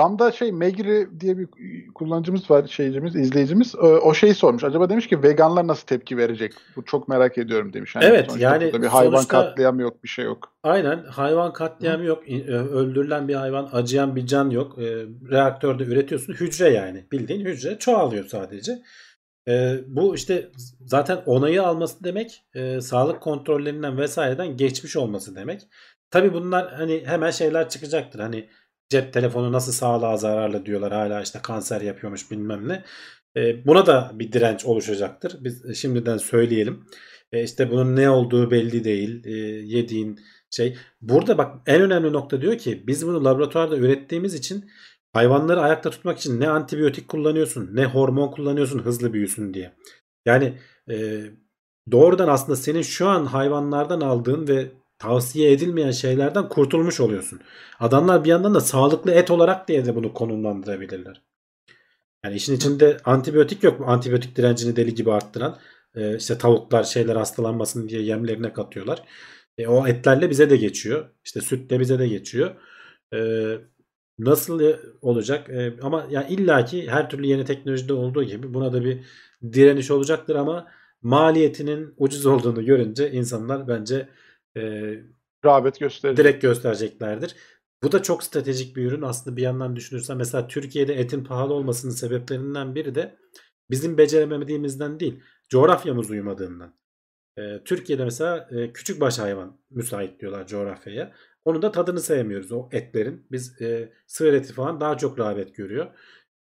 [0.00, 1.48] Tam da şey Megri diye bir
[1.94, 3.74] kullanıcımız var, şeycimiz, izleyicimiz.
[3.74, 4.64] O, o şeyi sormuş.
[4.64, 6.52] Acaba demiş ki veganlar nasıl tepki verecek?
[6.76, 7.94] Bu çok merak ediyorum demiş.
[7.94, 10.52] Yani Evet, yani bir hayvan sonuçta- katliamı yok, bir şey yok.
[10.62, 12.28] Aynen hayvan katliamı yok.
[12.28, 14.78] İ- e, Öldürülen bir hayvan, acıyan bir can yok.
[14.78, 14.84] E,
[15.30, 16.32] reaktörde üretiyorsun.
[16.32, 17.04] Hücre yani.
[17.12, 18.82] Bildiğin hücre çoğalıyor sadece.
[19.48, 20.48] E, bu işte
[20.86, 25.60] zaten onayı alması demek e, sağlık kontrollerinden vesaireden geçmiş olması demek.
[26.10, 28.20] Tabi bunlar hani hemen şeyler çıkacaktır.
[28.20, 28.48] Hani
[28.90, 32.84] cep telefonu nasıl sağlığa zararlı diyorlar hala işte kanser yapıyormuş bilmem ne.
[33.36, 35.36] E, buna da bir direnç oluşacaktır.
[35.40, 36.84] Biz şimdiden söyleyelim.
[37.32, 39.24] E, işte bunun ne olduğu belli değil.
[39.24, 39.30] E,
[39.76, 40.76] yediğin şey.
[41.00, 44.70] Burada bak en önemli nokta diyor ki biz bunu laboratuvarda ürettiğimiz için
[45.12, 49.74] hayvanları ayakta tutmak için ne antibiyotik kullanıyorsun ne hormon kullanıyorsun hızlı büyüsün diye.
[50.26, 50.58] Yani
[50.90, 51.22] e,
[51.92, 57.40] doğrudan aslında senin şu an hayvanlardan aldığın ve tavsiye edilmeyen şeylerden kurtulmuş oluyorsun.
[57.80, 61.22] Adamlar bir yandan da sağlıklı et olarak diye de bunu konumlandırabilirler.
[62.24, 63.86] Yani işin içinde antibiyotik yok mu?
[63.88, 65.58] Antibiyotik direncini deli gibi arttıran.
[65.94, 69.02] E, işte tavuklar şeyler hastalanmasın diye yemlerine katıyorlar.
[69.58, 71.10] E, o etlerle bize de geçiyor.
[71.24, 72.50] İşte sütle bize de geçiyor.
[73.14, 73.18] E,
[74.18, 74.62] nasıl
[75.02, 75.50] olacak?
[75.50, 79.00] E, ama ya illaki her türlü yeni teknolojide olduğu gibi buna da bir
[79.52, 80.66] direniş olacaktır ama
[81.02, 84.08] maliyetinin ucuz olduğunu görünce insanlar bence
[84.56, 84.94] e,
[85.44, 86.24] Rağbet gösterecek.
[86.24, 87.36] direkt göstereceklerdir.
[87.82, 89.02] Bu da çok stratejik bir ürün.
[89.02, 93.16] Aslında bir yandan düşünürsen mesela Türkiye'de etin pahalı olmasının sebeplerinden biri de
[93.70, 95.22] bizim beceremediğimizden değil.
[95.48, 96.74] Coğrafyamız uyumadığından.
[97.38, 101.12] Ee, Türkiye'de mesela e, küçük baş hayvan müsait diyorlar coğrafyaya.
[101.44, 103.26] Onu da tadını sevmiyoruz o etlerin.
[103.30, 105.86] Biz e, sığır eti falan daha çok rağbet görüyor.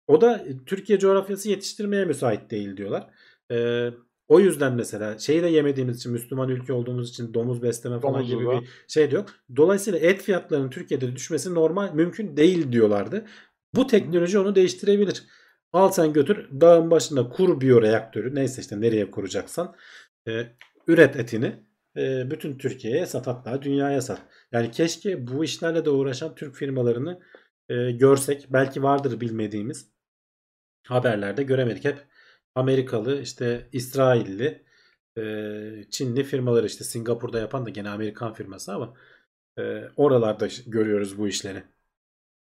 [0.08, 3.10] O da e, Türkiye coğrafyası yetiştirmeye müsait değil diyorlar.
[3.52, 3.90] E,
[4.32, 8.40] o yüzden mesela şeyi de yemediğimiz için Müslüman ülke olduğumuz için domuz besleme falan Domuzu
[8.40, 9.30] gibi bir şey de yok.
[9.56, 13.26] Dolayısıyla et fiyatlarının Türkiye'de düşmesi normal mümkün değil diyorlardı.
[13.76, 15.24] Bu teknoloji onu değiştirebilir.
[15.74, 19.76] Al sen götür dağın başında kur biyoreaktörü neyse işte nereye kuracaksan
[20.28, 20.48] e,
[20.88, 21.56] üret etini
[21.98, 24.22] e, bütün Türkiye'ye sat hatta dünyaya sat.
[24.52, 27.20] Yani keşke bu işlerle de uğraşan Türk firmalarını
[27.70, 28.48] e, görsek.
[28.50, 29.92] Belki vardır bilmediğimiz
[30.88, 31.86] haberlerde göremedik.
[31.86, 32.11] Hep
[32.56, 34.64] Amerikalı işte İsrailli
[35.18, 35.24] e,
[35.90, 38.94] Çinli firmaları işte Singapur'da yapan da gene Amerikan firması ama
[39.58, 41.64] e, oralarda görüyoruz bu işleri.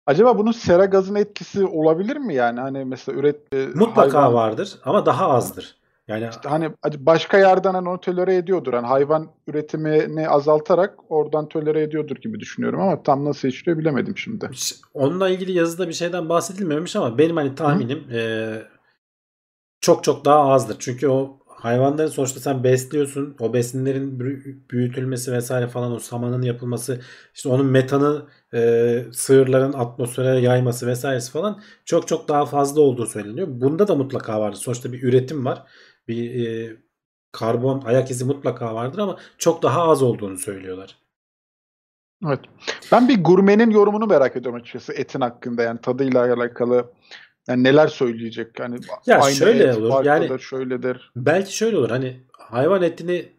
[0.06, 2.60] Acaba bunun sera gazının etkisi olabilir mi yani?
[2.60, 5.78] Hani mesela üret Mutlaka hayvan- vardır ama daha azdır.
[6.08, 8.72] Yani İşte hani başka yerden hani onu tolere ediyordur.
[8.72, 14.50] Hani hayvan üretimini azaltarak oradan tolere ediyordur gibi düşünüyorum ama tam nasıl işliyor bilemedim şimdi.
[14.94, 18.66] Onunla ilgili yazıda bir şeyden bahsedilmemiş ama benim hani tahminim eee,
[19.80, 20.76] çok çok daha azdır.
[20.78, 23.36] Çünkü o hayvanları sonuçta sen besliyorsun.
[23.40, 27.00] O besinlerin büyü- büyütülmesi vesaire falan o samanın yapılması
[27.34, 33.46] işte onun metanı eee, sığırların atmosfere yayması vesairesi falan çok çok daha fazla olduğu söyleniyor.
[33.50, 34.58] Bunda da mutlaka vardır.
[34.58, 35.62] Sonuçta bir üretim var.
[36.08, 36.76] Bir eee,
[37.32, 40.98] karbon ayak izi mutlaka vardır ama çok daha az olduğunu söylüyorlar.
[42.26, 42.40] Evet.
[42.92, 46.92] Ben bir gurmenin yorumunu merak ediyorum açıkçası etin hakkında yani tadıyla alakalı.
[47.48, 48.58] Yani neler söyleyecek?
[48.58, 51.12] Yani Ya aynı şöyle et olur, yani- şöyledir.
[51.16, 53.32] Belki şöyle olur hani hayvan etini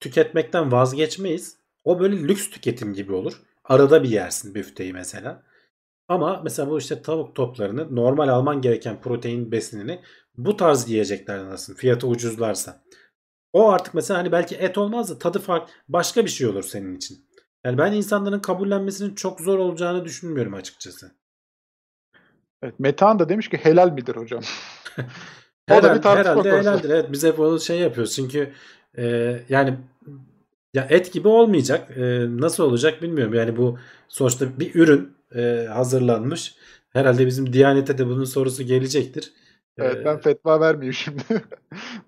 [0.00, 1.56] tüketmekten vazgeçmeyiz.
[1.84, 3.32] O böyle lüks tüketim gibi olur.
[3.64, 5.42] Arada bir yersin büfteyi mesela.
[6.08, 10.00] Ama mesela bu işte tavuk toplarını normal alman gereken protein besinini
[10.36, 11.74] bu tarz yiyeceklerden alırsın.
[11.74, 12.82] Fiyatı ucuzlarsa.
[13.52, 16.96] O artık mesela hani belki et olmaz da tadı fark başka bir şey olur senin
[16.96, 17.18] için.
[17.64, 21.19] Yani ben insanların kabullenmesinin çok zor olacağını düşünmüyorum açıkçası.
[22.62, 24.42] Evet, Metehan da demiş ki helal midir hocam?
[25.70, 26.70] o da bir tartışma herhalde konusu.
[26.70, 26.90] helaldir.
[26.90, 28.14] Evet biz hep onu şey yapıyoruz.
[28.14, 28.52] Çünkü
[28.98, 29.78] e, yani
[30.74, 31.90] ya et gibi olmayacak.
[31.98, 33.34] E, nasıl olacak bilmiyorum.
[33.34, 33.78] Yani bu
[34.08, 36.54] sonuçta bir ürün e, hazırlanmış.
[36.90, 39.32] Herhalde bizim Diyanet'e de bunun sorusu gelecektir.
[39.78, 41.22] E, Evet ben fetva vermeyeyim şimdi.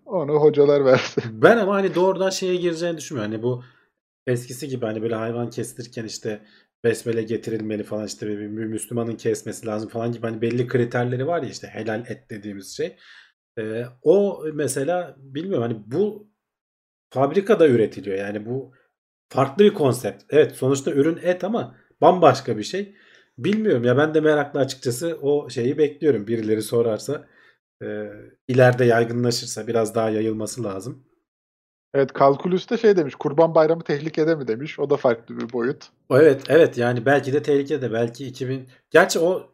[0.06, 1.24] Onu hocalar versin.
[1.42, 3.32] ben ama hani doğrudan şeye gireceğini düşünmüyorum.
[3.32, 3.64] Hani bu
[4.26, 6.42] eskisi gibi hani böyle hayvan kestirirken işte
[6.84, 11.42] besmele getirilmeli falan işte bir, bir Müslümanın kesmesi lazım falan gibi hani belli kriterleri var
[11.42, 12.96] ya işte helal et dediğimiz şey.
[13.58, 16.30] Ee, o mesela bilmiyorum hani bu
[17.10, 18.72] fabrikada üretiliyor yani bu
[19.28, 20.24] farklı bir konsept.
[20.30, 22.96] Evet sonuçta ürün et ama bambaşka bir şey.
[23.38, 26.26] Bilmiyorum ya ben de meraklı açıkçası o şeyi bekliyorum.
[26.26, 27.28] Birileri sorarsa
[27.82, 28.08] e,
[28.48, 31.04] ileride yaygınlaşırsa biraz daha yayılması lazım.
[31.94, 33.14] Evet Kalkülüs'te şey demiş.
[33.14, 34.78] Kurban Bayramı tehlikede mi demiş.
[34.78, 35.84] O da farklı bir boyut.
[36.10, 39.50] Evet evet yani belki de tehlikede belki 2000 gerçi o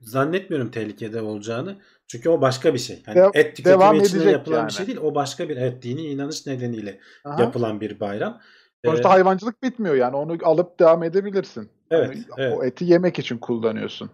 [0.00, 1.76] zannetmiyorum tehlikede olacağını.
[2.06, 3.02] Çünkü o başka bir şey.
[3.06, 4.68] Yani Dev- et tüketimi devam için edecek yapılan yani.
[4.68, 4.98] bir şey değil.
[5.02, 7.42] O başka bir evet dini inanış nedeniyle Aha.
[7.42, 8.40] yapılan bir bayram.
[8.84, 10.16] Sonuçta Ee, hayvancılık bitmiyor yani.
[10.16, 11.68] Onu alıp devam edebilirsin.
[11.90, 12.58] Evet, Hani evet.
[12.58, 14.10] O eti yemek için kullanıyorsun.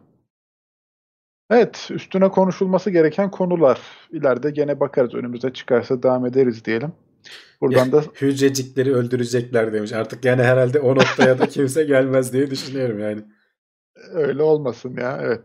[1.50, 3.80] Evet, üstüne konuşulması gereken konular.
[4.10, 5.14] İleride gene bakarız.
[5.14, 6.92] Önümüze çıkarsa devam ederiz diyelim.
[7.60, 9.92] Buradan da hücrecikleri öldürecekler demiş.
[9.92, 13.22] Artık yani herhalde o noktaya da kimse gelmez diye düşünüyorum yani.
[14.12, 15.18] öyle olmasın ya.
[15.22, 15.42] Evet.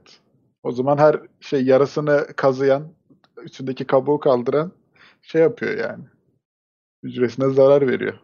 [0.64, 2.94] O zaman her şey yarasını kazıyan,
[3.44, 4.72] üstündeki kabuğu kaldıran
[5.22, 6.04] şey yapıyor yani.
[7.04, 8.20] Hücresine zarar veriyor.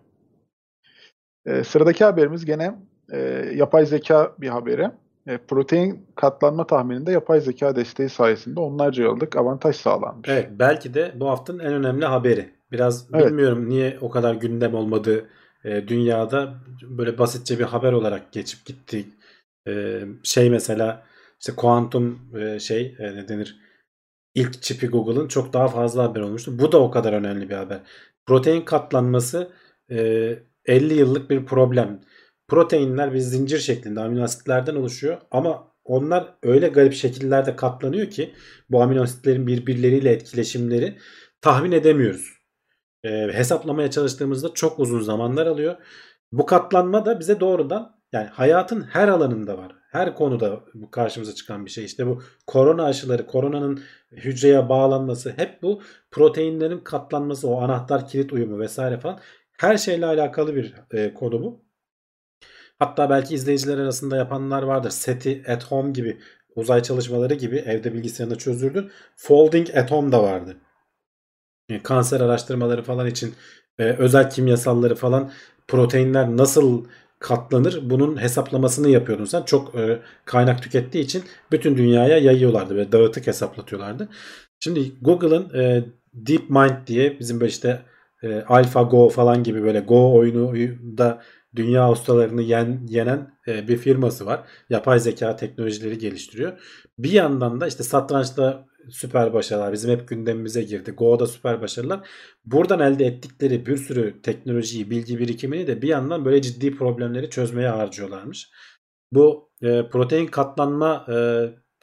[1.45, 2.76] Ee, sıradaki haberimiz gene
[3.11, 3.19] e,
[3.56, 4.91] yapay zeka bir haberi.
[5.27, 10.30] E, protein katlanma tahmininde yapay zeka desteği sayesinde onlarca yıllık avantaj sağlanmış.
[10.30, 12.59] Evet belki de bu haftanın en önemli haberi.
[12.72, 13.28] Biraz Evet.
[13.28, 15.30] bilmiyorum niye o kadar gündem olmadı
[15.64, 19.06] e, dünyada böyle basitçe bir haber olarak geçip gitti.
[19.68, 21.04] E, şey mesela
[21.40, 23.60] işte kuantum e, şey e, ne denir
[24.36, 26.60] ilk çipi Google'ın çok daha fazla haber olmuştu.
[26.60, 27.80] Bu da o kadar önemli bir haber.
[28.26, 29.52] Protein katlanması
[29.91, 32.02] e, 50 yıllık bir problem.
[32.48, 38.34] Proteinler bir zincir şeklinde amino asitlerden oluşuyor ama onlar öyle garip şekillerde katlanıyor ki
[38.70, 40.98] bu amino asitlerin birbirleriyle etkileşimleri
[41.41, 42.39] tahmin edemiyoruz.
[43.03, 45.76] E, hesaplamaya çalıştığımızda çok uzun zamanlar alıyor.
[46.31, 49.76] Bu katlanma da bize doğrudan yani hayatın her alanında var.
[49.91, 51.85] Her konuda bu karşımıza çıkan bir şey.
[51.85, 53.81] İşte bu korona aşıları, koronanın
[54.11, 55.81] hücreye bağlanması hep bu
[56.11, 59.19] proteinlerin katlanması, o anahtar kilit uyumu vesaire falan
[59.57, 61.65] her şeyle alakalı bir e, konu bu.
[62.80, 64.89] Hatta belki izleyiciler arasında yapanlar vardır.
[64.89, 66.17] SETI at home gibi
[66.55, 68.91] uzay çalışmaları gibi evde bilgisayarında çözüldü.
[69.15, 70.57] Folding at home da vardı.
[71.70, 73.34] Yani kanser araştırmaları falan için
[73.80, 75.32] e, özel kimyasalları falan
[75.68, 76.86] proteinler nasıl
[77.20, 79.44] katlanır bunun hesaplamasını yapıyordun sen.
[79.44, 84.10] Çok e, kaynak tükettiği için bütün dünyaya yayıyorlardı ve dağıtık hesaplatıyorlardı.
[84.60, 87.82] Şimdi Google'ın e, DeepMind diye bizim böyle işte
[88.24, 90.54] e, AlphaGo falan gibi böyle Go oyunu
[90.98, 91.22] da
[91.56, 94.44] dünya ustalarını yen, yenen e, bir firması var.
[94.70, 96.60] Yapay zeka teknolojileri geliştiriyor.
[96.98, 100.91] Bir yandan da işte satrançta süper başarılar bizim hep gündemimize girdi.
[100.91, 102.07] Go'da süper başarılar.
[102.45, 107.69] Buradan elde ettikleri bir sürü teknolojiyi, bilgi birikimini de bir yandan böyle ciddi problemleri çözmeye
[107.69, 108.51] harcıyorlarmış.
[109.11, 111.18] Bu e, protein katlanma e,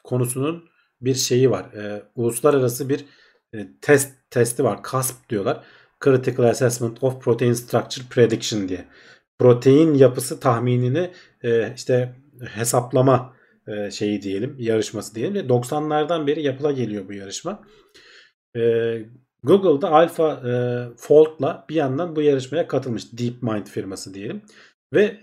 [0.04, 0.64] konusunun
[1.00, 1.72] bir şeyi var.
[1.74, 3.04] E, uluslararası bir
[3.54, 4.80] e, test testi var.
[4.92, 5.64] CASP diyorlar.
[6.04, 8.84] Critical Assessment of Protein Structure Prediction diye.
[9.38, 11.10] Protein yapısı tahminini
[11.42, 12.14] e, işte
[12.54, 13.35] hesaplama
[13.68, 17.62] e, şeyi diyelim, yarışması diyelim ve 90'lardan beri yapıla geliyor bu yarışma.
[18.56, 18.60] E,
[19.42, 20.52] Google'da Alpha e,
[20.96, 24.42] Fold'la bir yandan bu yarışmaya katılmış DeepMind firması diyelim.
[24.92, 25.20] Ve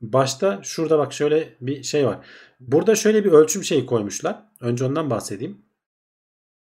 [0.00, 2.26] başta şurada bak şöyle bir şey var.
[2.60, 4.42] Burada şöyle bir ölçüm şeyi koymuşlar.
[4.60, 5.58] Önce ondan bahsedeyim.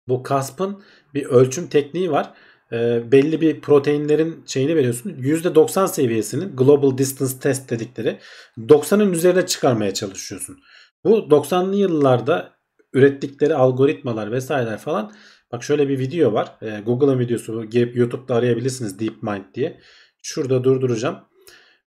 [0.08, 0.82] Bu CASP'ın
[1.14, 2.34] bir ölçüm tekniği var.
[2.72, 5.10] E, belli bir proteinlerin şeyini veriyorsun.
[5.10, 8.18] %90 seviyesinin Global Distance Test dedikleri
[8.58, 10.58] 90'ın üzerine çıkarmaya çalışıyorsun.
[11.04, 12.52] Bu 90'lı yıllarda
[12.92, 15.12] ürettikleri algoritmalar vesaireler falan
[15.52, 16.56] bak şöyle bir video var.
[16.62, 19.80] E, Google'ın videosu gelip YouTube'da arayabilirsiniz DeepMind diye.
[20.22, 21.18] Şurada durduracağım.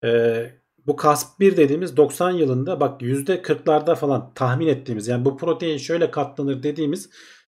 [0.03, 6.11] E, bu CASP1 dediğimiz 90 yılında bak %40'larda falan tahmin ettiğimiz yani bu protein şöyle
[6.11, 7.09] katlanır dediğimiz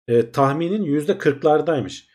[0.08, 2.07] e, tahminin %40'lardaymış.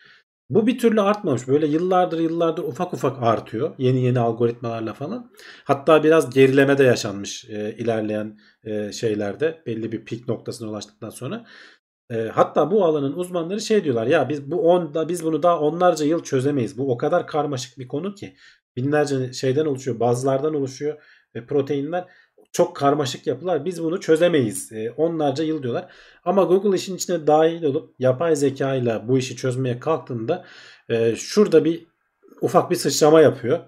[0.54, 1.48] Bu bir türlü artmamış.
[1.48, 3.76] Böyle yıllardır yıllardır ufak ufak artıyor.
[3.78, 5.32] Yeni yeni algoritmalarla falan.
[5.64, 9.64] Hatta biraz gerileme de yaşanmış e, ilerleyen e, şeylerde.
[9.66, 11.46] Belli bir pik noktasına ulaştıktan sonra.
[12.12, 14.08] E, hatta bu alanın uzmanları şey diyorlar.
[14.08, 16.78] Ya biz bu onda biz bunu daha onlarca yıl çözemeyiz.
[16.78, 18.36] Bu o kadar karmaşık bir konu ki.
[18.76, 20.00] Binlerce şeyden oluşuyor.
[20.00, 21.04] Bazılardan oluşuyor.
[21.36, 22.06] E, proteinler
[22.54, 23.66] çok karmaşık yapılar.
[23.66, 24.72] Biz bunu çözemeyiz.
[24.72, 25.92] E, onlarca yıl diyorlar.
[26.26, 30.46] Ama Google işin içine dahil olup yapay zeka ile bu işi çözmeye kalktığında
[30.90, 31.88] e, şurada bir
[32.42, 33.60] ufak bir sıçrama yapıyor.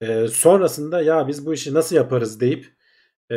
[0.00, 2.66] E, sonrasında ya biz bu işi nasıl yaparız deyip
[3.30, 3.36] e,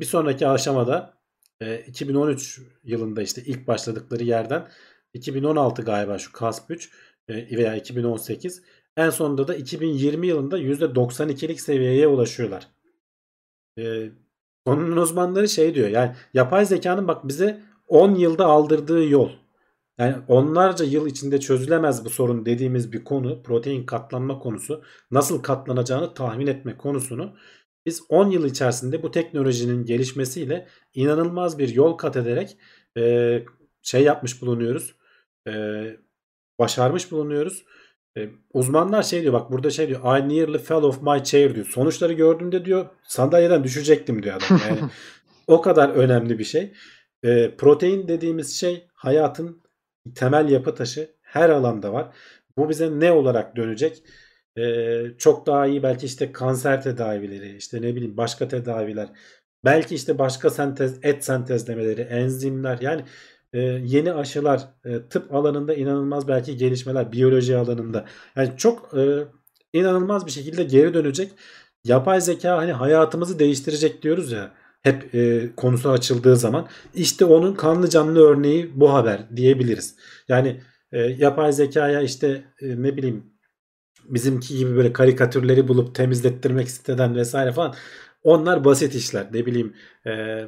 [0.00, 1.14] bir sonraki aşamada
[1.60, 4.68] e, 2013 yılında işte ilk başladıkları yerden
[5.14, 6.90] 2016 galiba şu CASP 3
[7.28, 8.62] e, veya 2018
[8.96, 12.68] en sonunda da 2020 yılında %92'lik seviyeye ulaşıyorlar.
[13.78, 14.12] E,
[14.66, 19.30] konunun uzmanları şey diyor yani yapay zekanın bak bize 10 yılda aldırdığı yol.
[19.98, 26.14] Yani onlarca yıl içinde çözülemez bu sorun dediğimiz bir konu protein katlanma konusu nasıl katlanacağını
[26.14, 27.34] tahmin etme konusunu
[27.86, 32.56] biz 10 yıl içerisinde bu teknolojinin gelişmesiyle inanılmaz bir yol kat ederek
[32.96, 33.44] e,
[33.82, 34.94] şey yapmış bulunuyoruz.
[35.48, 35.52] E,
[36.58, 37.64] başarmış bulunuyoruz.
[38.18, 41.66] E, uzmanlar şey diyor bak burada şey diyor I nearly fell off my chair diyor.
[41.66, 44.60] Sonuçları gördüğümde diyor sandalyeden düşecektim diyor adam.
[44.68, 44.90] Yani
[45.46, 46.72] o kadar önemli bir şey.
[47.22, 49.62] E, protein dediğimiz şey hayatın
[50.14, 52.14] temel yapı taşı her alanda var.
[52.56, 54.02] Bu bize ne olarak dönecek?
[54.58, 59.08] Ee, çok daha iyi belki işte kanser tedavileri, işte ne bileyim başka tedaviler,
[59.64, 63.04] belki işte başka sentez, et sentezlemeleri, enzimler yani
[63.52, 68.04] e, yeni aşılar, e, tıp alanında inanılmaz belki gelişmeler, biyoloji alanında.
[68.36, 69.24] Yani çok e,
[69.72, 71.32] inanılmaz bir şekilde geri dönecek.
[71.84, 74.50] Yapay zeka hani hayatımızı değiştirecek diyoruz ya
[74.82, 79.96] hep e, konusu açıldığı zaman işte onun kanlı canlı örneği bu haber diyebiliriz.
[80.28, 80.60] Yani
[80.92, 83.24] e, yapay zekaya işte e, ne bileyim
[84.04, 87.74] bizimki gibi böyle karikatürleri bulup temizlettirmek siteden vesaire falan
[88.22, 89.26] onlar basit işler.
[89.32, 89.74] Ne bileyim
[90.06, 90.44] e,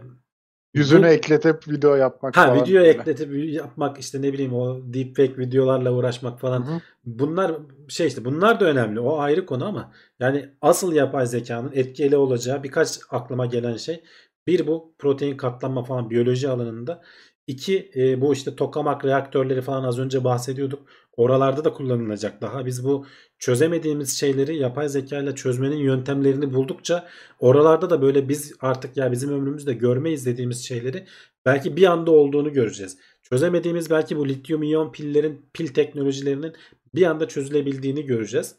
[0.75, 2.63] Yüzünü bu, ekletip video yapmak ha, falan.
[2.63, 2.89] video böyle.
[2.89, 6.67] ekletip yapmak işte ne bileyim o deepfake videolarla uğraşmak falan.
[6.67, 6.81] Hı hı.
[7.05, 7.53] Bunlar
[7.89, 9.01] şey işte bunlar da önemli.
[9.01, 14.03] O ayrı konu ama yani asıl yapay zekanın etkili olacağı birkaç aklıma gelen şey
[14.47, 17.03] bir bu protein katlanma falan biyoloji alanında.
[17.47, 20.89] İki e, bu işte tokamak reaktörleri falan az önce bahsediyorduk.
[21.17, 22.67] Oralarda da kullanılacak daha.
[22.67, 23.07] Biz bu
[23.39, 27.09] çözemediğimiz şeyleri yapay zeka ile çözmenin yöntemlerini buldukça
[27.39, 31.07] oralarda da böyle biz artık ya bizim ömrümüzde görmeyiz dediğimiz şeyleri
[31.45, 32.99] belki bir anda olduğunu göreceğiz.
[33.23, 36.53] Çözemediğimiz belki bu lityum iyon pillerin pil teknolojilerinin
[36.95, 38.57] bir anda çözülebildiğini göreceğiz.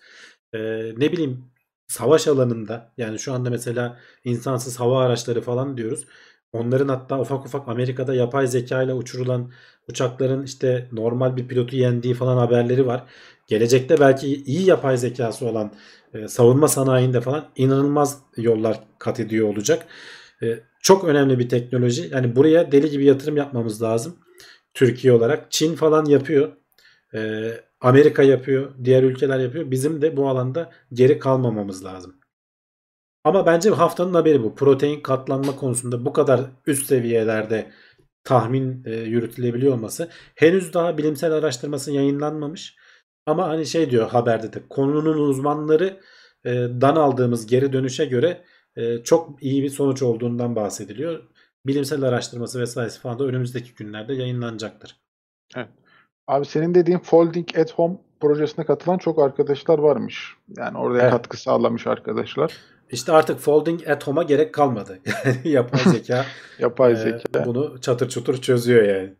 [0.53, 0.59] Ee,
[0.97, 1.43] ne bileyim
[1.87, 6.05] savaş alanında yani şu anda mesela insansız hava araçları falan diyoruz.
[6.55, 9.51] Onların hatta ufak ufak Amerika'da yapay zeka ile uçurulan
[9.89, 13.03] uçakların işte normal bir pilotu yendiği falan haberleri var.
[13.47, 15.73] Gelecekte belki iyi yapay zekası olan
[16.13, 19.87] e, savunma sanayinde falan inanılmaz yollar kat ediyor olacak.
[20.43, 22.09] E, çok önemli bir teknoloji.
[22.11, 24.15] Yani buraya deli gibi yatırım yapmamız lazım.
[24.73, 25.51] Türkiye olarak.
[25.51, 26.51] Çin falan yapıyor.
[27.13, 27.51] E,
[27.81, 28.71] Amerika yapıyor.
[28.83, 29.71] Diğer ülkeler yapıyor.
[29.71, 32.15] Bizim de bu alanda geri kalmamamız lazım.
[33.25, 34.55] Ama bence haftanın haberi bu.
[34.55, 37.71] Protein katlanma konusunda bu kadar üst seviyelerde
[38.23, 40.09] tahmin e, yürütülebiliyor olması.
[40.35, 42.75] Henüz daha bilimsel araştırması yayınlanmamış.
[43.25, 45.99] Ama hani şey diyor haberde de konunun uzmanları
[46.45, 48.43] e, dan aldığımız geri dönüşe göre
[48.75, 51.23] e, çok iyi bir sonuç olduğundan bahsediliyor.
[51.65, 54.95] Bilimsel araştırması vesairesi falan da önümüzdeki günlerde yayınlanacaktır.
[56.27, 60.33] Abi senin dediğin Folding at Home projesine katılan çok arkadaşlar varmış.
[60.57, 61.11] Yani oraya Evet.
[61.11, 62.53] katkı sağlamış arkadaşlar.
[62.91, 64.99] İşte artık folding at home'a gerek kalmadı.
[65.25, 66.25] Yani yapay zeka
[66.59, 67.45] Yapay e, zeka.
[67.45, 69.13] bunu çatır çutur çözüyor yani.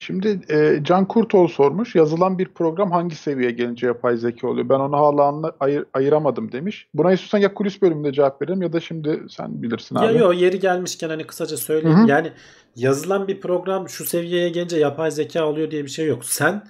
[0.00, 1.94] Şimdi e, Can Kurtoğlu sormuş.
[1.94, 4.68] Yazılan bir program hangi seviyeye gelince yapay zeka oluyor?
[4.68, 6.88] Ben onu hala anla, ayır- ayıramadım demiş.
[6.94, 10.18] Buna istiyorsan ya kulis bölümünde cevap verelim ya da şimdi sen bilirsin Ya abi.
[10.18, 11.98] yo yeri gelmişken hani kısaca söyleyeyim.
[11.98, 12.08] Hı hı.
[12.08, 12.32] Yani
[12.76, 16.24] yazılan bir program şu seviyeye gelince yapay zeka oluyor diye bir şey yok.
[16.24, 16.62] Sen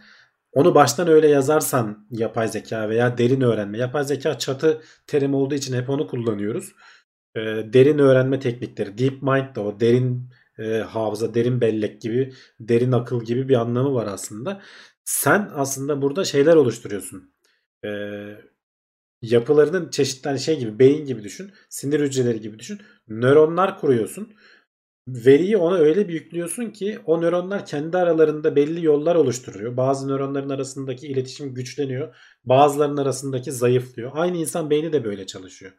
[0.52, 3.78] onu baştan öyle yazarsan yapay zeka veya derin öğrenme.
[3.78, 6.72] Yapay zeka çatı terim olduğu için hep onu kullanıyoruz.
[7.36, 7.40] Ee,
[7.72, 8.98] derin öğrenme teknikleri.
[8.98, 13.94] Deep mind de o derin e, hafıza, derin bellek gibi, derin akıl gibi bir anlamı
[13.94, 14.62] var aslında.
[15.04, 17.32] Sen aslında burada şeyler oluşturuyorsun.
[17.84, 18.36] Ee,
[19.22, 21.52] yapılarının çeşitli hani şey gibi beyin gibi düşün.
[21.68, 22.80] Sinir hücreleri gibi düşün.
[23.08, 24.34] Nöronlar kuruyorsun.
[25.08, 29.76] Veriyi ona öyle bir yüklüyorsun ki o nöronlar kendi aralarında belli yollar oluşturuyor.
[29.76, 32.14] Bazı nöronların arasındaki iletişim güçleniyor.
[32.44, 34.10] Bazılarının arasındaki zayıflıyor.
[34.14, 35.72] Aynı insan beyni de böyle çalışıyor.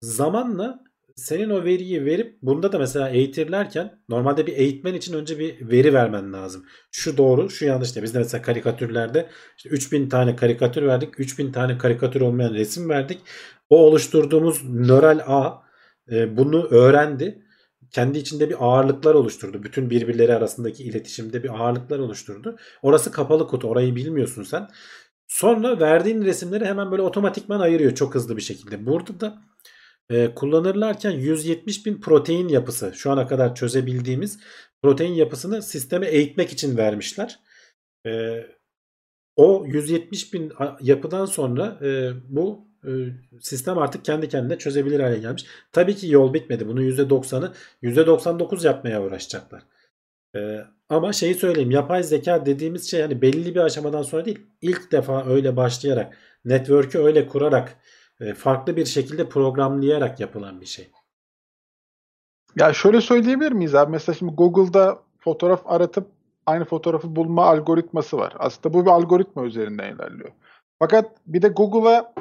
[0.00, 0.84] Zamanla
[1.16, 5.94] senin o veriyi verip bunda da mesela eğitirlerken normalde bir eğitmen için önce bir veri
[5.94, 6.64] vermen lazım.
[6.90, 8.02] Şu doğru, şu yanlış diye.
[8.02, 11.20] Biz de mesela karikatürlerde işte 3000 tane karikatür verdik.
[11.20, 13.18] 3000 tane karikatür olmayan resim verdik.
[13.70, 15.62] O oluşturduğumuz nöral ağ
[16.10, 17.45] e, bunu öğrendi.
[17.96, 19.62] Kendi içinde bir ağırlıklar oluşturdu.
[19.62, 22.56] Bütün birbirleri arasındaki iletişimde bir ağırlıklar oluşturdu.
[22.82, 23.68] Orası kapalı kutu.
[23.68, 24.68] Orayı bilmiyorsun sen.
[25.28, 28.86] Sonra verdiğin resimleri hemen böyle otomatikman ayırıyor çok hızlı bir şekilde.
[28.86, 29.42] Burada da
[30.10, 34.38] e, kullanırlarken 170 bin protein yapısı şu ana kadar çözebildiğimiz
[34.82, 37.40] protein yapısını sisteme eğitmek için vermişler.
[38.06, 38.42] E,
[39.36, 42.68] o 170 bin yapıdan sonra e, bu
[43.40, 45.46] sistem artık kendi kendine çözebilir hale gelmiş.
[45.72, 46.68] Tabii ki yol bitmedi.
[46.68, 47.52] Bunun %90'ı
[47.82, 49.62] %99 yapmaya uğraşacaklar.
[50.36, 54.92] E, ama şeyi söyleyeyim yapay zeka dediğimiz şey hani belli bir aşamadan sonra değil ilk
[54.92, 57.76] defa öyle başlayarak network'ü öyle kurarak
[58.20, 60.90] e, farklı bir şekilde programlayarak yapılan bir şey.
[62.56, 63.92] Ya şöyle söyleyebilir miyiz abi?
[63.92, 66.06] Mesela şimdi Google'da fotoğraf aratıp
[66.46, 68.34] aynı fotoğrafı bulma algoritması var.
[68.38, 70.30] Aslında bu bir algoritma üzerinden ilerliyor.
[70.78, 72.14] Fakat bir de Google'a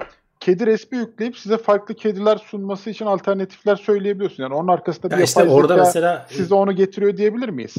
[0.45, 4.43] kedi resmi yükleyip size farklı kediler sunması için alternatifler söyleyebiliyorsun.
[4.43, 7.75] Yani onun arkasında bir Ya işte orada zeka mesela size onu getiriyor diyebilir miyiz?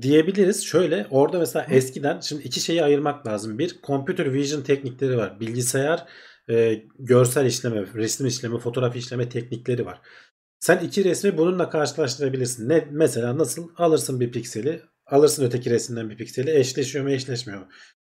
[0.00, 0.64] diyebiliriz.
[0.64, 3.58] Şöyle orada mesela eskiden şimdi iki şeyi ayırmak lazım.
[3.58, 5.40] Bir computer vision teknikleri var.
[5.40, 6.06] Bilgisayar
[6.50, 10.00] e, görsel işleme, resim işleme, fotoğraf işleme teknikleri var.
[10.60, 12.68] Sen iki resmi bununla karşılaştırabilirsin.
[12.68, 17.68] Ne mesela nasıl alırsın bir pikseli, alırsın öteki resimden bir pikseli, eşleşiyor mu, eşleşmiyor mu?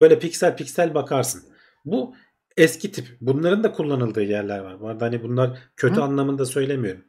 [0.00, 1.42] Böyle piksel piksel bakarsın.
[1.84, 2.14] Bu
[2.56, 3.06] eski tip.
[3.20, 4.80] Bunların da kullanıldığı yerler var.
[4.80, 6.02] Bu arada hani bunlar kötü Hı.
[6.02, 7.04] anlamında söylemiyorum.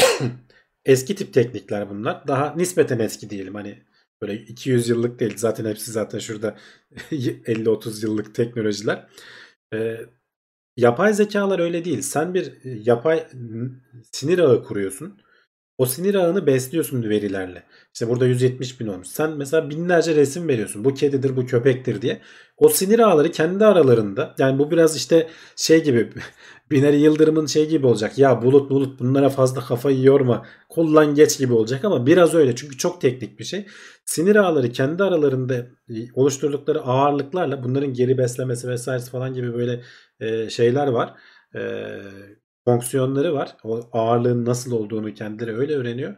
[0.84, 2.26] eski tip teknikler bunlar.
[2.28, 3.54] Daha nispeten eski diyelim.
[3.54, 3.82] Hani
[4.22, 5.36] böyle 200 yıllık değil.
[5.36, 6.56] Zaten hepsi zaten şurada
[7.10, 9.06] 50-30 yıllık teknolojiler.
[9.74, 10.00] Ee,
[10.76, 12.02] yapay zekalar öyle değil.
[12.02, 13.26] Sen bir e, yapay
[14.12, 15.20] sinir ağı kuruyorsun.
[15.82, 17.62] O sinir ağını besliyorsun verilerle.
[17.94, 19.08] İşte burada 170 bin olmuş.
[19.08, 20.84] Sen mesela binlerce resim veriyorsun.
[20.84, 22.20] Bu kedidir, bu köpektir diye.
[22.56, 26.12] O sinir ağları kendi aralarında yani bu biraz işte şey gibi
[26.70, 28.18] Binali Yıldırım'ın şey gibi olacak.
[28.18, 30.46] Ya bulut bulut bunlara fazla kafayı yorma.
[30.68, 32.56] Kullan geç gibi olacak ama biraz öyle.
[32.56, 33.66] Çünkü çok teknik bir şey.
[34.04, 35.54] Sinir ağları kendi aralarında
[35.90, 39.82] e, oluşturdukları ağırlıklarla bunların geri beslemesi vesairesi falan gibi böyle
[40.20, 41.14] e, şeyler var.
[42.66, 43.56] E, fonksiyonları var.
[43.64, 46.16] O ağırlığın nasıl olduğunu kendileri öyle öğreniyor.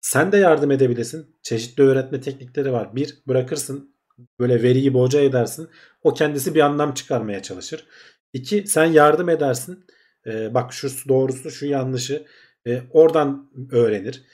[0.00, 1.36] Sen de yardım edebilirsin.
[1.42, 2.96] Çeşitli öğretme teknikleri var.
[2.96, 3.94] Bir bırakırsın
[4.40, 5.68] böyle veriyi boca edersin.
[6.02, 7.86] O kendisi bir anlam çıkarmaya çalışır.
[8.32, 9.84] İki sen yardım edersin.
[10.26, 12.26] Ee, bak şu doğrusu şu yanlışı
[12.66, 14.24] Ee, oradan öğrenir.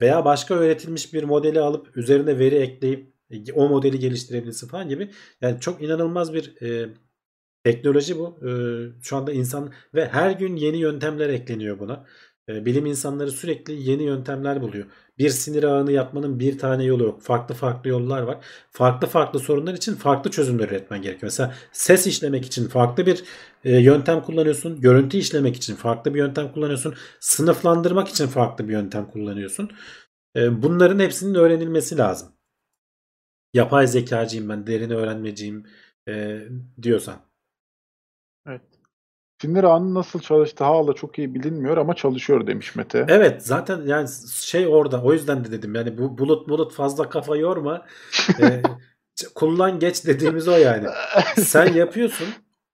[0.00, 5.10] Veya başka öğretilmiş bir modeli alıp üzerine veri ekleyip e, o modeli geliştirebilirsin falan gibi.
[5.40, 6.88] Yani çok inanılmaz bir e,
[7.64, 8.38] teknoloji bu.
[8.48, 8.50] E,
[9.02, 12.06] şu anda insan ve her gün yeni yöntemler ekleniyor buna.
[12.48, 14.86] E, bilim insanları sürekli yeni yöntemler buluyor.
[15.18, 17.22] Bir sinir ağını yapmanın bir tane yolu yok.
[17.22, 18.44] Farklı farklı yollar var.
[18.70, 21.22] Farklı farklı sorunlar için farklı çözümler üretmen gerekiyor.
[21.22, 23.24] Mesela ses işlemek için farklı bir
[23.64, 24.80] e, yöntem kullanıyorsun.
[24.80, 26.94] Görüntü işlemek için farklı bir yöntem kullanıyorsun.
[27.20, 29.70] Sınıflandırmak için farklı bir yöntem kullanıyorsun.
[30.36, 32.28] E, bunların hepsinin öğrenilmesi lazım.
[33.54, 35.66] Yapay zekacıyım ben, derin öğrenmeciyim
[36.08, 36.40] e,
[36.82, 37.31] diyorsan.
[39.42, 43.06] Sinir ağının nasıl çalıştığı hala çok iyi bilinmiyor ama çalışıyor demiş Mete.
[43.08, 44.08] Evet zaten yani
[44.40, 47.86] şey orada o yüzden de dedim yani bu bulut bulut fazla kafa yorma.
[48.40, 48.62] Ee,
[49.34, 50.88] kullan geç dediğimiz o yani.
[51.36, 52.26] Sen yapıyorsun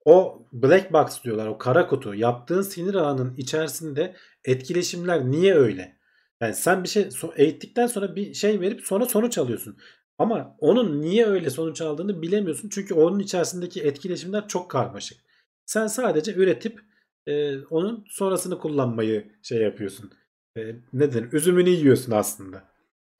[0.05, 4.15] o black box diyorlar o kara kutu yaptığın sinir ağının içerisinde
[4.45, 5.97] etkileşimler niye öyle?
[6.41, 9.77] Yani sen bir şey so- eğittikten sonra bir şey verip sonra sonuç alıyorsun.
[10.17, 12.69] Ama onun niye öyle sonuç aldığını bilemiyorsun.
[12.69, 15.28] Çünkü onun içerisindeki etkileşimler çok karmaşık.
[15.69, 16.79] Sen sadece üretip
[17.27, 20.11] e, onun sonrasını kullanmayı şey yapıyorsun.
[20.57, 20.61] E,
[20.93, 21.33] nedir?
[21.33, 22.63] Üzümünü yiyorsun aslında.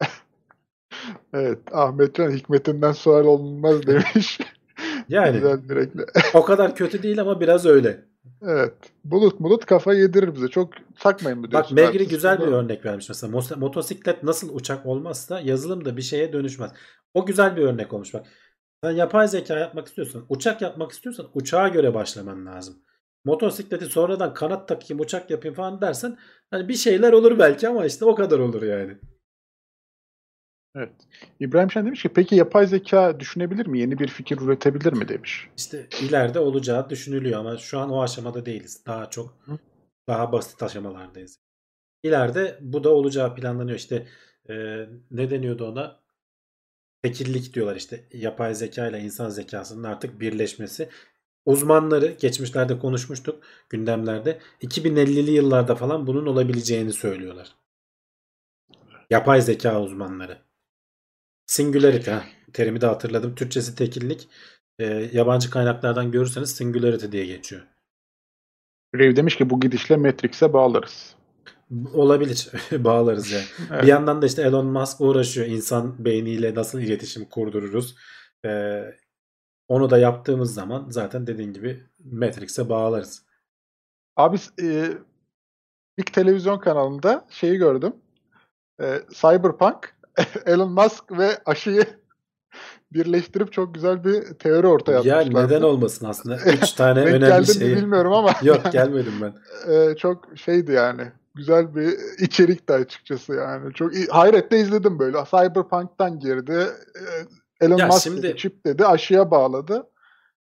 [1.34, 1.60] Evet.
[1.72, 4.40] Ahmetcan hikmetinden sual olmaz demiş.
[5.10, 5.42] Yani
[6.34, 8.06] o kadar kötü değil ama biraz öyle.
[8.42, 8.74] Evet.
[9.04, 10.48] Bulut bulut kafa yedirir bize.
[10.48, 11.76] Çok takmayın mı Bak diyorsun?
[11.76, 13.42] Megri Haksız güzel bir örnek vermiş mesela.
[13.58, 16.72] Motosiklet nasıl uçak olmazsa yazılım da bir şeye dönüşmez.
[17.14, 18.26] O güzel bir örnek olmuş bak.
[18.84, 22.82] Sen yapay zeka yapmak istiyorsan, uçak yapmak istiyorsan uçağa göre başlaman lazım.
[23.26, 26.18] Motosikleti sonradan kanat takayım, uçak yapayım falan dersen
[26.52, 28.98] hani bir şeyler olur belki ama işte o kadar olur yani.
[30.76, 30.92] Evet.
[31.40, 33.80] İbrahim Şen demiş ki peki yapay zeka düşünebilir mi?
[33.80, 35.50] Yeni bir fikir üretebilir mi demiş.
[35.58, 38.84] İşte ileride olacağı düşünülüyor ama şu an o aşamada değiliz.
[38.88, 39.58] Daha çok Hı.
[40.08, 41.40] daha basit aşamalardayız.
[42.04, 43.78] İleride bu da olacağı planlanıyor.
[43.78, 44.08] İşte
[44.50, 44.56] e,
[45.12, 46.00] ne deniyordu ona?
[47.04, 50.90] Tekillik diyorlar işte yapay zeka ile insan zekasının artık birleşmesi.
[51.46, 57.56] Uzmanları geçmişlerde konuşmuştuk gündemlerde 2050'li yıllarda falan bunun olabileceğini söylüyorlar.
[59.10, 60.38] Yapay zeka uzmanları.
[61.46, 62.12] Singularity
[62.54, 63.36] terimi de hatırladım.
[63.36, 64.28] Türkçesi tekillik.
[64.80, 67.62] E, yabancı kaynaklardan görürseniz singularity diye geçiyor.
[68.96, 71.16] Rev demiş ki bu gidişle Matrix'e bağlarız.
[71.94, 72.50] Olabilir.
[72.72, 73.44] Bağlarız yani.
[73.72, 73.84] Evet.
[73.84, 75.48] Bir yandan da işte Elon Musk uğraşıyor.
[75.48, 77.96] İnsan beyniyle nasıl iletişim kurdururuz.
[78.46, 78.84] Ee,
[79.68, 83.24] onu da yaptığımız zaman zaten dediğin gibi Matrix'e bağlarız.
[84.16, 84.88] Abi e,
[85.98, 87.94] bir televizyon kanalında şeyi gördüm.
[88.82, 89.96] E, Cyberpunk,
[90.46, 91.84] Elon Musk ve aşıyı
[92.94, 95.46] birleştirip çok güzel bir teori ortaya Ya atmışlar.
[95.48, 96.38] neden olmasın aslında?
[96.38, 97.76] Üç tane önemli geldim şey.
[97.76, 99.34] bilmiyorum ama Yok gelmedim ben.
[99.74, 101.12] e, çok şeydi yani.
[101.40, 103.74] Güzel bir içerikti açıkçası yani.
[103.74, 105.18] Çok hayretle izledim böyle.
[105.32, 106.66] Cyberpunk'tan girdi.
[107.62, 109.84] E, Elon Ya Musk şimdi- dedi, çip dedi, aşıya bağladı.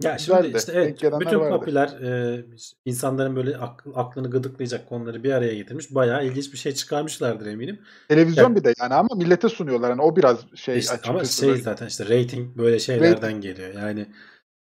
[0.03, 0.59] Ya şimdi Güzeldi.
[0.59, 1.57] işte evet bütün vardı.
[1.57, 2.45] popüler e,
[2.85, 5.95] insanların böyle akl- aklını gıdıklayacak konuları bir araya getirmiş.
[5.95, 7.79] Bayağı ilginç bir şey çıkarmışlardır eminim.
[8.09, 9.91] Televizyon Ya- bir de yani ama millete sunuyorlar.
[9.91, 11.17] Yani o biraz şey İşte açıkçası.
[11.19, 11.63] ama şey böyle.
[11.63, 13.75] zaten işte rating böyle şeylerden geliyor.
[13.75, 14.07] Yani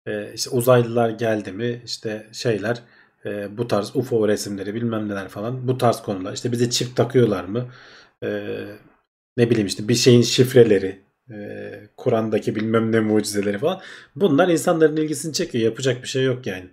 [0.06, 2.82] e, işte uzaylılar geldi mi işte şeyler
[3.26, 6.34] e, bu tarz UFO resimleri bilmem neler falan bu tarz konular.
[6.34, 7.68] İşte bize çip takıyorlar mı?
[8.24, 8.58] E,
[9.38, 11.36] ne bileyim işte bir şeyin şifreleri e,
[11.98, 13.82] Kur'an'daki bilmem ne mucizeleri falan.
[14.16, 15.64] Bunlar insanların ilgisini çekiyor.
[15.64, 16.70] Yapacak bir şey yok yani.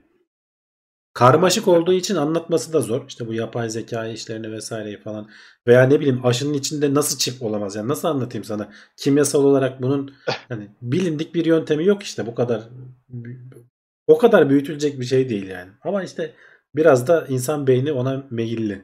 [1.15, 3.05] Karmaşık olduğu için anlatması da zor.
[3.09, 5.29] İşte bu yapay zeka işlerini vesaireyi falan.
[5.67, 7.77] Veya ne bileyim aşının içinde nasıl çip olamaz?
[7.77, 8.73] Yani nasıl anlatayım sana?
[8.97, 10.15] Kimyasal olarak bunun
[10.49, 12.27] hani bilindik bir yöntemi yok işte.
[12.27, 12.69] Bu kadar
[14.07, 15.71] o kadar büyütülecek bir şey değil yani.
[15.83, 16.33] Ama işte
[16.77, 18.83] biraz da insan beyni ona meyilli.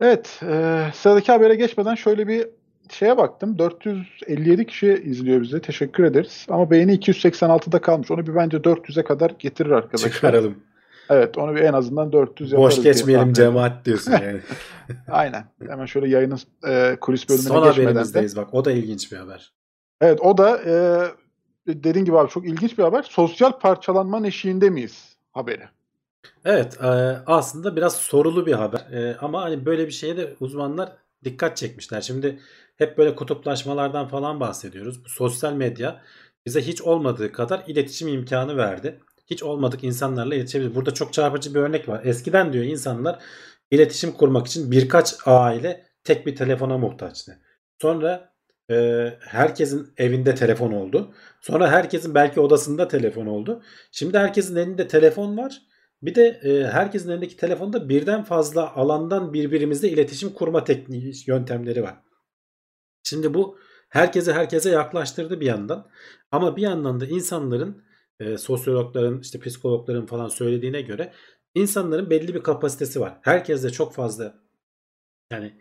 [0.00, 2.48] Evet, e, sıradaki habere geçmeden şöyle bir
[2.90, 3.58] şeye baktım.
[3.58, 5.60] 457 kişi izliyor bizi.
[5.60, 6.46] Teşekkür ederiz.
[6.48, 8.10] Ama beğeni 286'da kalmış.
[8.10, 10.10] Onu bir bence 400'e kadar getirir arkadaşlar.
[10.10, 10.62] Çıkaralım.
[11.10, 14.40] Evet, onu bir en azından 400 yaparız Boş geçmeyelim cemaat diyorsun yani.
[15.08, 15.44] Aynen.
[15.68, 17.90] Hemen şöyle yayının e, kulis bölümüne Son geçmeden de.
[17.90, 18.54] haberimizdeyiz bak.
[18.54, 19.52] O da ilginç bir haber.
[20.00, 20.74] Evet, o da e,
[21.66, 23.02] dediğin gibi abi çok ilginç bir haber.
[23.02, 25.68] Sosyal parçalanmanın eşiğinde miyiz haberi?
[26.44, 26.86] Evet e,
[27.26, 30.92] aslında biraz sorulu bir haber E, ama hani böyle bir şeye de uzmanlar
[31.24, 32.00] dikkat çekmişler.
[32.00, 32.40] Şimdi
[32.76, 35.04] hep böyle kutuplaşmalardan falan bahsediyoruz.
[35.04, 36.02] Bu sosyal medya
[36.46, 39.00] bize hiç olmadığı kadar iletişim imkanı verdi.
[39.26, 40.74] Hiç olmadık insanlarla iletişebiliriz.
[40.74, 42.00] Burada çok çarpıcı bir örnek var.
[42.04, 43.18] Eskiden diyor insanlar
[43.70, 47.40] iletişim kurmak için birkaç aile tek bir telefona muhtaçtı.
[47.82, 48.33] Sonra
[48.70, 51.14] e, herkesin evinde telefon oldu.
[51.40, 53.62] Sonra herkesin belki odasında telefon oldu.
[53.92, 55.62] Şimdi herkesin elinde telefon var.
[56.02, 61.94] Bir de e, herkesin elindeki telefonda birden fazla alandan birbirimizle iletişim kurma tekniği yöntemleri var.
[63.02, 63.58] Şimdi bu
[63.88, 65.90] herkese herkese yaklaştırdı bir yandan.
[66.30, 67.84] Ama bir yandan da insanların
[68.20, 71.12] e, sosyologların işte psikologların falan söylediğine göre
[71.54, 73.18] insanların belli bir kapasitesi var.
[73.22, 74.34] Herkeste çok fazla
[75.32, 75.58] yani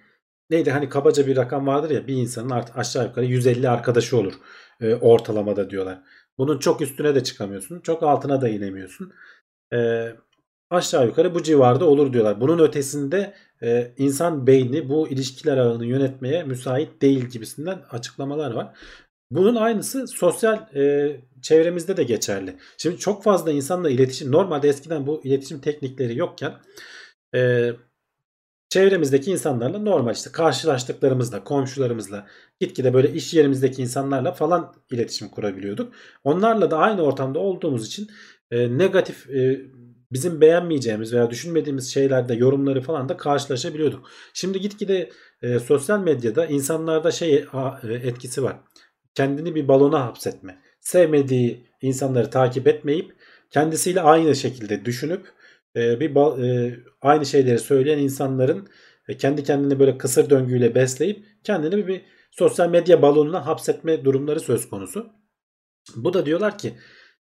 [0.54, 4.34] neydi hani kabaca bir rakam vardır ya bir insanın art, aşağı yukarı 150 arkadaşı olur
[4.82, 6.02] e, ortalamada diyorlar.
[6.38, 7.80] Bunun çok üstüne de çıkamıyorsun.
[7.80, 9.14] Çok altına da inemiyorsun.
[9.74, 10.10] E,
[10.70, 12.42] aşağı yukarı bu civarda olur diyorlar.
[12.42, 18.78] Bunun ötesinde e, insan beyni bu ilişkiler ağını yönetmeye müsait değil gibisinden açıklamalar var.
[19.32, 22.56] Bunun aynısı sosyal e, çevremizde de geçerli.
[22.78, 26.54] Şimdi çok fazla insanla iletişim normalde eskiden bu iletişim teknikleri yokken
[27.36, 27.72] e,
[28.74, 32.28] çevremizdeki insanlarla normal işte karşılaştıklarımızla, komşularımızla,
[32.60, 35.94] gitgide böyle iş yerimizdeki insanlarla falan iletişim kurabiliyorduk.
[36.24, 38.10] Onlarla da aynı ortamda olduğumuz için
[38.52, 39.62] e, negatif e,
[40.12, 44.10] bizim beğenmeyeceğimiz veya düşünmediğimiz şeylerde yorumları falan da karşılaşabiliyorduk.
[44.34, 45.10] Şimdi gitgide
[45.42, 48.56] e, sosyal medyada insanlarda şey a, e, etkisi var.
[49.16, 50.62] Kendini bir balona hapsetme.
[50.80, 53.16] Sevmediği insanları takip etmeyip
[53.50, 55.28] kendisiyle aynı şekilde düşünüp
[55.76, 58.68] e, bir e, aynı şeyleri söyleyen insanların
[59.08, 62.02] e, kendi kendini böyle kısır döngüyle besleyip kendini bir, bir
[62.32, 65.10] sosyal medya balonuna hapsetme durumları söz konusu.
[65.96, 66.74] Bu da diyorlar ki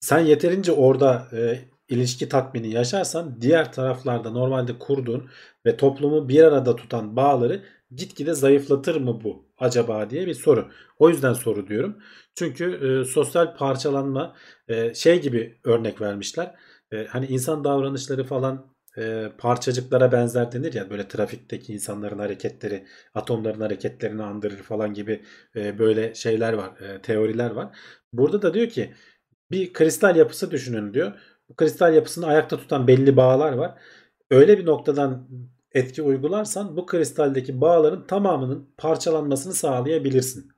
[0.00, 1.58] sen yeterince orada e,
[1.88, 5.30] ilişki tatmini yaşarsan diğer taraflarda normalde kurduğun
[5.66, 10.70] ve toplumu bir arada tutan bağları gitgide zayıflatır mı bu acaba diye bir soru.
[10.98, 11.98] O yüzden soru diyorum.
[12.34, 14.34] Çünkü e, sosyal parçalanma
[14.68, 16.54] e, şey gibi örnek vermişler.
[16.92, 18.66] E, hani insan davranışları falan
[18.98, 25.22] e, parçacıklara benzer denir ya böyle trafikteki insanların hareketleri atomların hareketlerini andırır falan gibi
[25.56, 27.78] e, böyle şeyler var e, teoriler var.
[28.12, 28.94] Burada da diyor ki
[29.50, 31.12] bir kristal yapısı düşünün diyor.
[31.48, 33.78] Bu kristal yapısını ayakta tutan belli bağlar var.
[34.30, 35.28] Öyle bir noktadan
[35.72, 40.52] etki uygularsan bu kristaldeki bağların tamamının parçalanmasını sağlayabilirsin.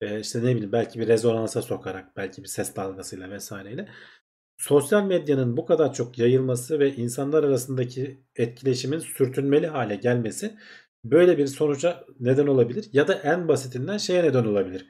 [0.00, 3.88] Ee, işte ne bileyim belki bir rezonansa sokarak belki bir ses dalgasıyla vesaireyle.
[4.62, 10.54] Sosyal medyanın bu kadar çok yayılması ve insanlar arasındaki etkileşimin sürtünmeli hale gelmesi
[11.04, 14.86] böyle bir sonuca neden olabilir ya da en basitinden şeye neden olabilir.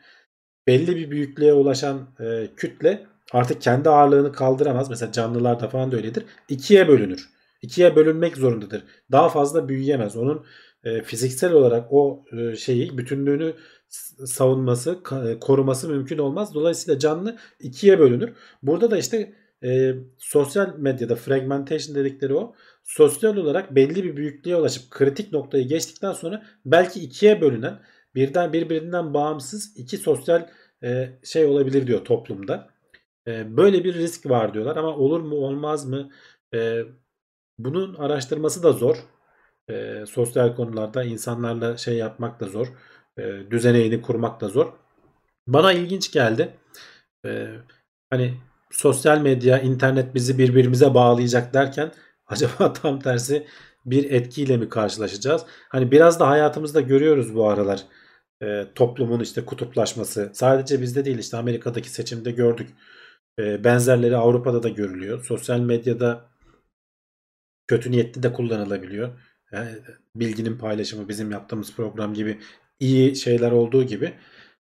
[0.67, 4.91] Belli bir büyüklüğe ulaşan e, kütle artık kendi ağırlığını kaldıramaz.
[4.91, 6.25] Mesela canlılarda falan da öyledir.
[6.49, 7.31] İkiye bölünür.
[7.63, 8.85] İkiye bölünmek zorundadır.
[9.13, 10.17] Daha fazla büyüyemez.
[10.17, 10.47] Onun
[10.85, 13.55] e, fiziksel olarak o e, şeyi bütünlüğünü
[14.27, 16.55] savunması, e, koruması mümkün olmaz.
[16.55, 18.33] Dolayısıyla canlı ikiye bölünür.
[18.63, 22.55] Burada da işte e, sosyal medyada fragmentation dedikleri o.
[22.85, 27.81] Sosyal olarak belli bir büyüklüğe ulaşıp kritik noktayı geçtikten sonra belki ikiye bölünen
[28.15, 30.49] birden birbirinden bağımsız iki sosyal
[30.83, 32.69] e, şey olabilir diyor toplumda.
[33.27, 36.11] E, böyle bir risk var diyorlar ama olur mu olmaz mı?
[36.55, 36.83] E,
[37.59, 38.97] bunun araştırması da zor.
[39.71, 42.67] E, sosyal konularda insanlarla şey yapmak da zor.
[43.19, 44.73] E, düzeneğini kurmak da zor.
[45.47, 46.57] Bana ilginç geldi.
[47.27, 47.49] E,
[48.11, 48.35] hani
[48.73, 51.93] sosyal medya, internet bizi birbirimize bağlayacak derken
[52.27, 53.47] acaba tam tersi
[53.87, 55.43] bir etkiyle mi karşılaşacağız?
[55.69, 57.85] Hani biraz da hayatımızda görüyoruz bu aralar
[58.43, 60.31] e, toplumun işte kutuplaşması.
[60.35, 62.71] Sadece bizde değil işte Amerika'daki seçimde gördük.
[63.39, 65.25] E, benzerleri Avrupa'da da görülüyor.
[65.25, 66.31] Sosyal medyada
[67.67, 69.19] kötü niyetli de kullanılabiliyor.
[69.53, 69.71] Yani
[70.17, 72.39] bilginin paylaşımı bizim yaptığımız program gibi
[72.81, 74.15] iyi şeyler olduğu gibi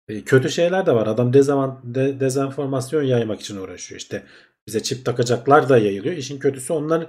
[0.09, 1.07] e, kötü şeyler de var.
[1.07, 4.01] Adam dezavant, de, dezenformasyon yaymak için uğraşıyor.
[4.01, 4.23] İşte
[4.67, 6.17] bize çip takacaklar da yayılıyor.
[6.17, 7.07] İşin kötüsü onlar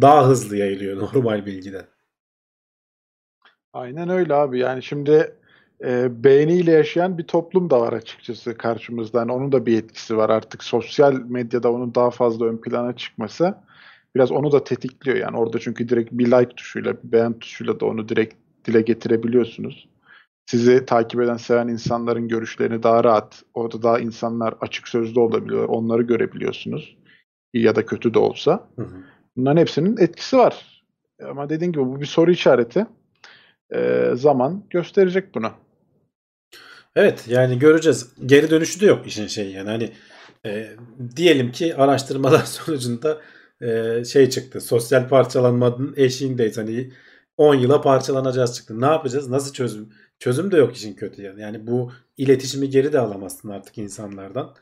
[0.00, 1.86] daha hızlı yayılıyor normal bilgiden.
[3.72, 4.58] Aynen öyle abi.
[4.58, 5.36] Yani şimdi
[5.84, 9.18] e, beğeniyle yaşayan bir toplum da var açıkçası karşımızda.
[9.18, 10.64] Yani onun da bir etkisi var artık.
[10.64, 13.54] Sosyal medyada onun daha fazla ön plana çıkması
[14.14, 15.16] biraz onu da tetikliyor.
[15.16, 19.88] Yani orada çünkü direkt bir like tuşuyla, bir beğen tuşuyla da onu direkt dile getirebiliyorsunuz.
[20.46, 25.68] Sizi takip eden, seven insanların görüşlerini daha rahat, orada daha insanlar açık sözlü olabiliyor.
[25.68, 26.96] Onları görebiliyorsunuz.
[27.52, 28.68] İyi ya da kötü de olsa.
[28.76, 28.96] Hı hı.
[29.36, 30.82] Bunların hepsinin etkisi var.
[31.30, 32.86] Ama dediğim gibi bu bir soru işareti.
[33.74, 35.50] Ee, zaman gösterecek bunu.
[36.96, 38.12] Evet yani göreceğiz.
[38.26, 39.90] Geri dönüşü de yok işin şeyi yani hani
[40.46, 40.70] e,
[41.16, 43.20] diyelim ki araştırmalar sonucunda
[43.60, 44.60] e, şey çıktı.
[44.60, 46.58] Sosyal parçalanmanın eşiğindeyiz.
[46.58, 46.92] Hani
[47.36, 48.80] 10 yıla parçalanacağız çıktı.
[48.80, 49.28] Ne yapacağız?
[49.28, 49.92] Nasıl çözüm?
[50.22, 51.40] Çözüm de yok işin kötü yani.
[51.40, 54.54] Yani bu iletişimi geri de alamazsın artık insanlardan.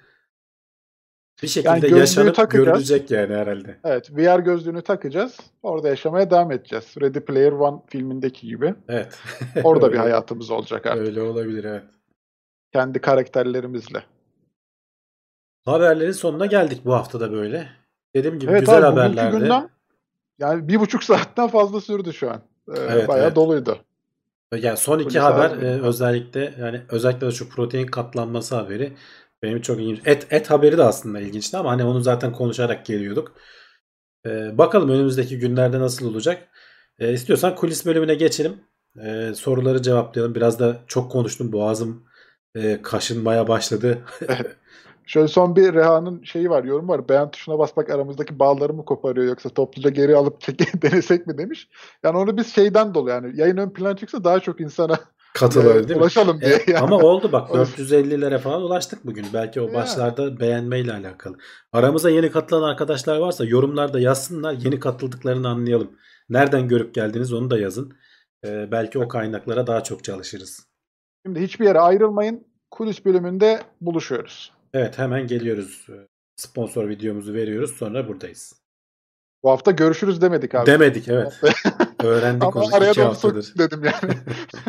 [1.43, 2.67] Bir şekilde Yani yaşanıp takacağız.
[2.67, 3.81] görülecek yani herhalde.
[3.85, 5.37] Evet, VR gözlüğünü takacağız.
[5.63, 6.95] Orada yaşamaya devam edeceğiz.
[7.01, 8.75] Ready Player One filmindeki gibi.
[8.89, 9.19] Evet.
[9.65, 11.07] Orada bir hayatımız olacak artık.
[11.07, 11.85] Öyle olabilir evet.
[12.73, 14.03] Kendi karakterlerimizle.
[15.65, 17.69] Haberlerin sonuna geldik bu haftada böyle.
[18.15, 19.39] Dediğim gibi Evet güzel abi haberlerdi.
[19.39, 19.69] gündem
[20.39, 22.43] yani bir buçuk saatten fazla sürdü şu an.
[22.69, 23.37] Ee, Evet, bayağı evet.
[23.37, 23.85] doluydu.
[24.57, 25.65] Yani son iki Polis haber abi.
[25.67, 28.97] e, özellikle yani özellikle de şu protein katlanması haberi
[29.43, 30.01] benim çok ilginç.
[30.07, 33.37] Et et haberi de aslında ilginçti ama hani onu zaten konuşarak geliyorduk.
[34.27, 36.49] E, bakalım önümüzdeki günlerde nasıl olacak.
[36.99, 38.61] E, istiyorsan kulis bölümüne geçelim.
[39.05, 40.35] E, soruları cevaplayalım.
[40.35, 41.53] Biraz da çok konuştum.
[41.53, 42.07] Boğazım
[42.55, 43.99] e, kaşınmaya başladı.
[45.07, 47.09] Şöyle son bir Reha'nın şeyi var, yorum var.
[47.09, 51.69] Beğen tuşuna basmak aramızdaki bağları mı koparıyor yoksa topluca geri alıp çek- denesek mi demiş.
[52.03, 54.99] Yani onu biz şeyden dolayı yani yayın ön plana çıksa daha çok insana
[55.35, 55.97] Katılalım değil mi?
[55.97, 56.55] Ulaşalım diye.
[56.55, 56.79] E, yani.
[56.79, 57.67] ama oldu bak Olur.
[57.67, 59.27] 450'lere falan ulaştık bugün.
[59.35, 61.37] Belki o başlarda beğenmeyle alakalı.
[61.73, 64.53] Aramıza yeni katılan arkadaşlar varsa yorumlarda yazsınlar.
[64.53, 65.91] Yeni katıldıklarını anlayalım.
[66.29, 67.93] Nereden görüp geldiniz onu da yazın.
[68.45, 70.67] E, belki o kaynaklara daha çok çalışırız.
[71.27, 72.47] Şimdi hiçbir yere ayrılmayın.
[72.71, 74.53] Kulis bölümünde buluşuyoruz.
[74.75, 75.87] Evet hemen geliyoruz.
[76.37, 77.71] Sponsor videomuzu veriyoruz.
[77.77, 78.61] Sonra buradayız.
[79.43, 80.67] Bu hafta görüşürüz demedik abi.
[80.67, 81.41] Demedik evet.
[82.05, 83.55] Öğrendik Ama onu araya iki haftadır.
[83.59, 84.15] dedim yani.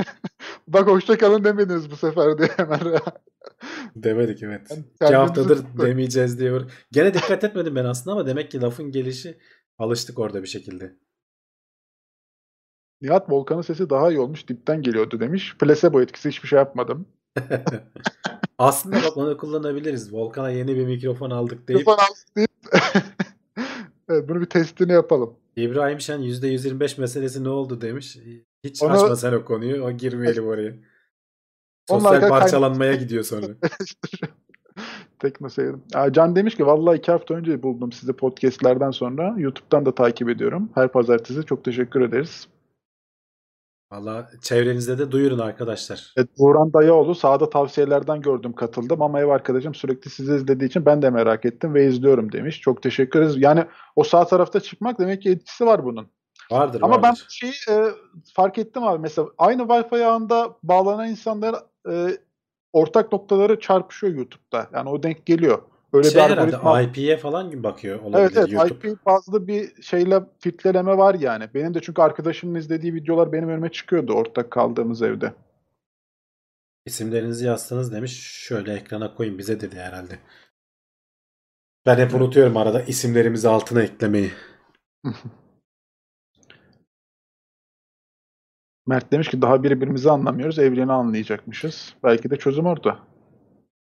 [0.67, 2.79] Bak hoşça kalın demediniz bu sefer diye hemen.
[3.95, 4.67] Demedik evet.
[4.71, 5.81] Yani İki haftadır tuttuk.
[5.81, 6.71] demeyeceğiz diyor.
[6.91, 9.37] Gene dikkat etmedim ben aslında ama demek ki lafın gelişi
[9.77, 10.95] alıştık orada bir şekilde.
[13.01, 14.47] Nihat Volkan'ın sesi daha iyi olmuş.
[14.47, 15.55] Dipten geliyordu demiş.
[15.59, 17.07] Placebo etkisi hiçbir şey yapmadım.
[18.57, 20.13] Aslında bak onu kullanabiliriz.
[20.13, 22.49] Volkan'a yeni bir mikrofon aldık deyip Mikrofon aldık deyip
[24.09, 25.33] evet, bunu bir testini yapalım.
[25.55, 28.17] İbrahim Şen %125 meselesi ne oldu demiş.
[28.63, 29.83] Hiç Onu- açma sen o konuyu.
[29.83, 30.73] O girmeyelim oraya.
[31.89, 33.47] Onlar Sosyal kay- parçalanmaya gidiyor sonra.
[35.19, 35.81] Tekno seyrim.
[35.93, 39.35] Aa, Can demiş ki vallahi iki hafta önce buldum sizi podcastlerden sonra.
[39.37, 40.69] YouTube'dan da takip ediyorum.
[40.75, 42.47] Her pazartesi çok teşekkür ederiz.
[43.91, 46.13] Valla çevrenizde de duyurun arkadaşlar.
[46.17, 51.01] Evet, Buğran Dayıoğlu sağda tavsiyelerden gördüm katıldım ama ev arkadaşım sürekli sizi izlediği için ben
[51.01, 52.61] de merak ettim ve izliyorum demiş.
[52.61, 53.35] Çok teşekkür ederiz.
[53.37, 53.65] Yani
[53.95, 56.07] o sağ tarafta çıkmak demek ki etkisi var bunun.
[56.51, 57.27] Vardır Ama ben vardır.
[57.29, 57.91] şeyi e,
[58.33, 61.55] fark ettim abi mesela aynı Wi-Fi ağında bağlanan insanlar
[61.89, 62.17] e,
[62.73, 64.69] ortak noktaları çarpışıyor YouTube'da.
[64.73, 65.61] Yani o denk geliyor.
[65.93, 66.81] Öyle şey bir algoritma.
[66.81, 68.89] IP'ye falan gibi bakıyor olabilir Evet evet YouTube.
[68.89, 71.49] IP bazlı bir şeyle filtreleme var yani.
[71.53, 75.33] Benim de çünkü arkadaşımın izlediği videolar benim önüme çıkıyordu ortak kaldığımız evde.
[76.85, 78.21] İsimlerinizi yazsanız demiş.
[78.21, 80.19] Şöyle ekrana koyun bize dedi herhalde.
[81.85, 84.31] Ben hep unutuyorum arada isimlerimizi altına eklemeyi.
[88.87, 90.59] Mert demiş ki daha birbirimizi anlamıyoruz.
[90.59, 91.95] Evreni anlayacakmışız.
[92.03, 93.10] Belki de çözüm orada.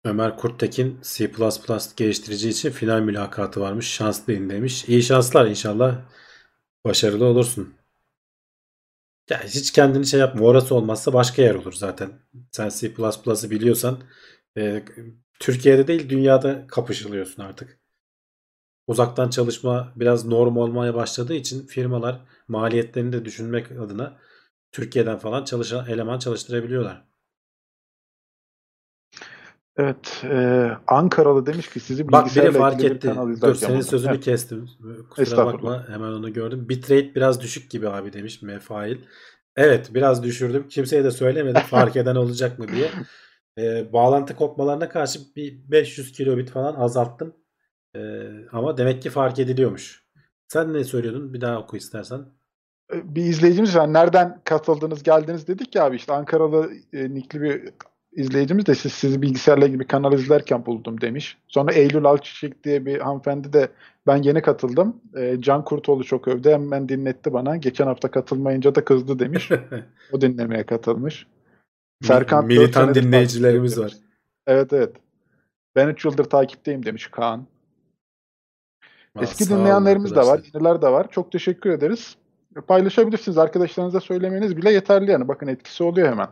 [0.05, 1.31] Ömer Kurttekin C++
[1.97, 3.89] geliştirici için final mülakatı varmış.
[3.89, 4.85] Şanslıyım demiş.
[4.85, 5.99] İyi şanslar inşallah.
[6.85, 7.75] Başarılı olursun.
[9.31, 10.47] Ya hiç kendini şey yapma.
[10.47, 12.11] Orası olmazsa başka yer olur zaten.
[12.53, 14.03] Sen C++'ı biliyorsan
[14.57, 14.85] e,
[15.41, 17.81] Türkiye'de değil dünyada kapışılıyorsun artık.
[18.87, 24.19] Uzaktan çalışma biraz norm olmaya başladığı için firmalar maliyetlerini de düşünmek adına
[24.73, 27.10] Türkiye'den falan çalışan eleman çalıştırabiliyorlar.
[29.77, 30.25] Evet.
[30.25, 33.15] e, Ankaralı demiş ki sizi Bak biri fark etti.
[33.43, 34.25] Dur senin sözünü Evet.
[34.25, 34.69] kestim.
[35.11, 36.69] Kusura bakma hemen onu gördüm.
[36.69, 38.99] Bitrate biraz düşük gibi abi demiş Mefail.
[39.57, 40.69] Evet biraz düşürdüm.
[40.69, 42.91] Kimseye de söylemedim fark eden olacak mı diye.
[43.59, 47.37] Ee, bağlantı kopmalarına karşı bir 500 kilobit falan azalttım.
[47.97, 50.05] Ee, ama demek ki fark ediliyormuş.
[50.49, 51.35] Sen ne söylüyordun?
[51.35, 52.19] Bir daha oku istersen.
[52.95, 53.93] E, bir izleyicimiz var.
[53.93, 57.73] Nereden katıldınız, geldiniz dedik ya abi işte Ankaralı e, nickli bir
[58.13, 61.39] izleyicimiz de siz sizi bilgisayarla bir kanal izlerken buldum demiş.
[61.49, 63.69] Sonra Eylül Alçiçek diye bir hanımefendi de
[64.07, 64.97] ben yeni katıldım.
[65.17, 66.51] E, Can Kurtoğlu çok övdü.
[66.51, 67.57] Hemen dinletti bana.
[67.57, 69.51] Geçen hafta katılmayınca da kızdı demiş.
[70.13, 71.27] O dinlemeye katılmış.
[72.03, 73.93] Serkan Militan dinleyicilerimiz var.
[74.47, 74.97] Evet evet.
[75.77, 77.47] Ben 3 yıldır takipteyim demiş Kaan.
[79.17, 81.11] Aa, Eski dinleyenlerimiz de var, yeniler de var.
[81.11, 82.17] Çok teşekkür ederiz.
[82.67, 83.39] Paylaşabilirsiniz.
[83.39, 85.29] Arkadaşlarınıza söylemeniz bile yeterli yani.
[85.29, 86.29] Bakın etkisi oluyor hemen.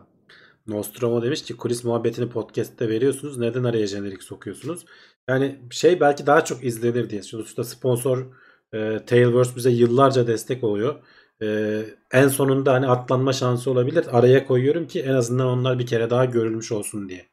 [0.69, 3.37] Nostromo demiş ki kulis muhabbetini podcast'te veriyorsunuz.
[3.37, 4.85] Neden araya jenerik sokuyorsunuz?
[5.29, 7.23] Yani şey belki daha çok izlenir diye.
[7.23, 8.25] Sonuçta sponsor
[8.73, 10.95] e, Tailverse bize yıllarca destek oluyor.
[11.41, 11.81] E,
[12.11, 14.05] en sonunda hani atlanma şansı olabilir.
[14.11, 17.29] Araya koyuyorum ki en azından onlar bir kere daha görülmüş olsun diye.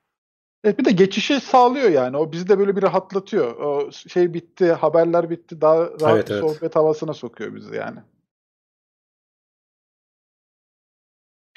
[0.65, 2.17] Evet bir de geçişi sağlıyor yani.
[2.17, 3.57] O bizi de böyle bir rahatlatıyor.
[3.57, 5.61] O şey bitti, haberler bitti.
[5.61, 6.41] Daha rahat Evet, evet.
[6.41, 7.99] sohbet havasına sokuyor bizi yani.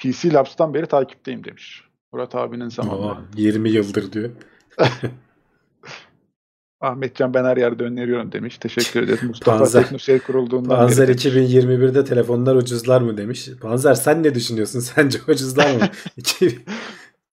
[0.02, 1.84] PC Labs'tan beri takipteyim demiş.
[2.12, 3.02] Murat abinin zamanları.
[3.02, 4.30] Ama 20 yıldır diyor.
[6.80, 8.58] Ahmetcan ben her yerde öneriyorum demiş.
[8.58, 9.22] Teşekkür ederiz.
[9.22, 11.24] Mustafa Panzer- Teknosey kurulduğundan Panzer beri.
[11.24, 11.26] demiş.
[11.26, 13.48] 2021'de telefonlar ucuzlar mı demiş.
[13.60, 14.80] Panzer sen ne düşünüyorsun?
[14.94, 15.80] Sence ucuzlar mı?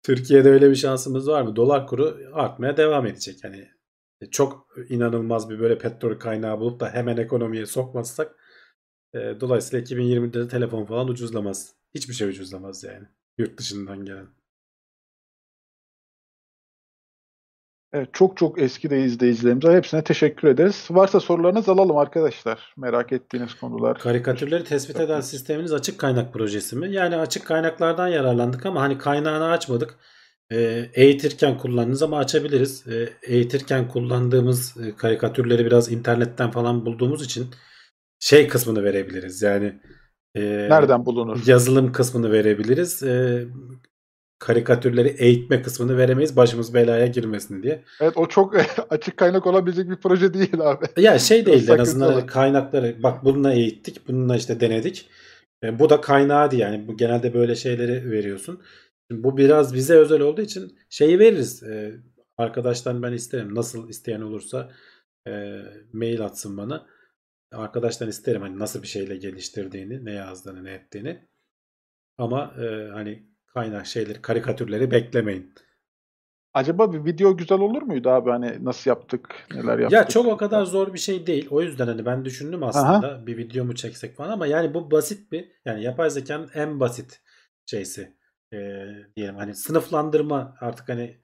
[0.02, 1.56] Türkiye'de öyle bir şansımız var mı?
[1.56, 3.44] Dolar kuru artmaya devam edecek.
[3.44, 3.68] Yani
[4.30, 8.36] çok inanılmaz bir böyle petrol kaynağı bulup da hemen ekonomiye sokmazsak
[9.14, 11.79] e, dolayısıyla 2020'de de telefon falan ucuzlamaz.
[11.94, 13.06] Hiçbir şey ucuzlamaz yani.
[13.38, 14.26] Yurt dışından gelen.
[17.92, 19.76] Evet, çok çok eski de izleyicilerimiz var.
[19.76, 20.88] Hepsine teşekkür ederiz.
[20.90, 22.74] Varsa sorularınız alalım arkadaşlar.
[22.76, 23.98] Merak ettiğiniz konular.
[23.98, 26.92] Karikatürleri tespit eden sisteminiz açık kaynak projesi mi?
[26.92, 29.98] Yani açık kaynaklardan yararlandık ama hani kaynağını açmadık.
[30.52, 32.86] E, eğitirken kullandınız ama açabiliriz.
[32.88, 37.46] E, eğitirken kullandığımız e, karikatürleri biraz internetten falan bulduğumuz için
[38.20, 39.42] şey kısmını verebiliriz.
[39.42, 39.80] Yani
[40.34, 40.40] e,
[40.70, 41.40] Nereden bulunur?
[41.46, 43.02] yazılım kısmını verebiliriz.
[43.02, 43.44] E,
[44.38, 47.82] karikatürleri eğitme kısmını veremeyiz başımız belaya girmesin diye.
[48.00, 48.54] Evet o çok
[48.90, 50.86] açık kaynak olabilecek bir proje değil abi.
[50.96, 55.08] Ya şey değil en azından hani kaynakları bak bununla eğittik bununla işte denedik.
[55.64, 58.60] E, bu da kaynağı diye yani bu genelde böyle şeyleri veriyorsun.
[59.10, 61.62] Şimdi bu biraz bize özel olduğu için şeyi veririz.
[61.62, 61.92] E,
[62.38, 64.70] arkadaştan ben isterim nasıl isteyen olursa
[65.28, 65.60] e,
[65.92, 66.86] mail atsın bana.
[67.52, 71.28] Arkadaştan isterim hani nasıl bir şeyle geliştirdiğini, ne yazdığını, ne ettiğini.
[72.18, 75.54] Ama e, hani kaynak şeyleri, karikatürleri beklemeyin.
[76.54, 78.30] Acaba bir video güzel olur muydu abi?
[78.30, 79.92] Hani nasıl yaptık, neler yaptık?
[79.92, 81.48] Ya çok o kadar zor bir şey değil.
[81.50, 85.32] O yüzden hani ben düşündüm aslında bir video mu çeksek falan ama yani bu basit
[85.32, 87.20] bir yani yapay zekanın en basit
[87.66, 88.20] şeysi
[88.52, 88.86] Ee,
[89.16, 91.20] diyelim hani sınıflandırma artık hani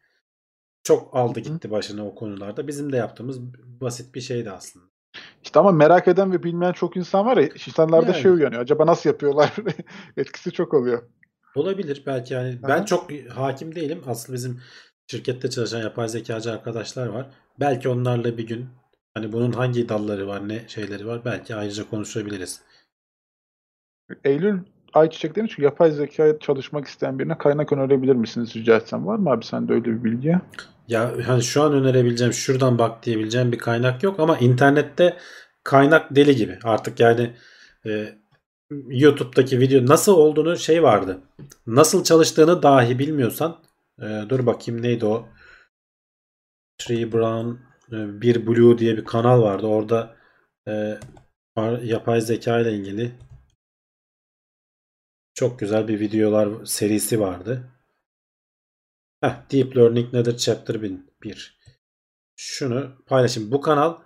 [0.83, 2.69] çok aldı gitti başına o konularda.
[2.69, 3.41] Bizim de yaptığımız
[3.81, 4.96] basit bir şeydi aslında.
[5.45, 8.23] İşte ama merak eden ve bilmeyen çok insan var ya, insanlarda Yani.
[8.23, 8.63] şey uyanıyor.
[8.63, 9.53] Acaba nasıl yapıyorlar?
[10.17, 11.03] Etkisi çok oluyor.
[11.55, 12.69] Olabilir belki yani Aha.
[12.69, 14.03] ben çok hakim değilim.
[14.07, 14.61] Aslında bizim
[15.11, 17.27] şirkette çalışan yapay zekacı arkadaşlar var.
[17.61, 18.67] Belki onlarla bir gün
[19.15, 22.61] hani bunun hangi dalları var, ne şeyleri var belki ayrıca konuşabiliriz.
[24.25, 24.59] Eylül
[24.97, 29.07] Ayçiçek demiş ki yapay zeka çalışmak isteyen birine kaynak önerebilir misiniz rica etsem.
[29.07, 30.39] Var mı abi sende öyle bir bilgi?
[30.89, 35.17] Ya hani şu an önerebileceğim, şuradan bak diyebileceğim bir kaynak yok ama internette
[35.65, 36.59] kaynak deli gibi.
[36.65, 37.37] Artık yani
[37.87, 38.19] e,
[38.89, 41.21] YouTube'daki video nasıl olduğunu şey vardı.
[41.67, 43.63] Nasıl çalıştığını dahi bilmiyorsan
[44.03, 45.29] e, dur bakayım neydi o?
[46.79, 47.49] Tree Brown
[47.93, 49.67] e, bir Blue diye bir kanal vardı.
[49.67, 50.17] Orada
[50.69, 50.99] e,
[51.83, 53.13] yapay zeka ile ilgili
[55.35, 57.76] çok güzel bir videolar serisi vardı.
[59.27, 61.59] Heh, Deep Learning nedir Chapter 1.
[62.37, 63.53] Şunu paylaşayım.
[63.53, 63.99] Bu kanal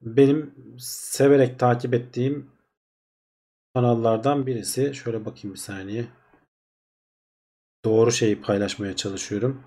[0.00, 2.50] benim severek takip ettiğim
[3.74, 4.94] kanallardan birisi.
[4.94, 6.06] Şöyle bakayım bir saniye.
[7.84, 9.64] Doğru şeyi paylaşmaya çalışıyorum.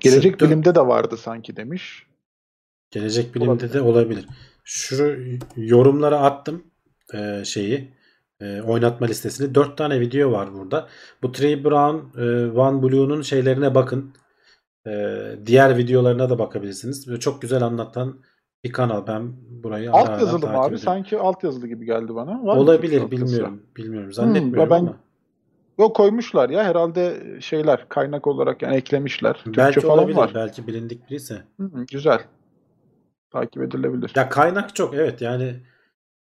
[0.00, 2.06] Gelecek Şu bilimde de vardı sanki demiş.
[2.90, 3.72] Gelecek bilimde Olabilir.
[3.72, 4.26] de olabilir.
[4.64, 5.18] Şu
[5.56, 6.70] yorumlara attım
[7.14, 7.94] e, şeyi
[8.40, 9.54] e, oynatma listesini.
[9.54, 10.88] 4 tane video var burada.
[11.22, 14.12] Bu Trey Brown, e, Van Blue'nun şeylerine bakın.
[14.86, 14.92] E,
[15.46, 17.08] diğer videolarına da bakabilirsiniz.
[17.08, 18.16] Ve çok güzel anlatan
[18.64, 19.06] bir kanal.
[19.06, 19.32] Ben
[19.62, 20.54] burayı Alt ara yazılı mı abi?
[20.56, 20.78] ediyorum.
[20.78, 22.44] Sanki alt yazılı gibi geldi bana.
[22.44, 23.10] Var Olabilir yazısı?
[23.10, 23.62] bilmiyorum.
[23.76, 24.12] Bilmiyorum.
[24.12, 24.96] Zannetmiyorum ben- ama.
[25.78, 29.34] Yok koymuşlar ya herhalde şeyler kaynak olarak yani eklemişler.
[29.44, 30.16] Türkçe Belki falan olabilir.
[30.16, 30.32] var.
[30.34, 31.34] Belki bilindik birisi.
[31.34, 32.20] Hı hı, güzel.
[33.30, 34.12] Takip edilebilir.
[34.16, 35.54] Ya kaynak çok evet yani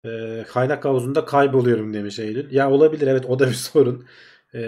[0.06, 2.52] e, kaynak havuzunda kayboluyorum demiş Eylül.
[2.52, 4.06] Ya olabilir evet o da bir sorun.
[4.54, 4.60] E,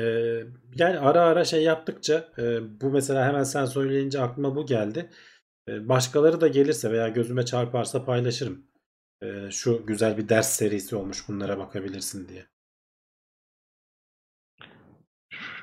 [0.76, 5.10] yani ara ara şey yaptıkça e, bu mesela hemen sen söyleyince aklıma bu geldi.
[5.68, 8.66] E, başkaları da gelirse veya gözüme çarparsa paylaşırım.
[9.24, 12.46] E, şu güzel bir ders serisi olmuş bunlara bakabilirsin diye.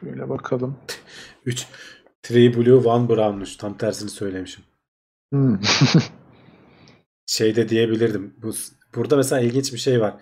[0.00, 0.78] Şöyle bakalım.
[1.46, 1.66] 3
[2.22, 3.56] Three Blue One Brown'muş.
[3.56, 4.64] Tam tersini söylemişim.
[5.32, 5.60] Hmm.
[7.26, 8.34] şey de diyebilirdim.
[8.42, 8.52] Bu
[8.94, 10.14] burada mesela ilginç bir şey var.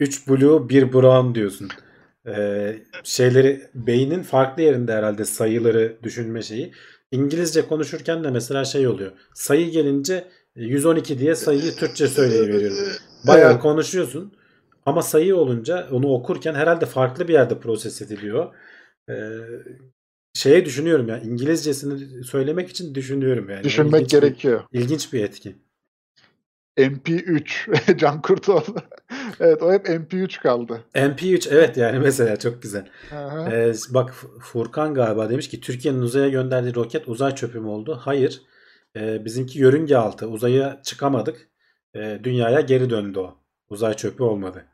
[0.00, 1.68] 3 blue 1 brown diyorsun.
[2.26, 6.72] Ee, şeyleri beynin farklı yerinde herhalde sayıları düşünme şeyi.
[7.10, 9.12] İngilizce konuşurken de mesela şey oluyor.
[9.34, 10.24] Sayı gelince
[10.56, 12.78] 112 diye sayıyı Türkçe söyleyiveriyorum.
[13.26, 14.32] Bayağı konuşuyorsun.
[14.86, 18.54] Ama sayı olunca onu okurken herhalde farklı bir yerde proses ediliyor.
[19.10, 19.14] Ee,
[20.34, 23.64] şeye düşünüyorum ya İngilizcesini söylemek için düşünüyorum yani.
[23.64, 24.62] Düşünmek ilginç bir- gerekiyor.
[24.72, 25.56] İlginç bir etki.
[26.76, 28.76] MP3 Can Kurtoğlu.
[29.40, 30.84] evet o hep MP3 kaldı.
[30.94, 32.88] MP3 evet yani mesela çok güzel.
[33.12, 33.50] Aha.
[33.52, 37.98] Ee, bak Furkan galiba demiş ki Türkiye'nin uzaya gönderdiği roket uzay çöpü mü oldu?
[38.02, 38.42] Hayır.
[38.96, 40.28] Ee, bizimki yörünge altı.
[40.28, 41.48] Uzaya çıkamadık.
[41.94, 43.36] Ee, dünyaya geri döndü o.
[43.68, 44.66] Uzay çöpü olmadı.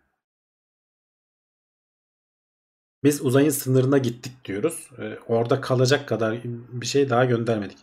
[3.04, 4.90] Biz uzayın sınırına gittik diyoruz.
[4.98, 7.78] Ee, orada kalacak kadar bir şey daha göndermedik.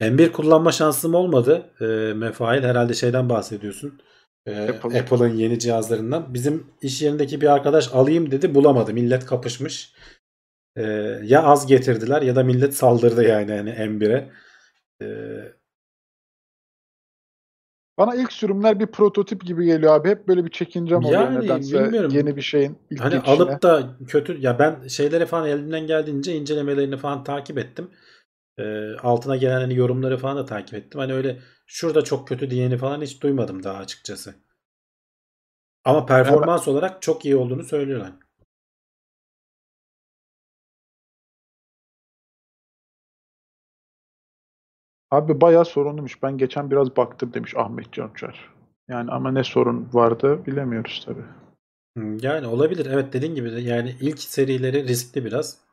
[0.00, 1.70] M1 kullanma şansım olmadı.
[1.80, 1.84] Ee,
[2.14, 4.00] Mefail herhalde şeyden bahsediyorsun.
[4.46, 5.00] Ee, Apple.
[5.00, 6.34] Apple'ın yeni cihazlarından.
[6.34, 8.92] Bizim iş yerindeki bir arkadaş alayım dedi bulamadı.
[8.92, 9.92] Millet kapışmış.
[10.76, 10.82] Ee,
[11.22, 14.30] ya az getirdiler ya da millet saldırdı yani hani M1'e.
[15.02, 15.52] Ee,
[17.98, 20.08] Bana ilk sürümler bir prototip gibi geliyor abi.
[20.08, 22.10] Hep böyle bir çekincem oluyor Yani nedense bilmiyorum.
[22.14, 23.34] yeni bir şeyin ilk hani geçişine.
[23.34, 27.90] alıp da kötü ya ben şeyleri falan elimden geldiğince incelemelerini falan takip ettim.
[29.02, 31.00] Altına gelen hani yorumları falan da takip ettim.
[31.00, 34.34] Hani öyle şurada çok kötü diyeni falan hiç duymadım daha açıkçası.
[35.84, 38.12] Ama performans olarak çok iyi olduğunu söylüyorlar.
[45.10, 46.22] Abi bayağı sorunluymuş.
[46.22, 48.54] Ben geçen biraz baktım demiş Ahmet Can Uçar.
[48.88, 51.24] Yani ama ne sorun vardı bilemiyoruz tabii.
[52.22, 52.86] Yani olabilir.
[52.90, 55.67] Evet dediğin gibi de yani ilk serileri riskli biraz.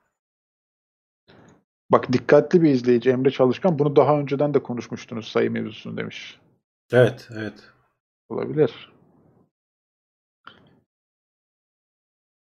[1.92, 6.40] Bak dikkatli bir izleyici Emre Çalışkan bunu daha önceden de konuşmuştunuz sayı mevzusunu demiş.
[6.92, 7.70] Evet, evet.
[8.30, 8.94] Olabilir.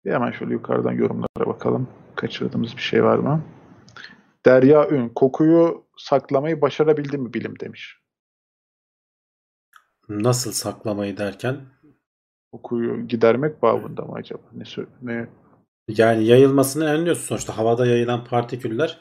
[0.05, 1.87] Bir hemen şöyle yukarıdan yorumlara bakalım.
[2.15, 3.43] Kaçırdığımız bir şey var mı?
[4.45, 7.97] Derya Ün, kokuyu saklamayı başarabildi mi bilim demiş.
[10.09, 11.57] Nasıl saklamayı derken
[12.51, 14.41] Kokuyu gidermek babında mı acaba?
[14.53, 14.63] Ne,
[15.01, 15.27] ne?
[15.87, 17.57] yani yayılmasını önlüyorsun sonuçta.
[17.57, 18.97] Havada yayılan partiküller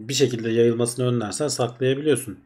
[0.00, 2.44] bir şekilde yayılmasını önlersen saklayabiliyorsun.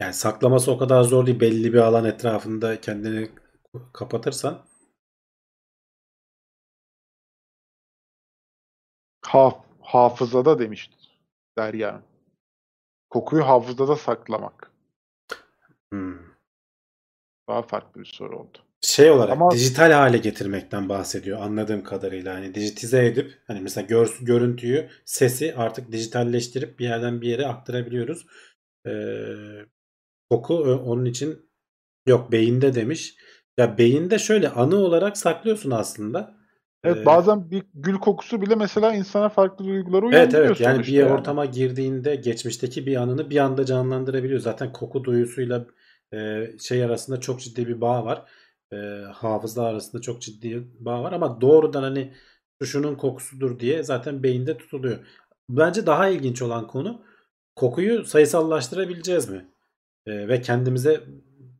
[0.00, 1.40] Yani saklaması o kadar zor değil.
[1.40, 3.30] Belli bir alan etrafında kendini
[3.92, 4.64] kapatırsan.
[9.22, 10.96] Ha, hafızada demişti
[11.58, 12.02] Derya.
[13.10, 14.70] Kokuyu hafızada saklamak.
[15.92, 16.18] Hmm.
[17.48, 18.58] Daha farklı bir soru oldu.
[18.82, 22.34] Şey olarak Ama- dijital hale getirmekten bahsediyor anladığım kadarıyla.
[22.34, 28.26] Hani dijitize edip hani mesela gör, görüntüyü, sesi artık dijitalleştirip bir yerden bir yere aktarabiliyoruz.
[28.86, 28.92] Ee,
[30.30, 30.54] koku
[30.86, 31.50] onun için
[32.06, 33.14] yok beyinde demiş.
[33.58, 36.34] Ya beyinde şöyle anı olarak saklıyorsun aslında.
[36.84, 40.74] Evet Ee, bazen bir gül kokusu bile mesela insana farklı duyguları Evet uyandırıyor evet yani
[40.74, 44.40] sonuçta bir ortama girdiğinde geçmişteki bir anını bir anda canlandırabiliyor.
[44.40, 45.66] Zaten koku duyusuyla
[46.14, 48.24] e, şey arasında çok ciddi bir bağ var.
[48.72, 48.76] E,
[49.12, 52.12] hafıza arasında çok ciddi bağ var ama doğrudan hani
[52.62, 54.98] şu şunun kokusudur diye zaten beyinde tutuluyor.
[55.48, 57.02] Bence daha ilginç olan konu
[57.56, 59.46] kokuyu sayısallaştırabileceğiz mi?
[60.06, 61.00] E, ve kendimize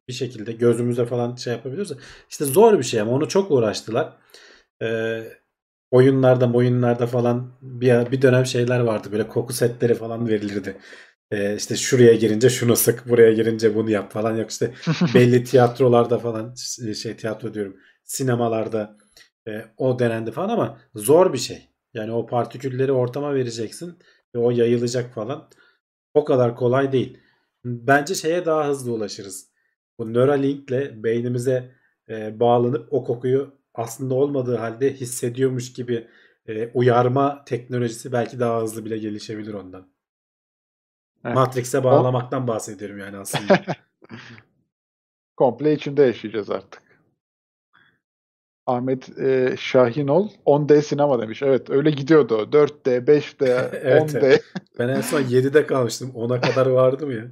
[0.09, 1.93] bir şekilde gözümüze falan şey yapabiliyoruz.
[2.31, 4.17] İşte zor bir şey ama onu çok uğraştılar.
[4.83, 5.23] E,
[5.91, 10.77] oyunlarda oyunlarda falan bir, bir dönem şeyler vardı böyle koku setleri falan verilirdi.
[11.33, 14.75] Ee, işte şuraya girince şunu sık buraya girince bunu yap falan yok işte
[15.15, 16.55] belli tiyatrolarda falan
[17.03, 18.97] şey tiyatro diyorum sinemalarda
[19.49, 21.69] e, o denendi falan ama zor bir şey.
[21.95, 23.99] Yani o partikülleri ortama vereceksin
[24.35, 25.49] ve o yayılacak falan.
[26.15, 27.19] O kadar kolay değil.
[27.65, 29.51] Bence şeye daha hızlı ulaşırız.
[29.99, 31.75] Bu Neuralink'le beynimize
[32.09, 36.09] e, bağlanıp o kokuyu aslında olmadığı halde hissediyormuş gibi
[36.49, 39.93] e, uyarma teknolojisi belki daha hızlı bile gelişebilir ondan.
[41.25, 41.35] Evet.
[41.37, 43.63] Matrix'e bağlamaktan bahsediyorum yani aslında.
[45.37, 46.83] Komple içinde yaşayacağız artık.
[48.67, 51.43] Ahmet e, Şahinol 10D sinema demiş.
[51.43, 52.37] Evet öyle gidiyordu.
[52.37, 52.43] o.
[52.43, 54.19] 4D, 5D, Evet, 10D.
[54.19, 54.45] evet.
[54.79, 56.11] ben en son 7'de kalmıştım.
[56.11, 57.25] 10'a kadar vardım ya.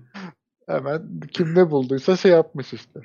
[0.67, 3.01] Hemen kim ne bulduysa şey yapmış işte.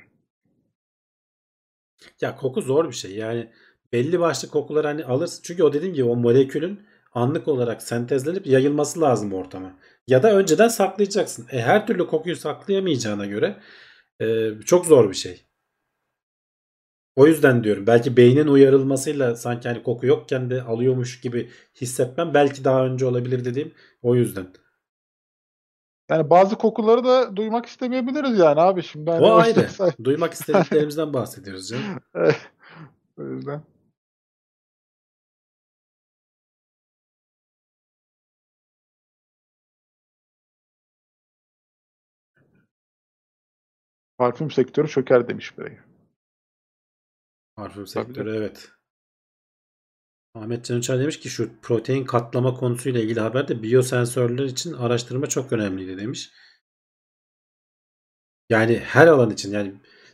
[2.22, 3.16] Ya koku zor bir şey.
[3.16, 3.52] Yani
[3.94, 5.42] belli başlı kokuları hani alırsın.
[5.44, 6.80] Çünkü o dediğim gibi o molekülün
[7.16, 9.76] anlık olarak sentezlenip yayılması lazım ortama.
[10.08, 11.48] Ya da önceden saklayacaksın.
[11.52, 13.60] E, her türlü kokuyu saklayamayacağına göre
[14.22, 15.46] e, çok zor bir şey.
[17.16, 21.50] O yüzden diyorum belki beynin uyarılmasıyla sanki hani koku yokken de alıyormuş gibi
[21.82, 24.48] hissetmem belki daha önce olabilir dediğim o yüzden.
[26.10, 29.12] Yani bazı kokuları da duymak istemeyebiliriz yani abi şimdi.
[29.12, 29.68] Hani O ayrı.
[30.04, 31.84] Duymak istediklerimizden bahsediyoruz canım.
[33.18, 33.62] o yüzden.
[44.18, 45.80] Parfüm sektörü çöker demiş biri.
[47.56, 48.72] Parfüm sektörü evet.
[50.34, 55.54] Ahmet Can Uçar demiş ki şu protein katlama konusuyla ilgili haberde biyosensörler için araştırma çok
[55.54, 56.32] önemliydi demiş.
[58.50, 59.74] Yani her alan için yani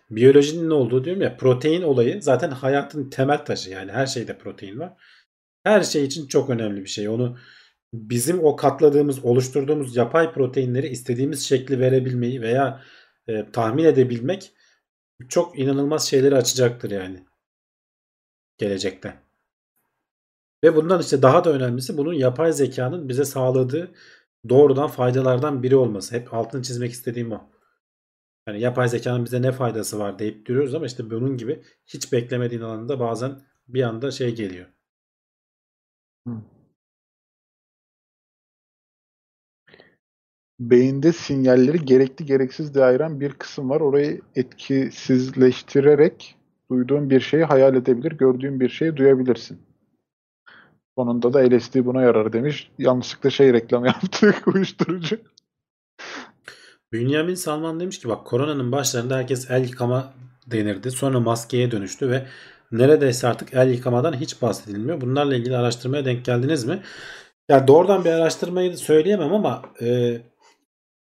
[0.09, 4.79] biyolojinin ne olduğu diyorum ya protein olayı zaten hayatın temel taşı yani her şeyde protein
[4.79, 4.93] var.
[5.63, 7.09] Her şey için çok önemli bir şey.
[7.09, 7.37] Onu
[7.93, 12.83] bizim o katladığımız, oluşturduğumuz yapay proteinleri istediğimiz şekli verebilmeyi veya
[13.27, 14.53] e, tahmin edebilmek
[15.29, 17.25] çok inanılmaz şeyleri açacaktır yani
[18.57, 19.19] gelecekte.
[20.63, 23.91] Ve bundan işte daha da önemlisi bunun yapay zekanın bize sağladığı
[24.49, 26.15] doğrudan faydalardan biri olması.
[26.15, 27.49] Hep altını çizmek istediğim o.
[28.47, 32.61] Yani yapay zekanın bize ne faydası var deyip duruyoruz ama işte bunun gibi hiç beklemediğin
[32.61, 34.67] alanda bazen bir anda şey geliyor.
[40.61, 43.81] Beyinde sinyalleri gerekli gereksiz diye ayıran bir kısım var.
[43.81, 46.35] Orayı etkisizleştirerek
[46.71, 49.59] duyduğun bir şeyi hayal edebilir, gördüğün bir şeyi duyabilirsin.
[50.97, 52.71] Sonunda da LSD buna yarar demiş.
[52.77, 55.17] Yanlışlıkla şey reklam yaptık uyuşturucu.
[56.91, 60.13] Bünyamin Salman demiş ki bak koronanın başlarında herkes el yıkama
[60.47, 60.91] denirdi.
[60.91, 62.25] Sonra maskeye dönüştü ve
[62.71, 65.01] neredeyse artık el yıkamadan hiç bahsedilmiyor.
[65.01, 66.83] Bunlarla ilgili araştırmaya denk geldiniz mi?
[67.49, 70.21] Ya doğrudan bir araştırmayı söyleyemem ama e,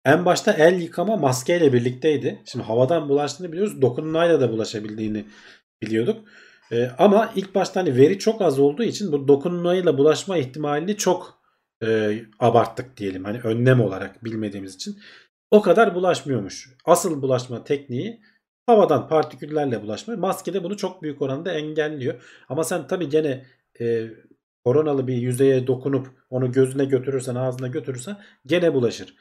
[0.05, 2.43] en başta el yıkama maskeyle birlikteydi.
[2.44, 3.82] Şimdi havadan bulaştığını biliyoruz.
[3.82, 5.24] Dokunmayla da bulaşabildiğini
[5.82, 6.28] biliyorduk.
[6.72, 11.43] E, ama ilk başta hani veri çok az olduğu için bu dokunmayla bulaşma ihtimalini çok
[11.82, 13.24] e, abarttık diyelim.
[13.24, 14.98] Hani önlem olarak bilmediğimiz için.
[15.51, 16.70] O kadar bulaşmıyormuş.
[16.85, 18.20] Asıl bulaşma tekniği
[18.66, 20.16] havadan partiküllerle bulaşma.
[20.16, 22.22] Maske de bunu çok büyük oranda engelliyor.
[22.48, 23.44] Ama sen tabii gene
[23.81, 24.09] e,
[24.64, 28.16] koronalı bir yüzeye dokunup onu gözüne götürürsen ağzına götürürsen
[28.47, 29.14] gene bulaşır.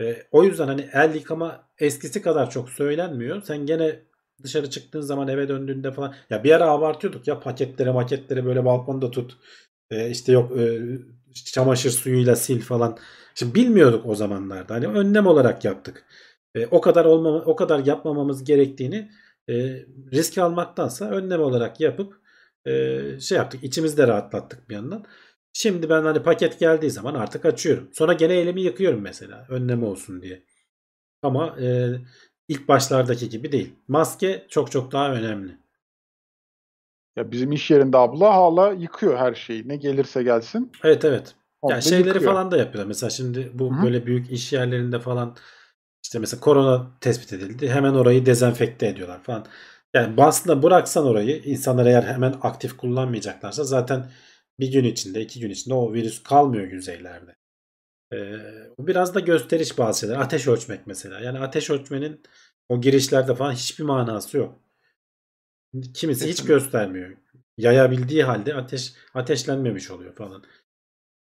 [0.00, 3.42] E, o yüzden hani el yıkama eskisi kadar çok söylenmiyor.
[3.42, 4.00] Sen gene
[4.42, 9.10] dışarı çıktığın zaman eve döndüğünde falan ya bir ara abartıyorduk ya paketlere maketlere böyle balkonda
[9.10, 9.36] tut.
[9.90, 10.80] E, işte yok e,
[11.34, 12.98] çamaşır suyuyla sil falan.
[13.34, 14.74] Şimdi bilmiyorduk o zamanlarda.
[14.74, 16.04] Hani önlem olarak yaptık.
[16.54, 19.10] E, o kadar olmama, o kadar yapmamamız gerektiğini
[19.48, 19.54] e,
[20.12, 22.14] risk almaktansa önlem olarak yapıp
[22.66, 23.64] e, şey yaptık.
[23.64, 25.04] İçimizde rahatlattık bir yandan.
[25.58, 27.88] Şimdi ben hani paket geldiği zaman artık açıyorum.
[27.92, 29.46] Sonra gene elimi yıkıyorum mesela.
[29.48, 30.42] Önlem olsun diye.
[31.22, 31.94] Ama e,
[32.48, 33.74] ilk başlardaki gibi değil.
[33.88, 35.58] Maske çok çok daha önemli.
[37.16, 39.68] Ya bizim iş yerinde abla hala yıkıyor her şeyi.
[39.68, 40.72] Ne gelirse gelsin.
[40.84, 41.34] Evet evet.
[41.68, 42.32] Ya şeyleri yıkıyor.
[42.32, 42.88] falan da yapıyorlar.
[42.88, 43.84] Mesela şimdi bu Hı hı.
[43.84, 45.36] böyle büyük iş yerlerinde falan
[46.04, 47.68] işte mesela korona tespit edildi.
[47.68, 49.46] Hemen orayı dezenfekte ediyorlar falan.
[49.94, 54.10] Yani aslında bıraksan orayı insanlar eğer hemen aktif kullanmayacaklarsa zaten
[54.60, 57.36] bir gün içinde iki gün içinde o virüs kalmıyor yüzeylerde.
[58.12, 58.36] Ee,
[58.78, 60.16] biraz da gösteriş bazı şeyler.
[60.16, 61.20] Ateş ölçmek mesela.
[61.20, 62.22] Yani ateş ölçmenin
[62.68, 64.60] o girişlerde falan hiçbir manası yok.
[65.94, 67.16] Kimisi hiç göstermiyor.
[67.58, 70.44] Yayabildiği halde ateş ateşlenmemiş oluyor falan.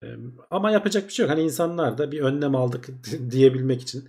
[0.04, 0.06] Ee,
[0.50, 1.32] Ama yapacak bir şey yok.
[1.32, 2.88] Hani insanlar da bir önlem aldık
[3.30, 4.08] diyebilmek için.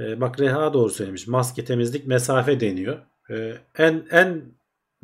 [0.00, 1.26] Ee, bak Reha doğru söylemiş.
[1.26, 3.06] Maske, temizlik, mesafe deniyor.
[3.30, 4.42] Ee, en en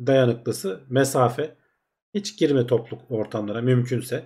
[0.07, 1.55] dayanıklısı mesafe.
[2.13, 4.25] Hiç girme topluluk ortamlara mümkünse.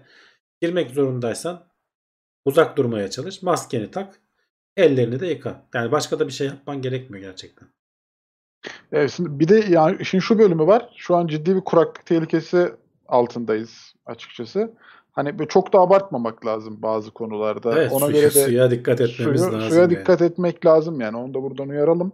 [0.62, 1.66] Girmek zorundaysan
[2.46, 3.42] uzak durmaya çalış.
[3.44, 4.20] Maskeni tak.
[4.78, 5.66] Ellerini de yıka.
[5.74, 7.68] Yani başka da bir şey yapman gerekmiyor gerçekten.
[8.92, 10.90] Evet, şimdi bir de yani işin şu bölümü var.
[10.96, 12.72] Şu an ciddi bir kuraklık tehlikesi
[13.08, 14.74] altındayız açıkçası.
[15.12, 17.74] Hani çok da abartmamak lazım bazı konularda.
[17.74, 19.70] Evet, Ona suya, göre de suya dikkat etmemiz suyu- lazım.
[19.70, 19.90] suya yani.
[19.90, 21.18] dikkat etmek lazım yani.
[21.18, 22.12] Onu da buradan uyaralım.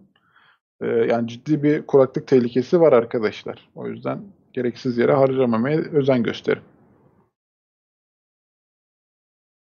[0.81, 3.69] Ee, yani ciddi bir kuraklık tehlikesi var arkadaşlar.
[3.75, 4.21] O yüzden
[4.53, 6.63] gereksiz yere harcamamaya özen gösterin.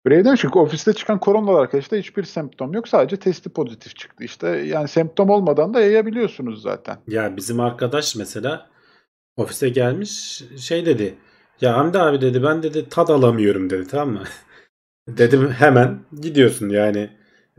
[0.05, 2.87] Birey demiş ki ofiste çıkan koronalı arkadaşta hiçbir semptom yok.
[2.87, 4.23] Sadece testi pozitif çıktı.
[4.23, 6.97] İşte yani semptom olmadan da yayabiliyorsunuz zaten.
[7.07, 8.69] Ya bizim arkadaş mesela
[9.37, 11.15] ofise gelmiş şey dedi.
[11.61, 14.23] Ya Hamdi abi dedi ben dedi tad alamıyorum dedi tamam mı?
[15.07, 17.09] Dedim hemen gidiyorsun yani.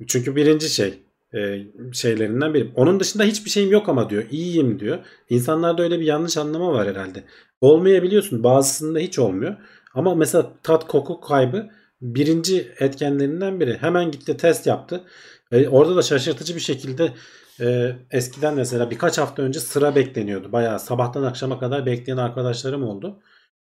[0.07, 1.02] Çünkü birinci şey
[1.35, 1.59] e,
[1.93, 2.73] şeylerinden biri.
[2.77, 4.25] Onun dışında hiçbir şeyim yok ama diyor.
[4.31, 4.99] İyiyim diyor.
[5.29, 7.25] İnsanlarda öyle bir yanlış anlama var herhalde.
[7.61, 8.45] Olmayabiliyorsun.
[8.45, 9.57] Bazısında hiç olmuyor.
[9.95, 13.77] Ama mesela tat koku kaybı birinci etkenlerinden biri.
[13.81, 15.05] Hemen gitti test yaptı.
[15.53, 17.13] E, orada da şaşırtıcı bir şekilde
[17.61, 20.53] e, eskiden mesela birkaç hafta önce sıra bekleniyordu.
[20.53, 23.21] Bayağı sabahtan akşama kadar bekleyen arkadaşlarım oldu.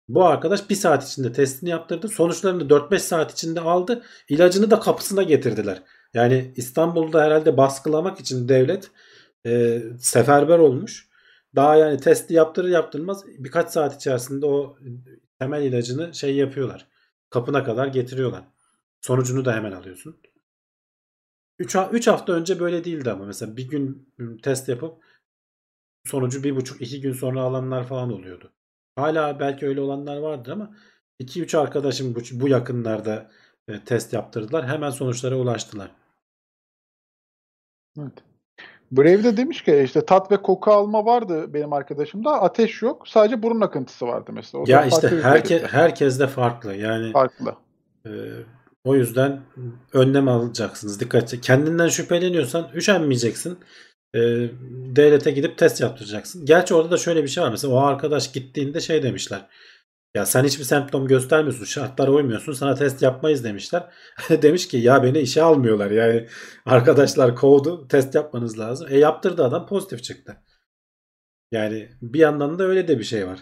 [0.07, 2.07] Bu arkadaş bir saat içinde testini yaptırdı.
[2.07, 4.01] Sonuçlarını 4-5 saat içinde aldı.
[4.29, 5.83] İlacını da kapısına getirdiler.
[6.15, 8.91] Yani İstanbul'da herhalde baskılamak için devlet
[9.45, 11.09] e, seferber olmuş.
[11.55, 14.77] Daha yani testi yaptırır yaptırmaz birkaç saat içerisinde o
[15.39, 16.87] temel ilacını şey yapıyorlar.
[17.29, 18.43] Kapına kadar getiriyorlar.
[19.01, 20.17] Sonucunu da hemen alıyorsun.
[21.59, 24.13] 3 3 hafta önce böyle değildi ama mesela bir gün
[24.43, 25.03] test yapıp
[26.05, 28.51] sonucu bir buçuk iki gün sonra alanlar falan oluyordu.
[28.95, 30.75] Hala belki öyle olanlar vardır ama
[31.19, 33.31] 2-3 arkadaşım bu, bu yakınlarda
[33.67, 34.67] e, test yaptırdılar.
[34.67, 35.91] Hemen sonuçlara ulaştılar.
[37.99, 38.13] Evet.
[38.91, 42.41] Brave de demiş ki işte tat ve koku alma vardı benim arkadaşımda.
[42.41, 43.07] Ateş yok.
[43.07, 44.63] Sadece burun akıntısı vardı mesela.
[44.63, 46.75] O ya işte herke, herkes de farklı.
[46.75, 47.55] Yani farklı.
[48.05, 48.11] e,
[48.83, 49.41] o yüzden
[49.93, 50.99] önlem alacaksınız.
[50.99, 53.59] Dikkat Kendinden şüpheleniyorsan üşenmeyeceksin.
[54.15, 54.19] E,
[54.95, 56.45] devlete gidip test yaptıracaksın.
[56.45, 57.51] Gerçi orada da şöyle bir şey var.
[57.51, 59.47] Mesela o arkadaş gittiğinde şey demişler.
[60.15, 63.89] Ya sen hiçbir semptom göstermiyorsun, şartlara uymuyorsun, sana test yapmayız demişler.
[64.29, 65.91] Demiş ki ya beni işe almıyorlar.
[65.91, 66.27] Yani
[66.65, 68.87] arkadaşlar kovdu, test yapmanız lazım.
[68.91, 70.37] E yaptırdı adam pozitif çıktı.
[71.51, 73.39] Yani bir yandan da öyle de bir şey var.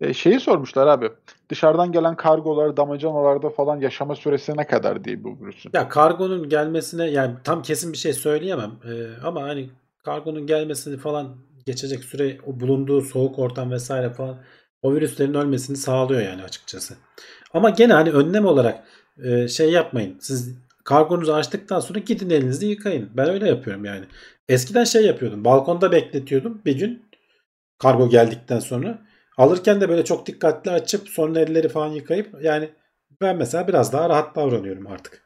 [0.00, 1.10] E, şeyi sormuşlar abi.
[1.48, 5.70] Dışarıdan gelen kargolar, damacanalarda falan yaşama süresi ne kadar diye bu virüsün.
[5.74, 8.72] Ya kargonun gelmesine yani tam kesin bir şey söyleyemem.
[8.84, 9.70] Ee, ama hani
[10.04, 14.38] kargonun gelmesini falan geçecek süre o bulunduğu soğuk ortam vesaire falan
[14.82, 16.94] o virüslerin ölmesini sağlıyor yani açıkçası.
[17.52, 18.84] Ama gene hani önlem olarak
[19.24, 20.16] e, şey yapmayın.
[20.20, 23.10] Siz kargonuzu açtıktan sonra gidin elinizi yıkayın.
[23.14, 24.04] Ben öyle yapıyorum yani.
[24.48, 25.44] Eskiden şey yapıyordum.
[25.44, 27.02] Balkonda bekletiyordum bir gün
[27.78, 28.98] kargo geldikten sonra.
[29.36, 32.68] Alırken de böyle çok dikkatli açıp sonra elleri falan yıkayıp yani
[33.20, 35.25] ben mesela biraz daha rahat davranıyorum artık.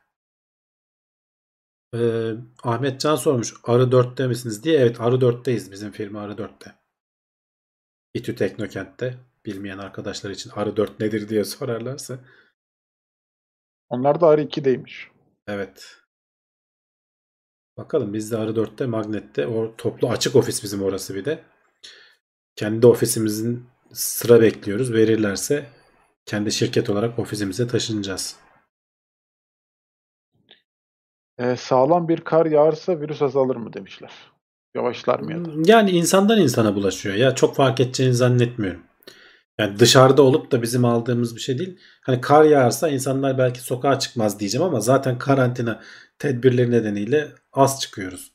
[1.95, 3.55] Ee, Ahmet Can sormuş.
[3.65, 4.81] Arı 4'te misiniz diye.
[4.81, 5.73] Evet Arı 4'teyiz.
[5.73, 6.75] Bizim firma Arı 4'te.
[8.15, 9.19] İTÜ Teknokent'te.
[9.47, 12.19] Bilmeyen arkadaşlar için Arı 4 nedir diye sorarlarsa.
[13.89, 15.09] Onlar da Arı 2'deymiş.
[15.47, 15.97] Evet.
[17.77, 19.47] Bakalım biz de Arı 4'te Magnet'te.
[19.47, 21.45] O toplu açık ofis bizim orası bir de.
[22.57, 24.93] Kendi ofisimizin sıra bekliyoruz.
[24.93, 25.67] Verirlerse
[26.27, 28.37] kendi şirket olarak ofisimize taşınacağız.
[31.41, 34.11] Ee, sağlam bir kar yağarsa virüs azalır mı demişler.
[34.75, 35.51] Yavaşlar mı ya da?
[35.65, 37.35] Yani insandan insana bulaşıyor ya.
[37.35, 38.83] Çok fark edeceğini zannetmiyorum.
[39.59, 41.79] Yani dışarıda olup da bizim aldığımız bir şey değil.
[42.03, 45.81] Hani kar yağarsa insanlar belki sokağa çıkmaz diyeceğim ama zaten karantina
[46.19, 48.33] tedbirleri nedeniyle az çıkıyoruz.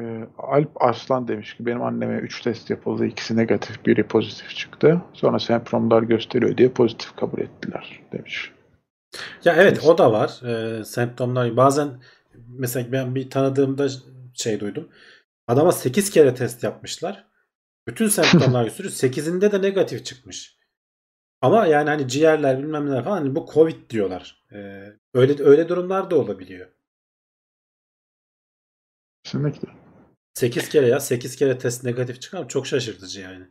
[0.00, 3.06] Ee, Alp Arslan demiş ki benim anneme 3 test yapıldı.
[3.06, 5.02] ikisi negatif, biri pozitif çıktı.
[5.12, 8.52] Sonra semptomlar gösteriyor diye pozitif kabul ettiler demiş.
[9.44, 10.40] Ya evet o da var.
[10.44, 12.02] Ee, semptomlar bazen
[12.48, 13.88] mesela ben bir tanıdığımda
[14.34, 14.88] şey duydum.
[15.46, 17.26] Adama 8 kere test yapmışlar.
[17.88, 18.94] Bütün semptomlar gösteriyor.
[18.94, 20.58] 8'inde de negatif çıkmış.
[21.40, 24.44] Ama yani hani ciğerler bilmem neler falan hani bu Covid diyorlar.
[24.52, 24.84] Ee,
[25.14, 26.68] öyle öyle durumlar da olabiliyor.
[29.24, 29.83] Kesinlikle.
[30.34, 33.44] 8 kere ya 8 kere test negatif çıkan çok şaşırtıcı yani.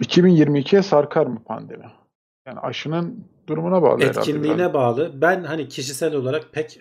[0.00, 1.92] 2022'ye sarkar mı pandemi?
[2.46, 4.18] Yani aşının durumuna bağlı herhalde.
[4.18, 4.74] Etkinliğine biraz.
[4.74, 5.20] bağlı.
[5.20, 6.80] Ben hani kişisel olarak pek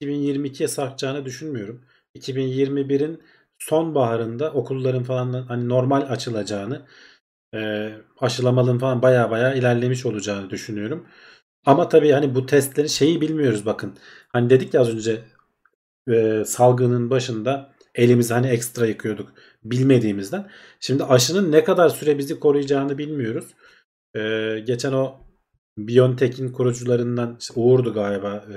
[0.00, 1.84] 2022'ye sarkacağını düşünmüyorum.
[2.18, 3.22] 2021'in
[3.58, 6.86] sonbaharında okulların falan hani normal açılacağını,
[7.54, 11.06] e, aşılamalının falan baya baya ilerlemiş olacağını düşünüyorum.
[11.66, 13.96] Ama tabii hani bu testlerin şeyi bilmiyoruz bakın.
[14.28, 15.24] Hani dedik ya az önce
[16.08, 19.32] e, salgının başında elimizi hani ekstra yıkıyorduk
[19.64, 20.50] bilmediğimizden.
[20.80, 23.46] Şimdi aşının ne kadar süre bizi koruyacağını bilmiyoruz.
[24.16, 24.20] E,
[24.66, 25.26] geçen o
[25.78, 28.44] Biontech'in kurucularından işte Uğur'du galiba.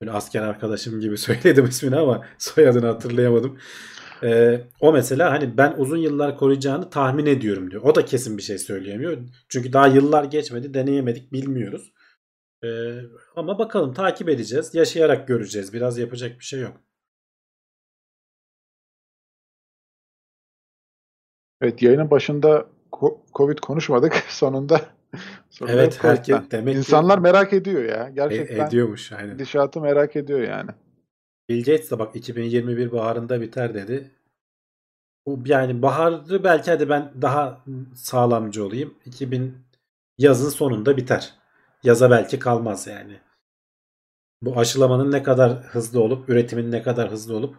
[0.00, 3.58] böyle asker arkadaşım gibi söyledim ismini ama soyadını hatırlayamadım.
[4.22, 7.82] E, o mesela hani ben uzun yıllar koruyacağını tahmin ediyorum diyor.
[7.82, 9.18] O da kesin bir şey söyleyemiyor.
[9.48, 11.92] Çünkü daha yıllar geçmedi, deneyemedik, bilmiyoruz.
[12.64, 12.68] E,
[13.36, 14.74] ama bakalım takip edeceğiz.
[14.74, 15.72] Yaşayarak göreceğiz.
[15.72, 16.80] Biraz yapacak bir şey yok.
[21.60, 22.66] Evet yayının başında
[23.34, 24.14] Covid konuşmadık.
[24.28, 24.80] Sonunda
[25.50, 28.08] sonra Evet, herkes demek ki- İnsanlar merak ediyor ya.
[28.08, 29.32] E, Gerçekten ediyormuş aynen.
[29.32, 30.70] gidişatı merak ediyor yani.
[31.48, 34.10] Bill Gates de bak 2021 baharında biter dedi.
[35.26, 37.64] Bu yani baharı belki hadi ben daha
[37.94, 38.94] sağlamcı olayım.
[39.06, 39.56] 2000
[40.18, 41.34] yazın sonunda biter.
[41.82, 43.20] Yaza belki kalmaz yani.
[44.42, 47.56] Bu aşılamanın ne kadar hızlı olup üretimin ne kadar hızlı olup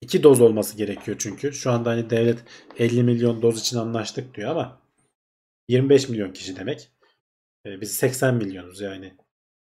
[0.00, 1.52] iki doz olması gerekiyor çünkü.
[1.52, 2.38] Şu anda hani devlet
[2.78, 4.80] 50 milyon doz için anlaştık diyor ama
[5.68, 6.90] 25 milyon kişi demek.
[7.66, 9.16] E, biz 80 milyonuz yani.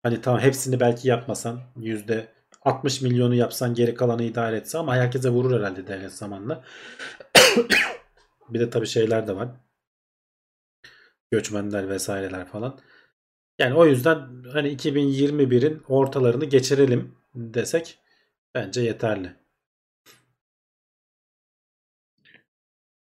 [0.03, 2.27] Hani tamam hepsini belki yapmasan yüzde
[2.61, 6.63] 60 milyonu yapsan geri kalanı idare etse ama herkese vurur herhalde devlet zamanla.
[8.49, 9.49] bir de tabii şeyler de var.
[11.31, 12.79] Göçmenler vesaireler falan.
[13.59, 17.99] Yani o yüzden hani 2021'in ortalarını geçirelim desek
[18.55, 19.35] bence yeterli.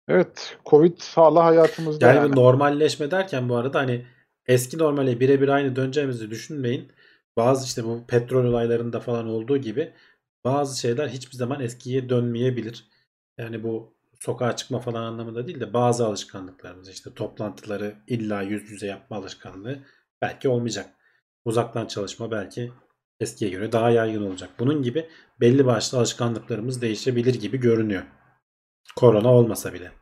[0.08, 2.36] Evet Covid hala hayatımızda Yani, yani.
[2.36, 4.06] normalleşme derken bu arada hani
[4.46, 6.92] eski normale birebir aynı döneceğimizi düşünmeyin.
[7.36, 9.92] Bazı işte bu petrol olaylarında falan olduğu gibi
[10.44, 12.84] bazı şeyler hiçbir zaman eskiye dönmeyebilir.
[13.38, 18.86] Yani bu sokağa çıkma falan anlamında değil de bazı alışkanlıklarımız işte toplantıları illa yüz yüze
[18.86, 19.78] yapma alışkanlığı
[20.22, 20.90] belki olmayacak.
[21.44, 22.72] Uzaktan çalışma belki
[23.20, 24.50] eskiye göre daha yaygın olacak.
[24.58, 25.08] Bunun gibi
[25.40, 28.02] belli başlı alışkanlıklarımız değişebilir gibi görünüyor.
[28.96, 29.92] Korona olmasa bile.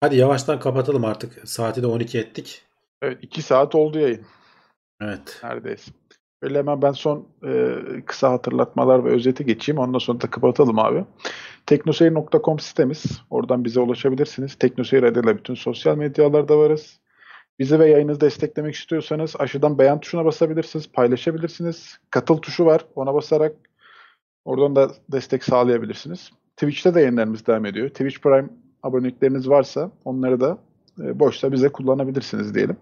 [0.00, 1.48] Hadi yavaştan kapatalım artık.
[1.48, 2.62] Saati de 12 ettik.
[3.02, 4.26] Evet 2 saat oldu yayın
[5.00, 5.40] Evet.
[5.42, 5.92] neredeyse.
[6.42, 7.76] Böyle hemen ben son e,
[8.06, 9.78] kısa hatırlatmalar ve özeti geçeyim.
[9.78, 11.04] Ondan sonra da kapatalım abi.
[11.66, 13.04] Teknoseyir.com sitemiz.
[13.30, 14.54] Oradan bize ulaşabilirsiniz.
[14.54, 17.00] Teknoseyir adıyla bütün sosyal medyalarda varız.
[17.58, 21.98] Bizi ve yayınızı desteklemek istiyorsanız aşağıdan beğen tuşuna basabilirsiniz, paylaşabilirsiniz.
[22.10, 22.84] Katıl tuşu var.
[22.94, 23.52] Ona basarak
[24.44, 26.30] oradan da destek sağlayabilirsiniz.
[26.56, 27.88] Twitch'te de yayınlarımız devam ediyor.
[27.88, 28.48] Twitch Prime
[28.82, 30.58] abonelikleriniz varsa onları da
[31.00, 32.76] e, boşta bize kullanabilirsiniz diyelim.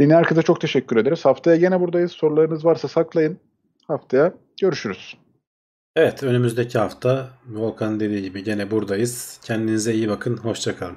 [0.00, 1.24] Dinleyen herkese çok teşekkür ederiz.
[1.24, 2.12] Haftaya gene buradayız.
[2.12, 3.38] Sorularınız varsa saklayın.
[3.86, 5.16] Haftaya görüşürüz.
[5.96, 9.40] Evet önümüzdeki hafta Volkan dediği gibi gene buradayız.
[9.44, 10.36] Kendinize iyi bakın.
[10.36, 10.96] Hoşçakalın.